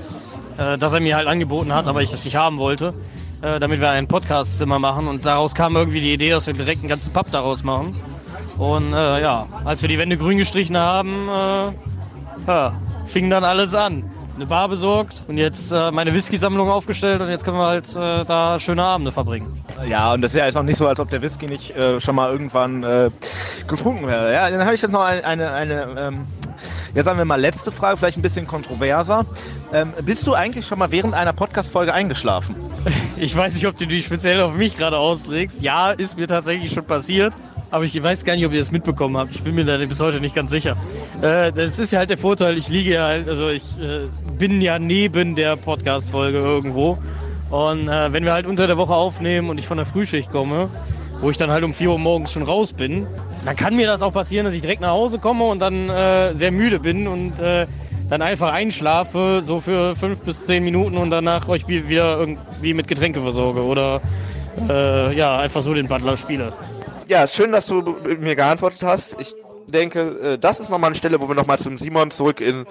[0.58, 2.94] äh, das er mir halt angeboten hat, aber ich das nicht haben wollte,
[3.42, 5.08] äh, damit wir ein Podcast-Zimmer machen.
[5.08, 7.96] Und daraus kam irgendwie die Idee, dass wir direkt einen ganzen Pub daraus machen.
[8.58, 11.72] Und äh, ja, als wir die Wände grün gestrichen haben, äh,
[12.46, 12.74] ja,
[13.06, 14.04] fing dann alles an.
[14.36, 18.24] Eine Bar besorgt und jetzt äh, meine Whisky-Sammlung aufgestellt und jetzt können wir halt äh,
[18.24, 19.62] da schöne Abende verbringen.
[19.86, 22.00] Ja, und das ist ja jetzt auch nicht so, als ob der Whisky nicht äh,
[22.00, 22.82] schon mal irgendwann
[23.66, 24.32] getrunken wäre.
[24.32, 26.26] Ja, dann habe ich jetzt noch eine, eine, eine ähm,
[26.94, 29.24] jetzt sagen wir mal letzte Frage, vielleicht ein bisschen kontroverser.
[29.72, 32.56] Ähm, bist du eigentlich schon mal während einer Podcast-Folge eingeschlafen?
[33.22, 35.60] Ich weiß nicht, ob du die speziell auf mich gerade auslegst.
[35.60, 37.34] Ja, ist mir tatsächlich schon passiert.
[37.70, 39.34] Aber ich weiß gar nicht, ob ihr das mitbekommen habt.
[39.34, 40.76] Ich bin mir da bis heute nicht ganz sicher.
[41.20, 42.56] Äh, das ist ja halt der Vorteil.
[42.56, 46.98] Ich liege ja halt, also ich äh, bin ja neben der Podcast-Folge irgendwo.
[47.50, 50.68] Und äh, wenn wir halt unter der Woche aufnehmen und ich von der Frühschicht komme,
[51.20, 53.06] wo ich dann halt um 4 Uhr morgens schon raus bin,
[53.44, 56.34] dann kann mir das auch passieren, dass ich direkt nach Hause komme und dann äh,
[56.34, 57.66] sehr müde bin und äh,
[58.08, 62.74] dann einfach einschlafe, so für fünf bis zehn Minuten und danach euch wie- wieder irgendwie
[62.74, 64.00] mit Getränke versorge oder
[64.68, 66.52] äh, ja, einfach so den Butler spiele.
[67.08, 69.16] Ja, schön, dass du mir geantwortet hast.
[69.20, 69.34] Ich
[69.66, 70.00] denke,
[70.34, 72.66] äh, das ist nochmal eine Stelle, wo wir nochmal zum Simon zurück in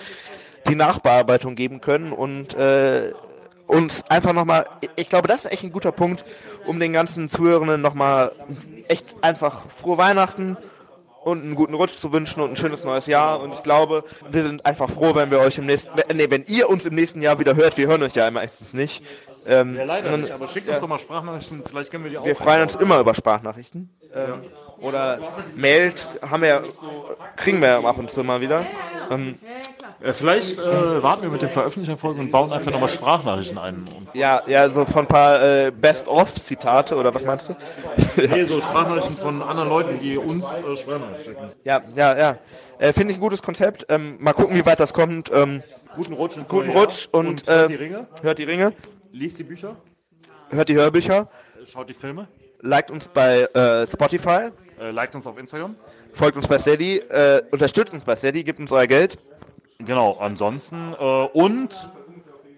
[0.68, 3.12] die Nachbearbeitung geben können und äh,
[3.70, 4.65] uns einfach nochmal,
[4.95, 6.26] ich glaube, das ist echt ein guter Punkt,
[6.65, 8.32] um den ganzen Zuhörenden nochmal
[8.88, 10.57] echt einfach frohe Weihnachten
[11.24, 13.39] und einen guten Rutsch zu wünschen und ein schönes neues Jahr.
[13.41, 16.67] Und ich glaube, wir sind einfach froh, wenn wir euch im nächsten, nee, wenn ihr
[16.70, 17.78] uns im nächsten Jahr wieder hört.
[17.78, 19.03] Wir hören euch ja meistens nicht.
[19.45, 22.26] Ähm, Ja, leider nicht, aber schickt uns doch mal Sprachnachrichten, vielleicht können wir die auch.
[22.26, 23.89] wir freuen uns immer über Sprachnachrichten.
[24.13, 24.43] Ähm,
[24.82, 25.20] oder
[25.55, 26.63] Mailt haben wir,
[27.36, 28.65] kriegen wir ja ab und zu mal wieder.
[29.11, 29.79] Ähm, Äh,
[30.14, 33.86] vielleicht äh, warten wir mit den Veröffentlichungsfolgen und bauen einfach nochmal Sprachnachrichten ein.
[34.14, 37.56] Ja, ja, so von ein paar äh, Best-of-Zitate oder was meinst du?
[38.18, 41.50] nee, so Sprachnachrichten von anderen Leuten, die uns äh, Sprachnachrichten schicken.
[41.64, 42.38] Ja, ja, ja.
[42.78, 43.86] Äh, Finde ich ein gutes Konzept.
[43.89, 45.32] Ähm, mal gucken, wie weit das kommt.
[45.34, 45.62] Ähm,
[45.96, 46.70] Guten Rutsch ins guten.
[46.70, 48.08] Rutsch und, Und hört äh, die Ringe.
[48.21, 48.74] Hört die Ringe,
[49.12, 49.76] Liest die Bücher,
[50.50, 51.28] hört die Hörbücher,
[51.62, 52.28] äh, schaut die Filme,
[52.62, 54.50] liked uns bei äh, Spotify,
[54.80, 55.76] äh, liked uns auf Instagram.
[56.13, 59.17] folgt uns bei Steady, äh, unterstützt uns bei Steady, gebt uns euer Geld.
[59.86, 61.89] Genau, ansonsten äh, und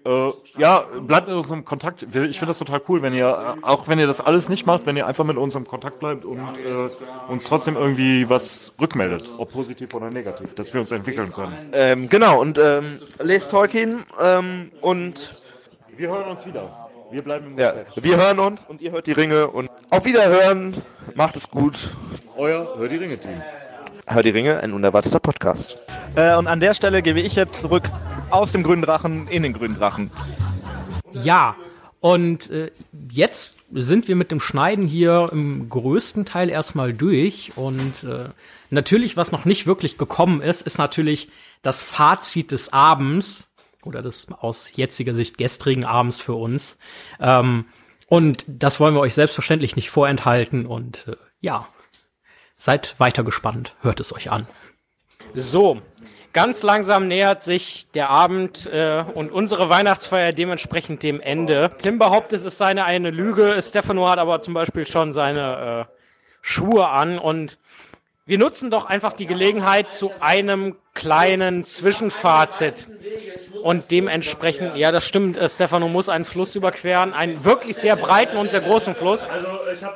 [0.04, 2.02] äh, ja, bleibt mit uns im Kontakt.
[2.02, 4.96] Ich finde das total cool, wenn ihr, auch wenn ihr das alles nicht macht, wenn
[4.96, 6.88] ihr einfach mit uns im Kontakt bleibt und äh,
[7.28, 11.54] uns trotzdem irgendwie was rückmeldet, ob positiv oder negativ, dass wir uns entwickeln können.
[11.72, 15.40] Ähm, genau, und ähm, lest Tolkien ähm, und
[15.96, 16.90] Wir hören uns wieder.
[17.12, 20.74] Wir bleiben im ja, wir hören uns und ihr hört die Ringe und auf Wiederhören,
[21.14, 21.94] macht es gut.
[22.36, 23.42] Euer Hör die Ringe-Team.
[24.06, 25.78] Hört die Ringe, ein unerwarteter Podcast.
[26.16, 27.84] Äh, und an der Stelle gebe ich jetzt zurück
[28.30, 30.10] aus dem grünen Drachen in den grünen Drachen.
[31.12, 31.56] Ja,
[32.00, 32.72] und äh,
[33.10, 37.52] jetzt sind wir mit dem Schneiden hier im größten Teil erstmal durch.
[37.54, 38.30] Und äh,
[38.70, 41.28] natürlich, was noch nicht wirklich gekommen ist, ist natürlich
[41.62, 43.48] das Fazit des Abends
[43.84, 46.78] oder des aus jetziger Sicht gestrigen Abends für uns.
[47.20, 47.66] Ähm,
[48.08, 50.66] und das wollen wir euch selbstverständlich nicht vorenthalten.
[50.66, 51.68] Und äh, ja,
[52.62, 54.46] seid weiter gespannt, hört es euch an.
[55.34, 55.82] So,
[56.32, 61.72] ganz langsam nähert sich der Abend äh, und unsere Weihnachtsfeier dementsprechend dem Ende.
[61.78, 63.58] Tim behauptet, es sei eine, eine Lüge.
[63.60, 65.94] Stefano hat aber zum Beispiel schon seine äh,
[66.40, 67.58] Schuhe an und
[68.32, 72.86] wir nutzen doch einfach die Gelegenheit zu einem kleinen Zwischenfazit.
[73.62, 78.38] Und dementsprechend, ja, das stimmt, äh, Stefano muss einen Fluss überqueren, einen wirklich sehr breiten
[78.38, 79.28] und sehr großen Fluss.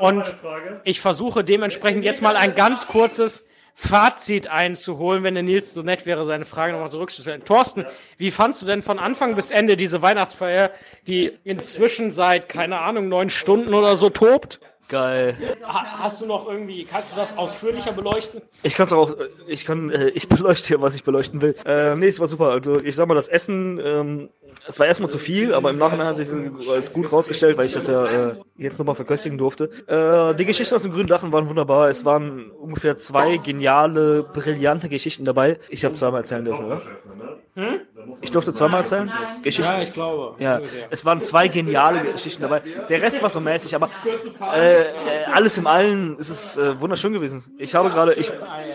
[0.00, 0.36] Und
[0.84, 6.04] ich versuche dementsprechend jetzt mal ein ganz kurzes Fazit einzuholen, wenn der Nils so nett
[6.04, 7.42] wäre, seine Frage nochmal zurückzustellen.
[7.42, 7.86] Thorsten,
[8.18, 10.72] wie fandst du denn von Anfang bis Ende diese Weihnachtsfeier,
[11.06, 14.60] die inzwischen seit, keine Ahnung, neun Stunden oder so tobt?
[14.88, 15.36] Geil.
[15.64, 18.40] Ha hast du noch irgendwie, kannst du das ausführlicher beleuchten?
[18.62, 19.16] Ich kann es auch,
[19.48, 21.56] ich kann, äh, ich beleuchte hier, was ich beleuchten will.
[21.64, 22.50] Ähm, nee, es war super.
[22.50, 24.30] Also ich sag mal, das Essen, ähm,
[24.68, 27.66] es war erstmal zu viel, aber im Nachhinein hat sich es als gut rausgestellt, weil
[27.66, 29.70] ich das ja äh, jetzt nochmal verköstigen durfte.
[29.86, 31.88] Äh, die Geschichten aus dem grünen Drachen waren wunderbar.
[31.88, 35.58] Es waren ungefähr zwei geniale, brillante Geschichten dabei.
[35.68, 36.80] Ich habe zweimal erzählen dürfen, oder?
[37.56, 37.80] Hm?
[38.20, 39.10] Ich durfte zweimal erzählen?
[39.42, 39.72] Geschichten?
[39.72, 40.34] Ja, ich glaube.
[40.42, 40.60] Ja,
[40.90, 42.60] es waren zwei geniale Geschichten dabei.
[42.90, 43.88] Der Rest war so mäßig, aber
[44.54, 44.84] äh, äh,
[45.32, 47.44] alles im Allen ist es äh, wunderschön gewesen.
[47.56, 48.30] Ich habe gerade, ich,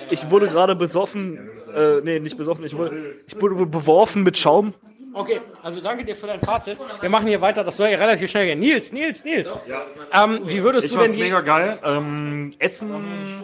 [0.09, 4.73] ich wurde gerade besoffen, äh, nee, nicht besoffen, ich wurde, ich wurde beworfen mit Schaum.
[5.13, 6.79] Okay, also danke dir für dein Fazit.
[7.01, 8.59] Wir machen hier weiter, das soll ja relativ schnell gehen.
[8.59, 9.53] Nils, Nils, Nils.
[10.11, 11.19] Ähm, wie würdest Ich du denn die...
[11.19, 11.77] mega geil.
[11.83, 13.43] Ähm, Essen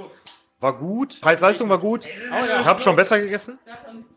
[0.60, 1.22] war gut.
[1.22, 2.06] Preis-Leistung war gut.
[2.32, 2.62] ja.
[2.62, 3.60] Ich habe schon besser gegessen.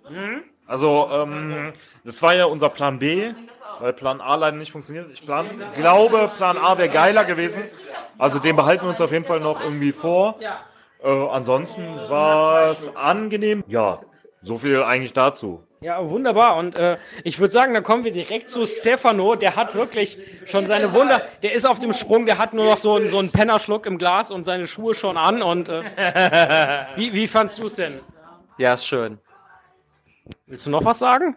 [0.09, 0.45] Mhm.
[0.71, 1.73] Also, ähm,
[2.05, 3.33] das war ja unser Plan B,
[3.81, 5.11] weil Plan A leider nicht funktioniert.
[5.13, 7.65] Ich plan, glaube, Plan A wäre geiler gewesen.
[8.19, 10.37] Also den behalten wir uns auf jeden Fall noch irgendwie vor.
[11.03, 13.65] Äh, ansonsten war es angenehm.
[13.67, 13.99] Ja,
[14.43, 15.61] so viel eigentlich dazu.
[15.81, 16.57] Ja, wunderbar.
[16.57, 19.35] Und äh, ich würde sagen, dann kommen wir direkt zu Stefano.
[19.35, 21.23] Der hat wirklich schon seine Wunder.
[21.43, 22.27] Der ist auf dem Sprung.
[22.27, 25.17] Der hat nur noch so, einen- so einen Pennerschluck im Glas und seine Schuhe schon
[25.17, 25.43] an.
[25.43, 25.83] Und äh,
[26.97, 27.99] wie, wie fandst du es denn?
[28.59, 29.19] Ja, ist schön.
[30.47, 31.37] Willst du noch was sagen?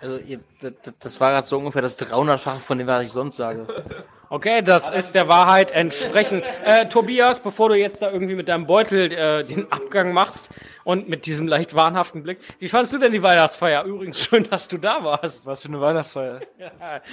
[0.00, 3.36] Also, ihr, das, das war gerade so ungefähr das 300-fache von dem, was ich sonst
[3.36, 3.66] sage.
[4.28, 6.44] Okay, das ist der Wahrheit entsprechend.
[6.64, 10.50] Äh, Tobias, bevor du jetzt da irgendwie mit deinem Beutel äh, den Abgang machst
[10.82, 13.84] und mit diesem leicht wahnhaften Blick, wie fandst du denn die Weihnachtsfeier?
[13.84, 15.46] Übrigens schön, dass du da warst.
[15.46, 16.40] Was für eine Weihnachtsfeier.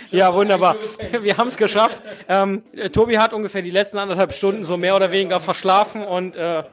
[0.09, 0.75] Ja, wunderbar.
[1.19, 2.01] Wir haben es geschafft.
[2.27, 6.35] Ähm, äh, Tobi hat ungefähr die letzten anderthalb Stunden so mehr oder weniger verschlafen und
[6.35, 6.63] äh,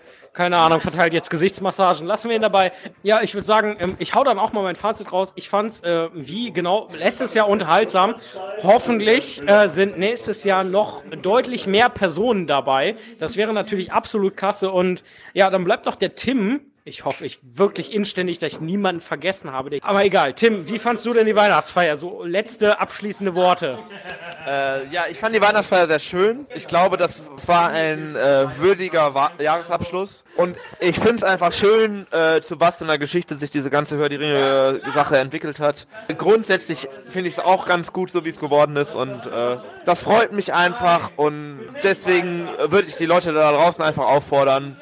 [0.40, 2.06] keine Ahnung, verteilt jetzt Gesichtsmassagen.
[2.06, 2.72] Lassen wir ihn dabei.
[3.02, 5.34] Ja, ich würde sagen, ähm, ich hau dann auch mal mein Fazit raus.
[5.36, 8.14] Ich fand's äh, wie genau letztes Jahr unterhaltsam.
[8.62, 12.96] Hoffentlich äh, sind nächstes Jahr noch deutlich mehr Personen dabei.
[13.18, 14.70] Das wäre natürlich absolut klasse.
[14.70, 15.04] Und
[15.34, 16.69] ja, dann bleibt noch der Tim.
[16.90, 19.78] Ich hoffe, ich wirklich inständig, dass ich niemanden vergessen habe.
[19.82, 21.94] Aber egal, Tim, wie fandst du denn die Weihnachtsfeier?
[21.94, 23.78] So letzte abschließende Worte.
[24.44, 26.46] Äh, ja, ich fand die Weihnachtsfeier sehr schön.
[26.52, 30.24] Ich glaube, das war ein äh, würdiger Wa Jahresabschluss.
[30.36, 33.96] Und ich finde es einfach schön, äh, zu was in der Geschichte sich diese ganze
[33.96, 35.86] Hör die Ringe-Sache entwickelt hat.
[36.18, 38.96] Grundsätzlich finde ich es auch ganz gut, so wie es geworden ist.
[38.96, 41.12] Und äh, das freut mich einfach.
[41.14, 44.76] Und deswegen würde ich die Leute da draußen einfach auffordern,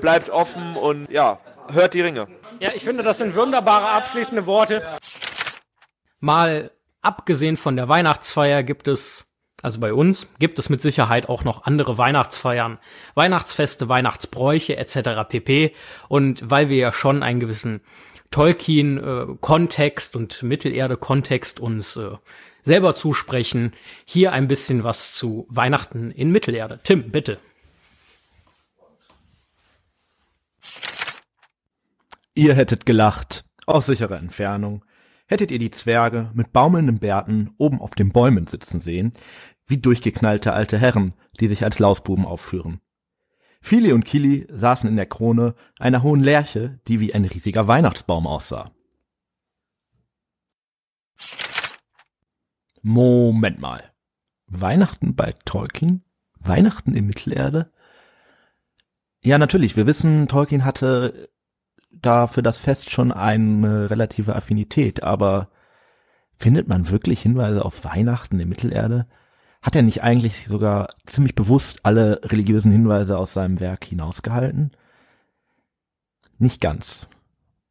[0.00, 1.38] bleibt offen und ja,
[1.70, 2.28] hört die Ringe.
[2.60, 4.82] Ja, ich finde, das sind wunderbare abschließende Worte.
[6.20, 6.70] Mal
[7.00, 9.26] abgesehen von der Weihnachtsfeier gibt es,
[9.62, 12.78] also bei uns, gibt es mit Sicherheit auch noch andere Weihnachtsfeiern,
[13.14, 15.28] Weihnachtsfeste, Weihnachtsbräuche etc.
[15.28, 15.74] pp.
[16.08, 17.80] Und weil wir ja schon einen gewissen
[18.30, 22.12] Tolkien-Kontext und Mittelerde-Kontext uns äh,
[22.62, 23.72] selber zusprechen,
[24.04, 26.80] hier ein bisschen was zu Weihnachten in Mittelerde.
[26.82, 27.38] Tim, bitte.
[32.34, 34.84] Ihr hättet gelacht, aus sicherer Entfernung.
[35.26, 39.12] Hättet ihr die Zwerge mit baumelnden Bärten oben auf den Bäumen sitzen sehen,
[39.66, 42.80] wie durchgeknallte alte Herren, die sich als Lausbuben aufführen.
[43.60, 48.26] Fili und Kili saßen in der Krone einer hohen Lerche, die wie ein riesiger Weihnachtsbaum
[48.26, 48.72] aussah.
[52.82, 53.92] Moment mal.
[54.46, 56.02] Weihnachten bei Tolkien?
[56.40, 57.72] Weihnachten in Mittelerde?
[59.22, 59.76] Ja, natürlich.
[59.76, 61.30] Wir wissen, Tolkien hatte
[62.02, 65.48] da für das Fest schon eine relative Affinität, aber
[66.36, 69.06] findet man wirklich Hinweise auf Weihnachten in Mittelerde?
[69.62, 74.72] Hat er nicht eigentlich sogar ziemlich bewusst alle religiösen Hinweise aus seinem Werk hinausgehalten?
[76.38, 77.08] Nicht ganz.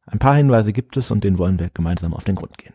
[0.06, 2.74] Ein paar Hinweise gibt es und denen wollen wir gemeinsam auf den Grund gehen.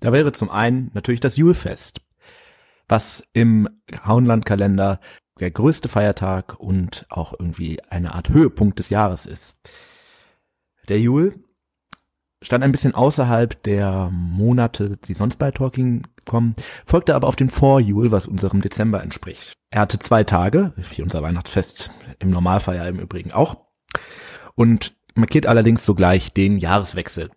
[0.00, 2.00] Da wäre zum einen natürlich das Julfest,
[2.88, 3.68] was im
[4.04, 5.00] Hauenlandkalender
[5.40, 9.56] der größte Feiertag und auch irgendwie eine Art Höhepunkt des Jahres ist.
[10.88, 11.34] Der Jul
[12.42, 16.54] stand ein bisschen außerhalb der Monate, die sonst bei Talking kommen,
[16.86, 19.52] folgte aber auf den Vorjul, was unserem Dezember entspricht.
[19.70, 23.56] Er hatte zwei Tage, wie unser Weihnachtsfest im Normalfall ja im Übrigen auch,
[24.54, 27.30] und markiert allerdings sogleich den Jahreswechsel.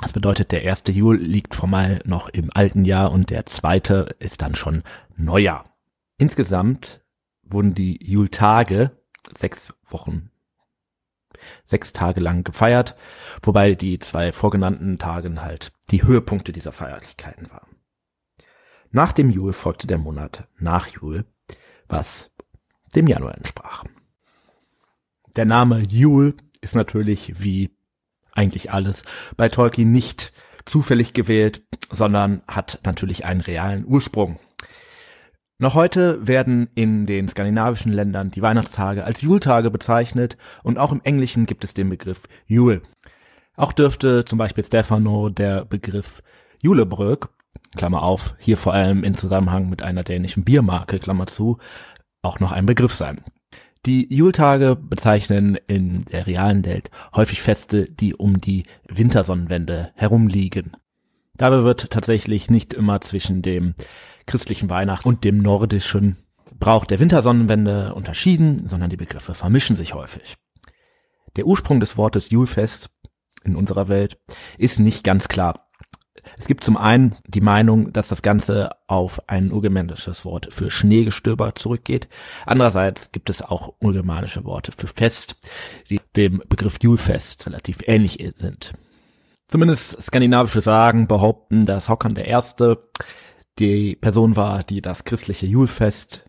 [0.00, 4.42] Das bedeutet, der erste Jul liegt formal noch im alten Jahr und der zweite ist
[4.42, 4.82] dann schon
[5.16, 5.64] Neujahr.
[6.18, 7.00] Insgesamt
[7.48, 8.92] wurden die Jultage
[9.36, 10.30] sechs Wochen,
[11.64, 12.96] sechs Tage lang gefeiert,
[13.42, 17.76] wobei die zwei vorgenannten Tagen halt die Höhepunkte dieser Feierlichkeiten waren.
[18.90, 21.26] Nach dem Jul folgte der Monat nach Jul,
[21.88, 22.30] was
[22.94, 23.84] dem Januar entsprach.
[25.36, 27.70] Der Name Jul ist natürlich wie
[28.32, 29.04] eigentlich alles
[29.36, 30.32] bei Tolkien nicht
[30.64, 34.38] zufällig gewählt, sondern hat natürlich einen realen Ursprung.
[35.60, 41.00] Noch heute werden in den skandinavischen Ländern die Weihnachtstage als Jultage bezeichnet und auch im
[41.02, 42.82] Englischen gibt es den Begriff Jule.
[43.56, 46.22] Auch dürfte zum Beispiel Stefano der Begriff
[46.62, 47.30] Julebrück,
[47.76, 51.58] Klammer auf, hier vor allem in Zusammenhang mit einer dänischen Biermarke, Klammer zu,
[52.22, 53.24] auch noch ein Begriff sein.
[53.84, 60.76] Die Jultage bezeichnen in der realen Welt häufig Feste, die um die Wintersonnenwende herumliegen.
[61.34, 63.74] Dabei wird tatsächlich nicht immer zwischen dem
[64.28, 66.16] christlichen Weihnachten und dem nordischen
[66.60, 70.36] Brauch der Wintersonnenwende unterschieden, sondern die Begriffe vermischen sich häufig.
[71.36, 72.90] Der Ursprung des Wortes Julfest
[73.44, 74.18] in unserer Welt
[74.56, 75.68] ist nicht ganz klar.
[76.36, 81.54] Es gibt zum einen die Meinung, dass das Ganze auf ein urgermanisches Wort für Schneegestöber
[81.54, 82.08] zurückgeht.
[82.44, 85.36] Andererseits gibt es auch urgermanische Worte für Fest,
[85.88, 88.72] die dem Begriff Julfest relativ ähnlich sind.
[89.48, 92.90] Zumindest skandinavische Sagen behaupten, dass Hockern der Erste
[93.58, 96.28] die Person war, die das christliche Julfest,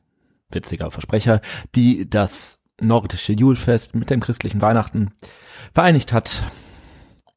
[0.50, 1.42] witziger Versprecher,
[1.76, 5.12] die das nordische Julfest mit dem christlichen Weihnachten
[5.74, 6.44] vereinigt hat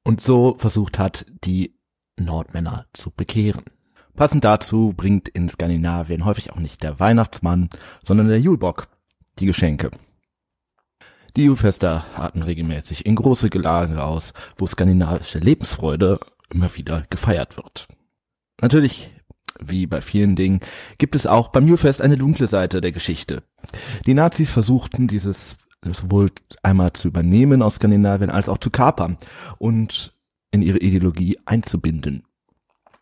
[0.05, 1.75] und so versucht hat, die
[2.17, 3.65] Nordmänner zu bekehren.
[4.15, 7.69] Passend dazu bringt in Skandinavien häufig auch nicht der Weihnachtsmann,
[8.07, 8.89] sondern der Julbock
[9.39, 9.91] die Geschenke.
[11.35, 16.21] Die Julfester hatten regelmäßig in große Gelage aus, wo skandinavische Lebensfreude
[16.51, 17.89] immer wieder gefeiert wird.
[18.61, 19.15] Natürlich,
[19.69, 20.61] wie bei vielen Dingen,
[20.99, 23.43] gibt es auch beim Julfest eine dunkle Seite der Geschichte.
[24.07, 26.31] Die Nazis versuchten dieses sowohl
[26.63, 29.19] einmal zu übernehmen aus Skandinavien als auch zu kapern
[29.59, 30.15] und
[30.53, 32.25] in ihre Ideologie einzubinden.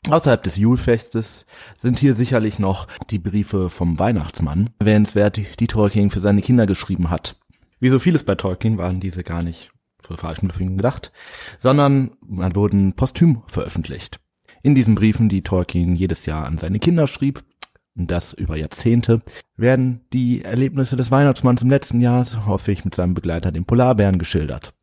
[0.08, 1.44] Außerhalb des Julfestes
[1.76, 7.10] sind hier sicherlich noch die Briefe vom Weihnachtsmann erwähnenswert, die Tolkien für seine Kinder geschrieben
[7.10, 7.36] hat.
[7.80, 9.72] Wie so vieles bei Tolkien waren diese gar nicht
[10.02, 11.12] für falschen Motiven gedacht,
[11.58, 14.20] sondern man wurden posthum veröffentlicht.
[14.62, 17.42] In diesen Briefen, die Tolkien jedes Jahr an seine Kinder schrieb,
[17.96, 19.22] und das über Jahrzehnte,
[19.56, 24.74] werden die Erlebnisse des Weihnachtsmanns im letzten Jahr häufig mit seinem Begleiter, dem Polarbären, geschildert.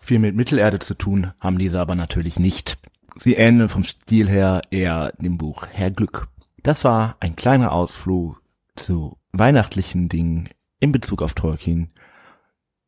[0.00, 2.78] Viel mit Mittelerde zu tun haben diese aber natürlich nicht.
[3.16, 6.28] Sie ähneln vom Stil her eher dem Buch Herr Glück.
[6.62, 8.40] Das war ein kleiner Ausflug
[8.76, 10.48] zu weihnachtlichen Dingen
[10.78, 11.90] in Bezug auf Tolkien.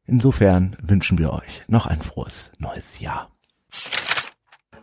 [0.05, 3.31] Insofern wünschen wir euch noch ein frohes neues Jahr.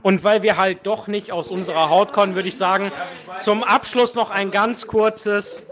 [0.05, 2.91] Und weil wir halt doch nicht aus unserer Haut kommen, würde ich sagen,
[3.39, 5.63] zum Abschluss noch ein ganz kurzes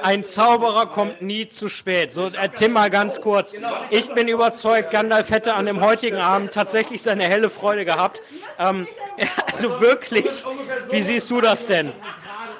[0.00, 2.12] ein Zauberer kommt nie zu spät.
[2.12, 3.56] So, äh, Tim mal ganz kurz.
[3.90, 8.22] Ich bin überzeugt, Gandalf hätte an dem heutigen Abend tatsächlich seine helle Freude gehabt.
[8.60, 8.86] Ähm,
[9.52, 10.44] also wirklich,
[10.90, 11.90] wie siehst du das denn?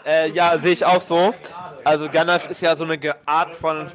[0.05, 1.33] Äh, ja, sehe ich auch so.
[1.85, 3.93] Also Gandalf ist ja so eine Art von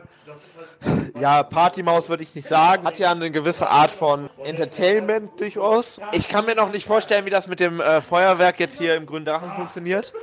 [1.19, 2.85] ja, Partymaus würde ich nicht sagen.
[2.85, 6.01] Hat ja eine gewisse Art von Entertainment durchaus.
[6.11, 9.05] Ich kann mir noch nicht vorstellen, wie das mit dem äh, Feuerwerk jetzt hier im
[9.05, 10.13] Grünen Drachen funktioniert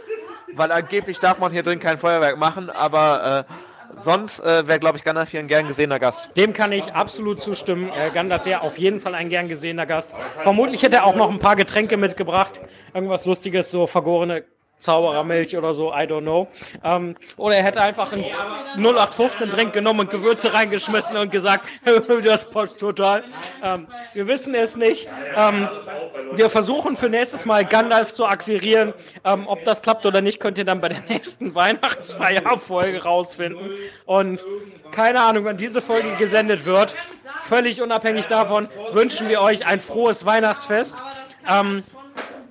[0.57, 4.99] weil angeblich darf man hier drin kein Feuerwerk machen, aber äh, sonst äh, wäre, glaube
[4.99, 6.37] ich, Gandalf hier ein gern gesehener Gast.
[6.37, 7.91] Dem kann ich absolut zustimmen.
[7.91, 10.15] Äh, Gandalf wäre auf jeden Fall ein gern gesehener Gast.
[10.43, 12.61] Vermutlich hätte er auch noch ein paar Getränke mitgebracht.
[12.95, 14.45] Irgendwas Lustiges, so vergorene
[14.79, 16.49] Zauberermilch oder so, I don't know.
[16.85, 18.25] Ähm, oder er hätte einfach einen
[18.77, 21.69] 0815 Drink genommen und Gewürze reingeschmissen und gesagt,
[22.25, 23.25] das passt total.
[23.63, 25.09] Ähm, wir wissen es nicht.
[25.37, 25.69] Ähm,
[26.33, 28.93] wir versuchen für nächstes Mal Gandalf zu akquirieren.
[29.25, 33.71] Ähm, ob das klappt oder nicht, könnt ihr dann bei der nächsten Weihnachtsfeierfolge rausfinden.
[34.05, 34.45] Und
[34.91, 36.95] keine Ahnung, wann diese Folge gesendet wird.
[37.41, 41.03] Völlig unabhängig davon wünschen wir euch ein frohes Weihnachtsfest.
[41.49, 41.83] Ähm,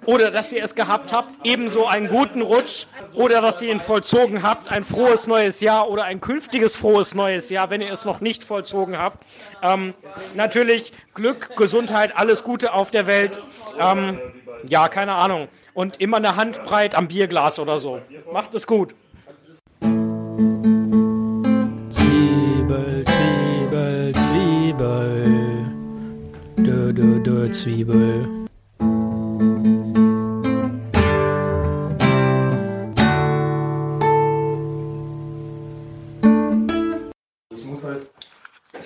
[0.05, 4.43] oder dass ihr es gehabt habt, ebenso einen guten Rutsch oder dass ihr ihn vollzogen
[4.43, 8.21] habt, ein frohes neues Jahr oder ein künftiges frohes neues Jahr, wenn ihr es noch
[8.21, 9.23] nicht vollzogen habt.
[9.61, 9.93] Ähm,
[10.33, 13.39] natürlich Glück, Gesundheit, alles Gute auf der Welt.
[13.79, 14.19] Ähm,
[14.67, 15.47] ja, keine Ahnung.
[15.73, 18.01] Und immer eine Handbreit am Bierglas oder so.
[18.31, 18.95] Macht es gut.
[21.89, 25.65] Zwiebel, Zwiebel, Zwiebel.
[26.57, 28.44] Dö, dö, dö, Zwiebel.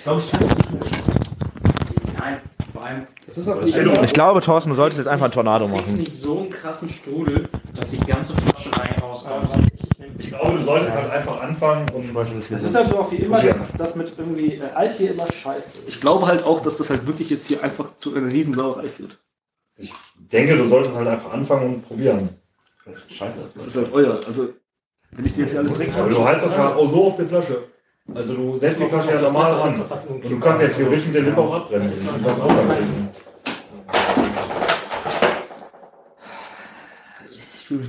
[0.00, 0.80] Ich glaube, ich kann nicht mehr.
[2.18, 2.40] Nein,
[2.72, 3.06] vor allem.
[3.26, 5.88] Das ist auch nicht Ich glaube, Thorsten, du solltest jetzt einfach einen Tornado Du kriegst
[5.88, 6.00] machen.
[6.00, 9.50] nicht so einen krassen Strudel, dass die ganze Flasche rein rauskommt.
[10.16, 12.16] Ich glaube, du solltest halt einfach anfangen und.
[12.50, 15.80] Es ist halt so auch wie immer, das, das mit irgendwie äh, Altbier immer scheiße.
[15.86, 19.18] Ich glaube halt auch, dass das halt wirklich jetzt hier einfach zu einer Riesensauerei führt.
[19.76, 22.30] Ich denke, du solltest halt einfach anfangen und probieren.
[22.86, 23.50] Scheiße.
[23.54, 24.18] Das ist halt euer.
[24.26, 24.48] Also,
[25.10, 25.94] wenn ich dir jetzt hier alles trinke.
[25.94, 27.64] Aber du heißt das ja auch so auf der Flasche.
[28.14, 29.80] Also du setzt die Flasche ja normal an.
[30.08, 32.08] Und du kannst ja theoretisch mit der Lippe auch abbremsen.
[32.12, 33.10] Das ist auch Trinken.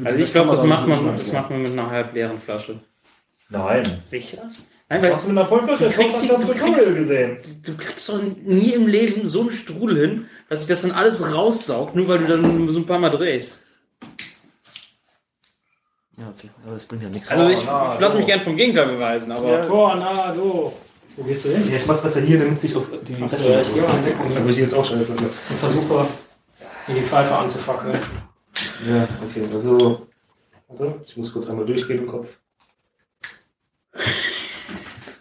[0.03, 2.79] Also ich glaube, das macht man, das macht man mit einer halb leeren Flasche.
[3.49, 3.83] Nein.
[4.03, 4.43] Sicher?
[4.89, 5.85] Was hast du mit einer Vollflasche?
[5.85, 7.37] Du kriegst, du, du kriegst, gesehen?
[7.65, 11.33] du kriegst doch nie im Leben so einen Strudel hin, dass sich das dann alles
[11.33, 13.61] raussaugt, nur weil du dann so ein paar Mal drehst.
[16.17, 16.49] Ja, okay.
[16.63, 17.29] Aber das bringt ja nichts.
[17.31, 19.49] Also ich, ich lasse mich gern vom Gegenteil beweisen, aber...
[19.49, 19.65] Ja.
[19.65, 20.73] Tornado.
[21.15, 21.69] Wo gehst du hin?
[21.69, 24.05] Ja, ich mach das ja hier, damit sich auf die Ach so, Flasche ja, mal
[24.05, 24.15] weg.
[24.35, 25.15] Also hier ist auch scheiße.
[25.49, 26.07] Ich versuche,
[26.85, 27.99] hier die Pfeife anzufackeln.
[28.87, 29.45] Ja, okay.
[29.53, 30.07] Also.
[30.67, 32.29] Warte, ich muss kurz einmal durchgehen im Kopf.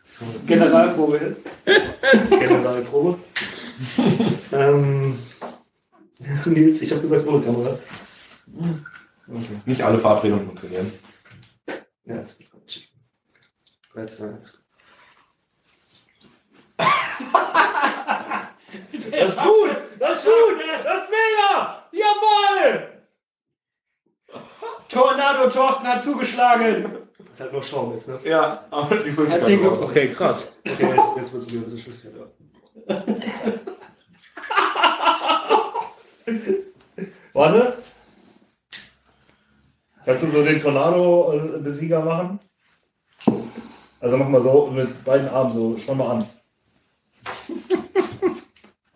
[0.05, 1.45] So, Generalprobe jetzt.
[2.29, 3.19] Generalprobe.
[4.53, 5.19] ähm,
[6.45, 7.79] Nils, ich habe gesagt, ohne Kamera.
[9.31, 9.61] Okay.
[9.65, 10.93] Nicht alle Verabredungen funktionieren.
[12.05, 12.89] Ja, jetzt bin ich Quatsch.
[13.93, 14.57] 3, 2, 1.
[19.11, 19.71] Das ist gut!
[19.99, 20.61] Das ist gut!
[20.85, 21.85] Das ist mega!
[21.93, 22.89] Jawohl!
[24.89, 26.99] Tornado Thorsten hat zugeschlagen.
[27.19, 28.19] Das ist halt nur Schaum jetzt, ne?
[28.25, 29.91] Ja, aber die Herzlichen Glückwunsch.
[29.91, 30.57] Okay, krass.
[30.67, 32.27] Okay, jetzt, jetzt wird es wieder ein bisschen schwieriger.
[37.33, 37.80] Warte.
[40.11, 42.41] Kannst du so den Tornado-Besieger machen?
[44.01, 46.27] Also mach mal so mit beiden Armen so, spann mal an.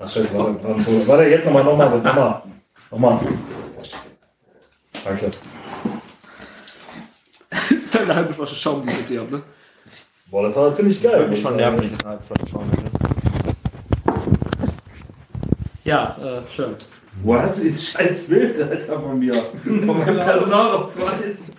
[0.01, 2.43] Ach scheiße, warte, warte, warte jetzt nochmal, nochmal, nochmal.
[2.91, 3.21] Nochmal.
[5.05, 5.31] Danke.
[7.51, 9.43] Das ist halt eine halbe Flasche Schaum, die ich jetzt hier habe, ne?
[10.27, 11.17] Boah, das war ziemlich geil.
[11.17, 12.91] Würde mich schon nerven, wenn ich jetzt eine halbe Flasche schauen würde.
[15.85, 16.75] Ja, äh, schön.
[17.23, 19.33] Wo hast du dieses scheiß Bild, Alter, von mir?
[19.33, 21.53] Von meinem Personalausweis.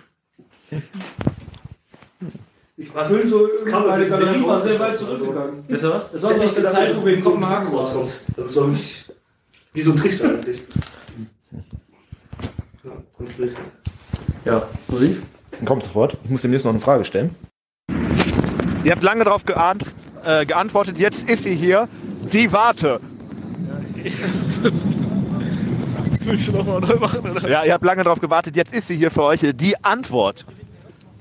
[2.78, 5.62] Ich war so, das kam meine Galerie war sehr weit zurückgegangen.
[5.66, 6.12] Bitte was?
[6.12, 8.12] Das war so Zeit, wo wir in Kopenhagen rauskommt.
[8.36, 9.04] Das ist wirklich
[9.72, 10.62] wie so ein Trichter eigentlich.
[12.84, 13.56] Ja, Konflikt.
[14.44, 15.16] Ja, Musik?
[15.64, 16.18] Kommt sofort.
[16.24, 17.34] Ich muss demnächst noch eine Frage stellen.
[18.84, 19.84] Ihr habt lange darauf geahnt,
[20.24, 21.88] äh, geantwortet, jetzt ist sie hier.
[22.32, 23.00] Die Warte.
[26.26, 27.48] Willst du nochmal neu machen, oder?
[27.48, 29.40] Ja, ihr habt lange darauf gewartet, jetzt ist sie hier für euch.
[29.54, 30.44] Die Antwort.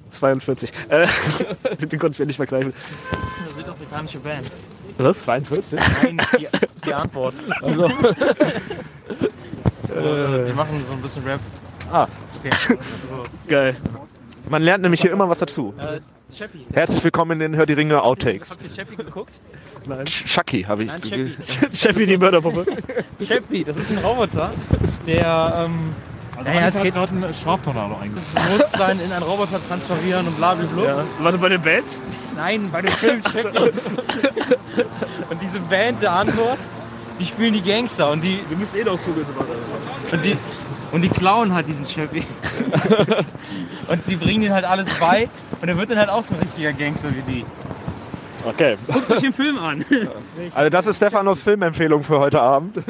[0.10, 0.72] 42.
[0.90, 1.08] Äh,
[1.86, 2.74] den konnte ich mir nicht vergleichen.
[3.12, 4.50] Das ist eine südafrikanische Band.
[4.98, 5.24] Was?
[5.24, 5.80] 42?
[6.04, 6.48] Nein, die,
[6.86, 7.36] die Antwort.
[7.62, 7.90] Also.
[9.96, 11.40] Äh, die machen so ein bisschen Rap.
[11.90, 12.08] Ah.
[12.38, 12.50] Okay.
[12.52, 13.78] Also, Geil.
[14.50, 15.74] Man lernt nämlich hier immer was dazu.
[15.78, 16.02] äh,
[16.36, 16.66] Chappie.
[16.74, 18.50] Herzlich willkommen in den Hör die Ringe Outtakes.
[18.50, 19.32] Habt ihr Chappie geguckt?
[19.88, 20.06] Nein.
[20.06, 20.90] Chucky habe ich.
[20.90, 21.36] Nein, Chappie.
[21.74, 22.66] Chappie, die Mörderpuppe.
[23.26, 24.52] Chappie, das ist ein Roboter,
[25.06, 25.94] der, ähm,
[26.38, 28.34] Also naja, es geht gerade einen Straftornado eingesetzt.
[28.34, 30.84] Bewusstsein in einen Roboter transferieren und bla bla bla.
[30.84, 31.04] Ja.
[31.20, 32.00] Warte, bei der Band?
[32.36, 33.72] Nein, bei dem Film Chappie.
[35.30, 36.60] und diese Band der Antwort,
[37.20, 38.40] die spielen die Gangster und die.
[38.50, 39.16] Wir müssen eh noch tun,
[40.12, 40.38] Und die,
[40.92, 42.24] und die klauen halt diesen Chappie.
[43.88, 45.30] und die bringen den halt alles bei
[45.62, 47.46] und er wird dann halt auch so ein richtiger Gangster wie die.
[48.46, 48.78] Okay.
[48.88, 49.84] Guckt euch den Film an.
[50.54, 52.78] Also das ist Stefanos Filmempfehlung für heute Abend.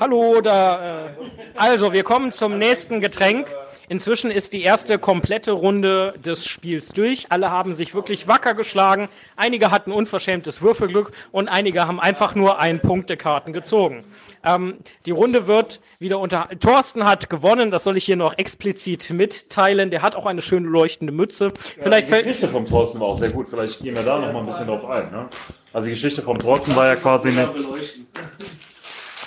[0.00, 1.06] Hallo, da.
[1.06, 1.10] Äh,
[1.56, 3.46] also, wir kommen zum nächsten Getränk.
[3.88, 7.26] Inzwischen ist die erste komplette Runde des Spiels durch.
[7.30, 9.08] Alle haben sich wirklich wacker geschlagen.
[9.36, 14.04] Einige hatten unverschämtes Würfelglück und einige haben einfach nur ein Punktekarten gezogen.
[14.44, 16.48] Ähm, die Runde wird wieder unter.
[16.60, 19.90] Thorsten hat gewonnen, das soll ich hier noch explizit mitteilen.
[19.90, 21.52] Der hat auch eine schöne leuchtende Mütze.
[21.56, 22.24] Vielleicht die fällt.
[22.24, 23.48] Geschichte vom Thorsten war auch sehr gut.
[23.48, 25.10] Vielleicht gehen wir da noch mal ein bisschen drauf ein.
[25.10, 25.28] Ne?
[25.72, 27.48] Also die Geschichte vom Thorsten war ja quasi eine.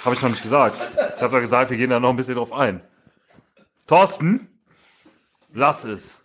[0.06, 0.78] Habe ich noch nicht gesagt.
[1.16, 2.82] Ich habe ja gesagt, wir gehen da noch ein bisschen drauf ein.
[3.90, 4.48] Thorsten,
[5.52, 6.24] lass es.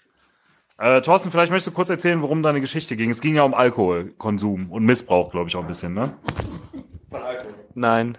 [0.77, 3.09] Äh, Thorsten, vielleicht möchtest du kurz erzählen, worum deine Geschichte ging.
[3.09, 6.15] Es ging ja um Alkoholkonsum und Missbrauch, glaube ich, auch ein bisschen, ne?
[7.74, 8.19] Nein.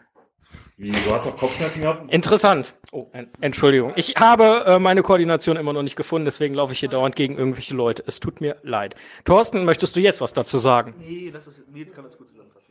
[0.77, 2.11] Wie, du hast auch Kopfschmerzen gehabt?
[2.11, 2.73] Interessant.
[2.91, 3.93] Oh, en- Entschuldigung.
[3.97, 7.37] Ich habe äh, meine Koordination immer noch nicht gefunden, deswegen laufe ich hier dauernd gegen
[7.37, 8.03] irgendwelche Leute.
[8.07, 8.95] Es tut mir leid.
[9.25, 10.95] Thorsten, möchtest du jetzt was dazu sagen?
[10.97, 12.55] Nee, lass es, Nils kann das gut zusammenfassen.
[12.55, 12.64] Das ist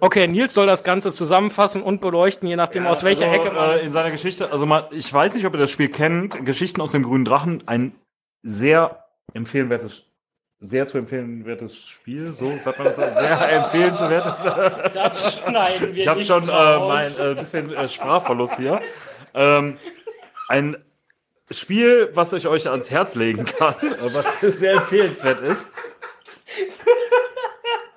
[0.00, 3.70] Okay, Nils soll das Ganze zusammenfassen und beleuchten, je nachdem aus welcher also, Ecke man.
[3.70, 6.44] Äh, in seiner Geschichte, also man, ich weiß nicht, ob ihr das Spiel kennt.
[6.44, 7.94] Geschichten aus dem grünen Drachen, ein
[8.42, 10.12] sehr empfehlenwertes,
[10.60, 12.34] sehr zu empfehlenwertes Spiel.
[12.34, 14.34] So sagt man das, sehr empfehlenswertes.
[14.92, 18.80] Das schneiden wir Ich habe schon äh, mein äh, bisschen äh, Sprachverlust hier.
[19.34, 19.78] Ähm,
[20.48, 20.76] ein
[21.50, 25.70] Spiel, was ich euch ans Herz legen kann, äh, was sehr empfehlenswert ist.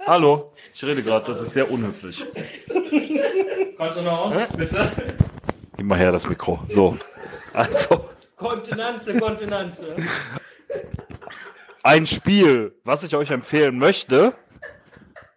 [0.05, 2.25] Hallo, ich rede gerade, das ist sehr unhöflich.
[3.77, 4.91] Kontenance, bitte.
[5.77, 6.59] Gib mal her das Mikro.
[6.67, 6.97] So.
[7.53, 9.95] Also, Kontenanze, Kontenanze.
[11.83, 14.33] ein Spiel, was ich euch empfehlen möchte,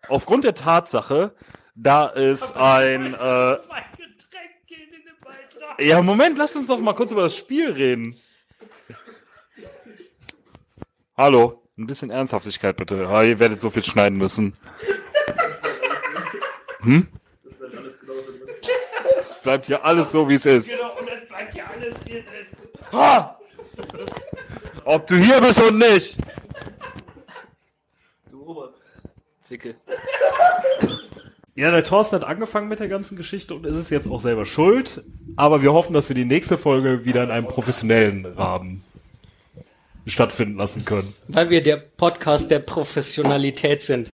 [0.08, 1.34] aufgrund der Tatsache,
[1.74, 3.14] da ist ein.
[3.14, 3.56] Äh,
[5.78, 8.14] ja, Moment, lasst uns doch mal kurz über das Spiel reden.
[11.16, 13.08] Hallo, ein bisschen Ernsthaftigkeit bitte.
[13.08, 14.52] Ah, ihr werdet so viel schneiden müssen.
[16.82, 17.06] Hm?
[19.18, 20.70] Es bleibt hier alles so, wie es ist.
[20.70, 22.56] Genau, und es bleibt ja alles, wie es ist.
[22.92, 23.38] Ha!
[24.84, 26.16] Ob du hier bist und nicht.
[28.30, 29.76] Du Oberzicke.
[31.54, 34.46] Ja, der Thorsten hat angefangen mit der ganzen Geschichte und ist es jetzt auch selber
[34.46, 35.04] schuld.
[35.36, 38.82] Aber wir hoffen, dass wir die nächste Folge wieder in einem professionellen Rahmen
[40.06, 41.14] stattfinden lassen können.
[41.28, 44.10] Weil wir der Podcast der Professionalität sind.